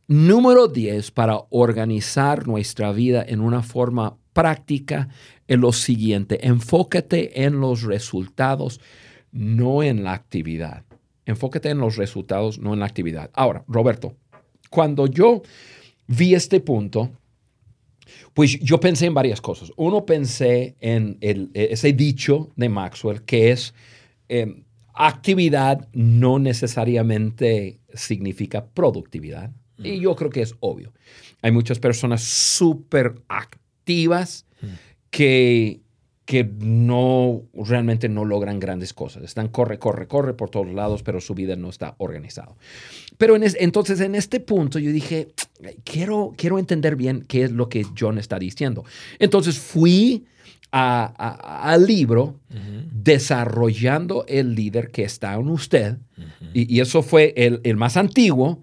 Número 0.08 0.68
10, 0.68 1.10
para 1.10 1.42
organizar 1.50 2.48
nuestra 2.48 2.90
vida 2.90 3.22
en 3.22 3.40
una 3.40 3.62
forma 3.62 4.16
práctica, 4.32 5.10
es 5.46 5.58
lo 5.58 5.74
siguiente. 5.74 6.46
Enfócate 6.46 7.44
en 7.44 7.60
los 7.60 7.82
resultados, 7.82 8.80
no 9.30 9.82
en 9.82 10.04
la 10.04 10.14
actividad. 10.14 10.84
Enfócate 11.26 11.68
en 11.68 11.80
los 11.80 11.96
resultados, 11.96 12.58
no 12.58 12.72
en 12.72 12.80
la 12.80 12.86
actividad. 12.86 13.30
Ahora, 13.34 13.62
Roberto, 13.68 14.16
cuando 14.70 15.06
yo 15.06 15.42
vi 16.06 16.34
este 16.34 16.60
punto, 16.60 17.10
pues 18.34 18.58
yo 18.60 18.80
pensé 18.80 19.06
en 19.06 19.14
varias 19.14 19.40
cosas. 19.40 19.72
Uno, 19.76 20.04
pensé 20.04 20.74
en 20.80 21.18
ese 21.54 21.92
dicho 21.92 22.50
de 22.56 22.68
Maxwell 22.68 23.22
que 23.22 23.52
es 23.52 23.72
em, 24.28 24.64
actividad 24.92 25.88
no 25.92 26.38
necesariamente 26.38 27.78
significa 27.94 28.66
productividad. 28.66 29.50
Y 29.76 29.98
yo 29.98 30.14
creo 30.14 30.30
que 30.30 30.40
es 30.40 30.54
obvio. 30.60 30.92
Hay 31.42 31.50
muchas 31.50 31.80
personas 31.80 32.22
súper 32.22 33.16
activas 33.28 34.46
que 35.10 35.80
que 36.24 36.48
no 36.58 37.42
realmente 37.54 38.08
no 38.08 38.24
logran 38.24 38.58
grandes 38.58 38.94
cosas. 38.94 39.22
Están 39.24 39.48
corre, 39.48 39.78
corre, 39.78 40.06
corre 40.06 40.32
por 40.32 40.48
todos 40.48 40.72
lados, 40.72 41.02
pero 41.02 41.20
su 41.20 41.34
vida 41.34 41.54
no 41.56 41.68
está 41.68 41.94
organizada. 41.98 42.54
Pero 43.18 43.36
entonces 43.36 44.00
en 44.00 44.14
este 44.14 44.40
punto 44.40 44.78
yo 44.78 44.90
dije, 44.90 45.28
quiero, 45.84 46.32
quiero 46.36 46.58
entender 46.58 46.96
bien 46.96 47.24
qué 47.28 47.44
es 47.44 47.52
lo 47.52 47.68
que 47.68 47.86
John 47.98 48.18
está 48.18 48.38
diciendo. 48.38 48.84
Entonces 49.18 49.58
fui 49.58 50.24
al 50.70 51.86
libro 51.86 52.40
Desarrollando 52.92 54.24
el 54.26 54.54
líder 54.54 54.90
que 54.90 55.04
está 55.04 55.34
en 55.34 55.48
usted, 55.48 55.98
y, 56.54 56.80
eso 56.80 57.02
fue 57.02 57.34
el, 57.36 57.60
el 57.64 57.76
más 57.76 57.96
antiguo, 57.96 58.62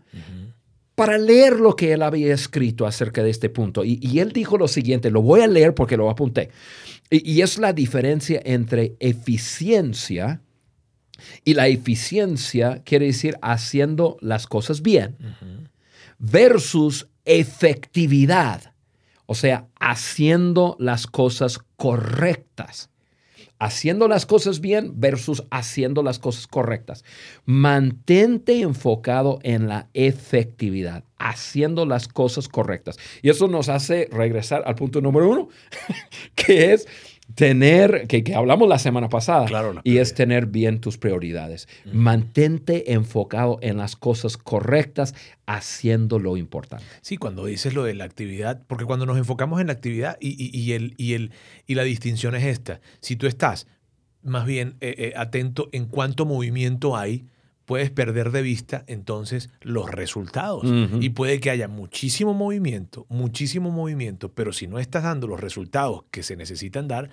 para 1.02 1.18
leer 1.18 1.60
lo 1.60 1.76
que 1.76 1.94
él 1.94 2.04
había 2.04 2.32
escrito 2.32 2.86
acerca 2.86 3.24
de 3.24 3.32
este 3.32 3.50
punto. 3.50 3.84
Y, 3.84 3.98
y 4.04 4.20
él 4.20 4.32
dijo 4.32 4.56
lo 4.60 4.68
siguiente, 4.68 5.10
lo 5.10 5.24
voy 5.24 5.42
a 5.42 5.48
leer 5.48 5.74
porque 5.74 5.98
lo 5.98 6.12
apunté. 6.12 6.52
Y, 7.10 7.42
es 7.42 7.58
la 7.58 7.74
diferencia 7.74 8.40
entre 8.46 8.98
eficiencia 9.00 10.44
y 11.44 11.56
la 11.56 11.68
eficiencia 11.70 12.84
quiere 12.86 13.08
decir 13.08 13.36
haciendo 13.42 14.18
las 14.22 14.46
cosas 14.46 14.84
bien 14.84 15.18
versus 16.20 17.08
efectividad, 17.26 18.76
o 19.26 19.34
sea, 19.34 19.66
haciendo 19.80 20.76
las 20.78 21.08
cosas 21.08 21.58
correctas. 21.78 22.91
Haciendo 23.64 24.08
las 24.08 24.26
cosas 24.26 24.60
bien 24.60 24.94
versus 24.96 25.44
haciendo 25.52 26.02
las 26.02 26.18
cosas 26.18 26.48
correctas. 26.48 27.04
Mantente 27.46 28.60
enfocado 28.62 29.38
en 29.44 29.68
la 29.68 29.88
efectividad, 29.94 31.04
haciendo 31.20 31.86
las 31.86 32.08
cosas 32.08 32.48
correctas. 32.48 32.98
Y 33.22 33.30
eso 33.30 33.48
nos 33.48 33.70
hace 33.70 34.10
regresar 34.12 34.64
al 34.66 34.74
punto 34.74 35.00
número 35.00 35.30
uno, 35.30 35.50
que 36.36 36.74
es 36.74 36.88
tener, 37.36 38.08
que, 38.08 38.36
hablamos 38.36 38.68
la 38.68 38.80
semana 38.80 39.10
pasada, 39.10 39.48
y 39.84 39.98
es 39.98 40.14
tener 40.14 40.48
bien 40.48 40.80
tus 40.80 40.98
prioridades. 40.98 41.68
Mantente 41.92 42.94
enfocado 42.94 43.60
en 43.62 43.78
las 43.78 43.96
cosas 43.96 44.38
correctas, 44.38 45.14
haciendo 45.46 46.20
lo 46.20 46.38
importante. 46.38 46.86
Sí, 47.02 47.18
cuando 47.18 47.46
dices 47.46 47.74
lo 47.74 47.84
de 47.84 47.94
la 47.94 48.06
actividad, 48.06 48.62
porque 48.68 48.86
cuando 48.86 49.06
nos 49.06 49.18
enfocamos 49.18 49.62
en 49.62 49.68
la 49.68 49.74
actividad 49.74 50.18
y, 50.20 50.72
el, 50.72 50.94
y, 50.98 51.14
el, 51.14 51.32
y 51.68 51.76
la 51.76 51.84
distinción 51.84 52.36
es 52.36 52.46
esta, 52.46 52.82
si 53.00 53.16
tú 53.16 53.28
estás 53.28 53.68
más 54.24 54.46
bien 54.46 54.76
eh, 54.82 54.96
eh, 54.98 55.14
atento 55.16 55.70
en 55.72 55.86
cuánto 55.86 56.26
movimiento 56.26 56.96
hay, 56.96 57.26
puedes 57.72 57.90
perder 57.90 58.32
de 58.32 58.42
vista 58.42 58.84
entonces 58.88 59.50
los 59.62 59.90
resultados. 59.90 60.66
Y 61.00 61.12
puede 61.12 61.40
que 61.40 61.52
haya 61.52 61.70
muchísimo 61.70 62.34
movimiento, 62.34 63.06
muchísimo 63.08 63.72
movimiento, 63.72 64.34
pero 64.34 64.52
si 64.52 64.68
no 64.68 64.78
estás 64.78 65.04
dando 65.04 65.26
los 65.26 65.40
resultados 65.40 66.04
que 66.12 66.22
se 66.22 66.36
necesitan 66.36 66.90
dar, 66.90 67.10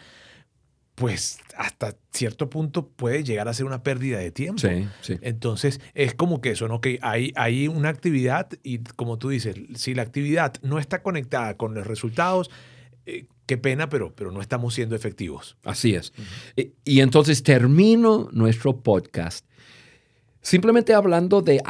pues 0.96 1.38
hasta 1.56 1.94
cierto 2.10 2.50
punto 2.50 2.88
puede 2.88 3.22
llegar 3.22 3.46
a 3.46 3.54
ser 3.54 3.66
una 3.66 3.84
pérdida 3.84 4.18
de 4.18 4.32
tiempo. 4.32 4.66
Entonces 5.20 5.80
es 5.94 6.12
como 6.14 6.40
que 6.40 6.50
eso, 6.50 6.66
¿no? 6.66 6.80
Que 6.80 6.98
hay, 7.02 7.32
hay 7.36 7.68
una 7.68 7.90
actividad 7.90 8.48
y 8.64 8.78
como 8.78 9.16
tú 9.16 9.28
dices, 9.28 9.54
si 9.76 9.94
la 9.94 10.02
actividad 10.02 10.54
no 10.62 10.80
está 10.80 11.04
conectada 11.04 11.56
con 11.56 11.72
los 11.72 11.86
resultados, 11.86 12.50
eh, 13.06 13.26
qué 13.46 13.58
pena, 13.58 13.88
pero, 13.88 14.12
pero 14.12 14.32
no 14.32 14.40
estamos 14.40 14.74
siendo 14.74 14.96
efectivos. 14.96 15.56
Así 15.62 15.94
es. 15.94 16.12
y, 16.56 16.98
entonces 16.98 17.44
termino 17.44 18.28
nuestro 18.32 18.80
podcast 18.80 19.44
Simplemente 20.48 20.94
hablando 20.94 21.42
de 21.42 21.62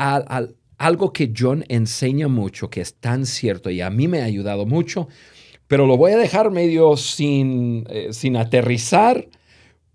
algo 0.77 1.13
que 1.13 1.33
John 1.37 1.65
enseña 1.67 2.29
mucho, 2.29 2.71
que 2.71 2.81
es 2.81 2.95
tan 2.95 3.27
cierto 3.27 3.71
y 3.71 3.81
a 3.81 3.91
mí 3.91 4.07
me 4.07 4.21
ha 4.21 4.25
ayudado 4.25 4.67
mucho, 4.67 5.09
pero 5.67 5.85
lo 5.85 5.97
voy 5.97 6.13
a 6.13 6.17
dejar 6.17 6.53
medio 6.53 6.97
sin, 6.97 7.85
eh, 7.91 8.13
sin 8.13 8.37
aterrizar 8.37 9.27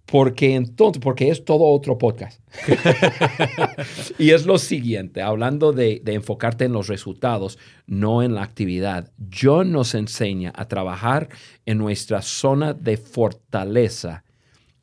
porque 0.05 0.55
entonces, 0.55 1.01
porque 1.01 1.29
es 1.29 1.45
todo 1.45 1.63
otro 1.63 1.97
podcast. 1.97 2.41
y 4.19 4.31
es 4.31 4.45
lo 4.45 4.57
siguiente, 4.57 5.21
hablando 5.21 5.71
de, 5.71 6.01
de, 6.03 6.15
enfocarte 6.15 6.65
en 6.65 6.73
los 6.73 6.89
resultados, 6.89 7.57
no 7.87 8.21
en 8.21 8.35
la 8.35 8.43
actividad. 8.43 9.13
John 9.33 9.71
nos 9.71 9.95
enseña 9.95 10.51
a 10.57 10.67
trabajar 10.67 11.29
en 11.65 11.77
nuestra 11.77 12.21
zona 12.21 12.73
de 12.73 12.97
fortaleza 12.97 14.25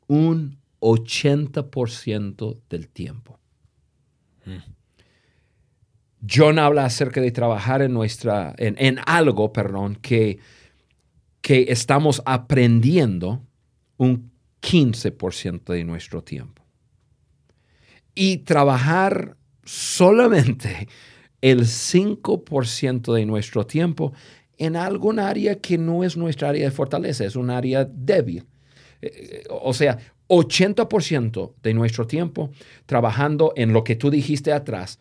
un 0.07 0.57
80% 0.79 2.57
del 2.67 2.87
tiempo. 2.89 3.40
John 6.27 6.59
habla 6.59 6.85
acerca 6.85 7.21
de 7.21 7.31
trabajar 7.31 7.81
en 7.81 7.93
nuestra, 7.93 8.53
en, 8.57 8.99
algo, 9.05 9.51
perdón, 9.51 9.95
que, 9.95 10.39
que 11.41 11.65
estamos 11.69 12.21
aprendiendo 12.25 13.41
un 13.97 14.31
15% 14.61 15.73
de 15.73 15.83
nuestro 15.83 16.23
tiempo. 16.23 16.63
Y 18.13 18.39
trabajar 18.39 19.37
solamente 19.63 20.87
el 21.41 21.61
5% 21.61 23.13
de 23.13 23.25
nuestro 23.25 23.65
tiempo 23.65 24.13
en 24.57 24.75
algún 24.75 25.17
área 25.17 25.55
que 25.59 25.77
no 25.77 26.03
es 26.03 26.17
nuestra 26.17 26.49
área 26.49 26.65
de 26.65 26.71
fortaleza, 26.71 27.25
es 27.25 27.35
un 27.35 27.49
área 27.49 27.83
débil. 27.85 28.45
Eh, 29.01 29.43
o 29.49 29.73
sea, 29.73 29.97
80% 30.31 31.51
de 31.61 31.73
nuestro 31.73 32.07
tiempo 32.07 32.51
trabajando 32.85 33.53
en 33.55 33.73
lo 33.73 33.83
que 33.83 33.95
tú 33.95 34.09
dijiste 34.09 34.53
atrás, 34.53 34.97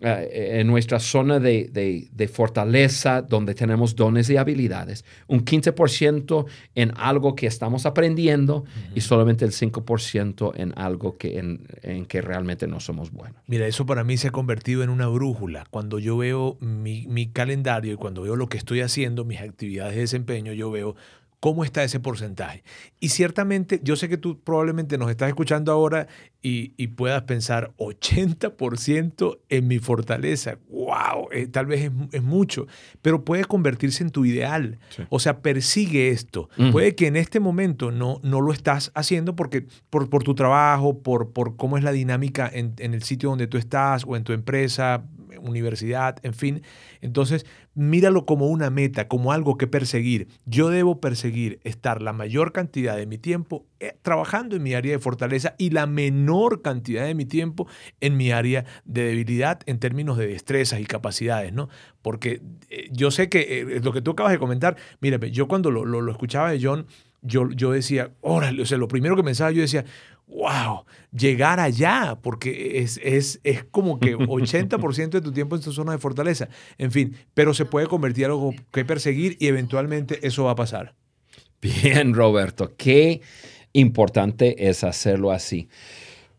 eh, 0.00 0.58
en 0.60 0.66
nuestra 0.66 0.98
zona 0.98 1.40
de, 1.40 2.30
fortaleza, 2.30 3.22
donde 3.22 3.54
tenemos 3.54 3.96
dones 3.96 4.28
y 4.28 4.36
habilidades, 4.36 5.04
un 5.28 5.44
15% 5.44 6.46
en 6.74 6.92
algo 6.96 7.34
que 7.34 7.46
estamos 7.46 7.86
aprendiendo 7.86 8.64
y 8.94 9.00
solamente 9.00 9.44
el 9.44 9.52
5% 9.52 10.52
en 10.56 10.74
algo 10.76 11.16
que, 11.16 11.38
en, 11.38 12.06
que 12.06 12.20
realmente 12.20 12.66
no 12.66 12.80
somos 12.80 13.12
buenos. 13.12 13.40
Mira, 13.46 13.66
eso 13.66 13.86
para 13.86 14.04
mí 14.04 14.18
se 14.18 14.28
ha 14.28 14.32
convertido 14.32 14.82
en 14.82 14.90
una 14.90 15.06
brújula. 15.06 15.64
Cuando 15.70 15.98
yo 15.98 16.18
veo 16.18 16.58
mi, 16.60 17.06
mi 17.06 17.28
calendario 17.28 17.94
y 17.94 17.96
cuando 17.96 18.22
veo 18.22 18.36
lo 18.36 18.48
que 18.48 18.58
estoy 18.58 18.82
haciendo, 18.82 19.24
mis 19.24 19.40
actividades 19.40 19.94
de 19.94 20.00
desempeño, 20.00 20.52
yo 20.52 20.70
veo 20.70 20.96
¿Cómo 21.44 21.62
está 21.62 21.84
ese 21.84 22.00
porcentaje? 22.00 22.64
Y 23.00 23.10
ciertamente, 23.10 23.78
yo 23.84 23.96
sé 23.96 24.08
que 24.08 24.16
tú 24.16 24.40
probablemente 24.40 24.96
nos 24.96 25.10
estás 25.10 25.28
escuchando 25.28 25.72
ahora 25.72 26.06
y, 26.40 26.86
puedas 26.96 27.22
pensar 27.24 27.72
80% 27.76 29.40
en 29.50 29.68
mi 29.68 29.78
fortaleza. 29.78 30.56
¡Wow! 30.70 31.28
Eh, 31.32 31.46
tal 31.48 31.66
vez 31.66 31.90
es, 32.12 32.22
mucho, 32.22 32.66
pero 33.02 33.26
puede 33.26 33.44
convertirse 33.44 34.02
en 34.02 34.08
tu 34.08 34.24
ideal. 34.24 34.78
O 35.10 35.20
sea, 35.20 35.42
persigue 35.42 36.08
esto. 36.08 36.48
Puede 36.72 36.94
que 36.94 37.08
en 37.08 37.16
este 37.16 37.40
momento 37.40 37.90
no, 37.90 38.20
no 38.22 38.40
lo 38.40 38.50
estás 38.50 38.90
haciendo 38.94 39.36
porque 39.36 39.66
por, 39.90 40.08
por 40.08 40.22
tu 40.22 40.34
trabajo, 40.34 41.02
por, 41.02 41.34
por 41.34 41.56
cómo 41.56 41.76
es 41.76 41.84
la 41.84 41.92
dinámica 41.92 42.50
en, 42.50 42.72
en 42.78 42.94
el 42.94 43.02
sitio 43.02 43.28
donde 43.28 43.48
tú 43.48 43.58
estás 43.58 44.04
o 44.06 44.16
en 44.16 44.24
tu 44.24 44.32
empresa, 44.32 45.04
universidad, 45.40 46.16
en 46.22 46.34
fin. 46.34 46.62
Entonces, 47.00 47.46
míralo 47.74 48.24
como 48.26 48.46
una 48.46 48.70
meta, 48.70 49.08
como 49.08 49.32
algo 49.32 49.58
que 49.58 49.66
perseguir. 49.66 50.28
Yo 50.46 50.70
debo 50.70 51.00
perseguir 51.00 51.60
estar 51.64 52.02
la 52.02 52.12
mayor 52.12 52.52
cantidad 52.52 52.96
de 52.96 53.06
mi 53.06 53.18
tiempo 53.18 53.66
eh, 53.80 53.96
trabajando 54.02 54.56
en 54.56 54.62
mi 54.62 54.74
área 54.74 54.92
de 54.92 54.98
fortaleza 54.98 55.54
y 55.58 55.70
la 55.70 55.86
menor 55.86 56.62
cantidad 56.62 57.04
de 57.04 57.14
mi 57.14 57.24
tiempo 57.24 57.66
en 58.00 58.16
mi 58.16 58.30
área 58.30 58.64
de 58.84 59.04
debilidad 59.04 59.60
en 59.66 59.78
términos 59.78 60.16
de 60.16 60.26
destrezas 60.26 60.80
y 60.80 60.84
capacidades, 60.84 61.52
¿no? 61.52 61.68
Porque 62.02 62.42
eh, 62.70 62.88
yo 62.92 63.10
sé 63.10 63.28
que 63.28 63.60
eh, 63.60 63.80
lo 63.82 63.92
que 63.92 64.02
tú 64.02 64.12
acabas 64.12 64.32
de 64.32 64.38
comentar, 64.38 64.76
mírame, 65.00 65.30
yo 65.30 65.48
cuando 65.48 65.70
lo, 65.70 66.10
escuchaba 66.10 66.50
de 66.50 66.60
John, 66.62 66.86
yo, 67.22 67.50
yo 67.50 67.72
decía, 67.72 68.12
órale, 68.20 68.62
o 68.62 68.66
sea, 68.66 68.78
lo 68.78 68.88
primero 68.88 69.16
que 69.16 69.24
pensaba, 69.24 69.50
yo 69.50 69.62
decía, 69.62 69.84
wow, 70.26 70.84
llegar 71.12 71.60
allá, 71.60 72.18
porque 72.20 72.78
es, 72.78 73.00
es, 73.02 73.40
es 73.44 73.64
como 73.64 73.98
que 73.98 74.16
80% 74.18 75.10
de 75.10 75.20
tu 75.20 75.32
tiempo 75.32 75.56
en 75.56 75.62
tu 75.62 75.72
zona 75.72 75.92
de 75.92 75.98
fortaleza. 75.98 76.48
En 76.78 76.90
fin, 76.90 77.16
pero 77.34 77.54
se 77.54 77.64
puede 77.64 77.86
convertir 77.86 78.24
en 78.24 78.30
algo 78.32 78.54
que 78.72 78.84
perseguir 78.84 79.36
y 79.40 79.46
eventualmente 79.46 80.26
eso 80.26 80.44
va 80.44 80.52
a 80.52 80.56
pasar. 80.56 80.94
Bien, 81.60 82.12
Roberto, 82.14 82.74
qué 82.76 83.22
importante 83.72 84.68
es 84.68 84.84
hacerlo 84.84 85.30
así. 85.30 85.68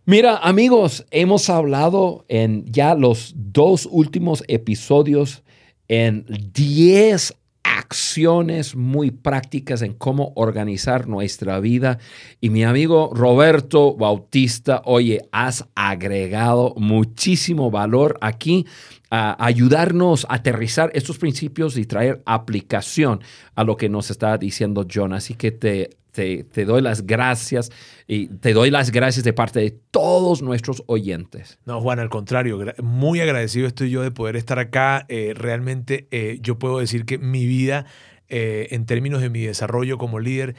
Mira, 0.05 0.37
amigos, 0.37 1.05
hemos 1.09 1.49
hablado 1.49 2.25
en 2.27 2.63
ya 2.71 2.93
los 2.93 3.33
dos 3.35 3.87
últimos 3.89 4.43
episodios 4.47 5.43
en 5.87 6.25
10 6.53 7.35
acciones 7.65 8.75
muy 8.75 9.09
prácticas 9.09 9.81
en 9.81 9.93
cómo 9.93 10.33
organizar 10.35 11.07
nuestra 11.07 11.59
vida. 11.59 11.97
Y 12.39 12.51
mi 12.51 12.63
amigo 12.63 13.11
Roberto 13.13 13.95
Bautista, 13.95 14.83
oye, 14.85 15.27
has 15.31 15.65
agregado 15.73 16.75
muchísimo 16.77 17.71
valor 17.71 18.17
aquí 18.21 18.67
a 19.09 19.43
ayudarnos 19.43 20.25
a 20.29 20.35
aterrizar 20.35 20.91
estos 20.93 21.17
principios 21.17 21.75
y 21.77 21.85
traer 21.85 22.21
aplicación 22.25 23.21
a 23.55 23.63
lo 23.63 23.77
que 23.77 23.89
nos 23.89 24.11
está 24.11 24.37
diciendo 24.37 24.85
John. 24.91 25.13
Así 25.13 25.33
que 25.33 25.51
te 25.51 25.89
te, 26.15 26.65
doy 26.65 26.81
las 26.81 27.05
gracias 27.05 27.71
y 28.07 28.27
te 28.27 28.53
doy 28.53 28.71
las 28.71 28.91
gracias 28.91 29.23
de 29.25 29.33
parte 29.33 29.59
de 29.59 29.71
todos 29.71 30.41
nuestros 30.41 30.83
oyentes. 30.87 31.59
No, 31.65 31.81
Juan, 31.81 31.99
al 31.99 32.09
contrario, 32.09 32.59
muy 32.81 33.19
agradecido 33.19 33.67
estoy 33.67 33.89
yo 33.89 34.01
de 34.01 34.11
poder 34.11 34.35
estar 34.35 34.57
acá. 34.57 35.05
Eh, 35.09 35.33
realmente 35.35 36.07
eh, 36.11 36.39
yo 36.41 36.57
puedo 36.57 36.79
decir 36.79 37.05
que 37.05 37.17
mi 37.17 37.45
vida, 37.45 37.85
eh, 38.29 38.67
en 38.71 38.85
términos 38.85 39.21
de 39.21 39.29
mi 39.29 39.41
desarrollo 39.41 39.97
como 39.97 40.19
líder, 40.19 40.55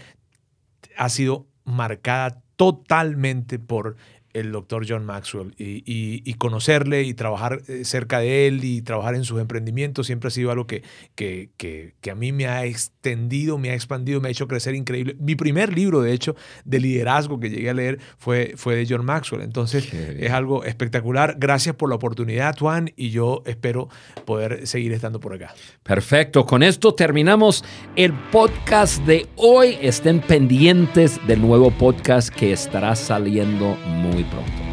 ha 0.97 1.09
sido 1.09 1.47
marcada 1.65 2.43
totalmente 2.57 3.59
por 3.59 3.97
el 4.37 4.53
doctor 4.53 4.85
John 4.89 5.05
Maxwell 5.05 5.55
y, 5.57 6.35
conocerle 6.35 7.03
y 7.03 7.15
trabajar 7.15 7.63
eh, 7.67 7.85
cerca 7.85 8.19
de 8.19 8.47
él 8.47 8.63
y 8.63 8.83
trabajar 8.83 9.15
en 9.15 9.25
sus 9.25 9.41
emprendimientos 9.41 10.07
siempre 10.07 10.29
ha 10.29 10.31
sido 10.31 10.51
algo 10.51 10.67
que, 10.67 10.83
que, 11.15 11.51
que, 11.57 12.11
a 12.11 12.15
mí 12.15 12.31
me 12.31 12.47
ha 12.47 12.67
extendido, 12.67 13.57
me 13.57 13.71
ha 13.71 13.75
expandido, 13.75 14.21
me 14.21 14.29
ha 14.29 14.31
hecho 14.31 14.47
crecer 14.47 14.75
increíble. 14.75 15.17
Mi 15.19 15.35
primer 15.35 15.73
libro, 15.73 16.03
de 16.03 16.13
hecho, 16.13 16.37
de 16.65 16.79
liderazgo 16.79 17.41
que 17.41 17.49
llegué 17.49 17.71
a 17.71 17.75
leer 17.75 17.99
fue, 18.19 18.53
fue 18.57 18.77
de 18.77 18.87
John 18.89 19.05
Maxwell. 19.05 19.43
Entonces 19.43 19.93
es 19.93 20.31
algo 20.31 20.65
espectacular. 20.65 21.37
Gracias 21.39 21.75
por 21.75 21.89
la 21.89 21.97
oportunidad, 21.97 22.57
Juan, 22.59 22.93
y 22.97 23.11
yo 23.11 23.43
espero 23.47 23.89
poder 24.25 24.67
seguir 24.67 24.93
estando 24.93 25.19
por 25.19 25.33
acá. 25.33 25.55
Perfecto. 25.83 26.45
Con 26.45 26.63
esto 26.63 26.95
terminamos 26.95 27.65
el 27.97 28.13
podcast 28.13 29.05
de 29.07 29.27
hoy. 29.37 29.79
Estén 29.81 30.21
pendientes 30.21 31.19
del 31.27 31.41
nuevo 31.41 31.71
podcast 31.71 32.29
que 32.29 32.53
estará 32.53 32.95
saliendo 32.95 33.77
muy 33.87 34.26
pronto. 34.31 34.66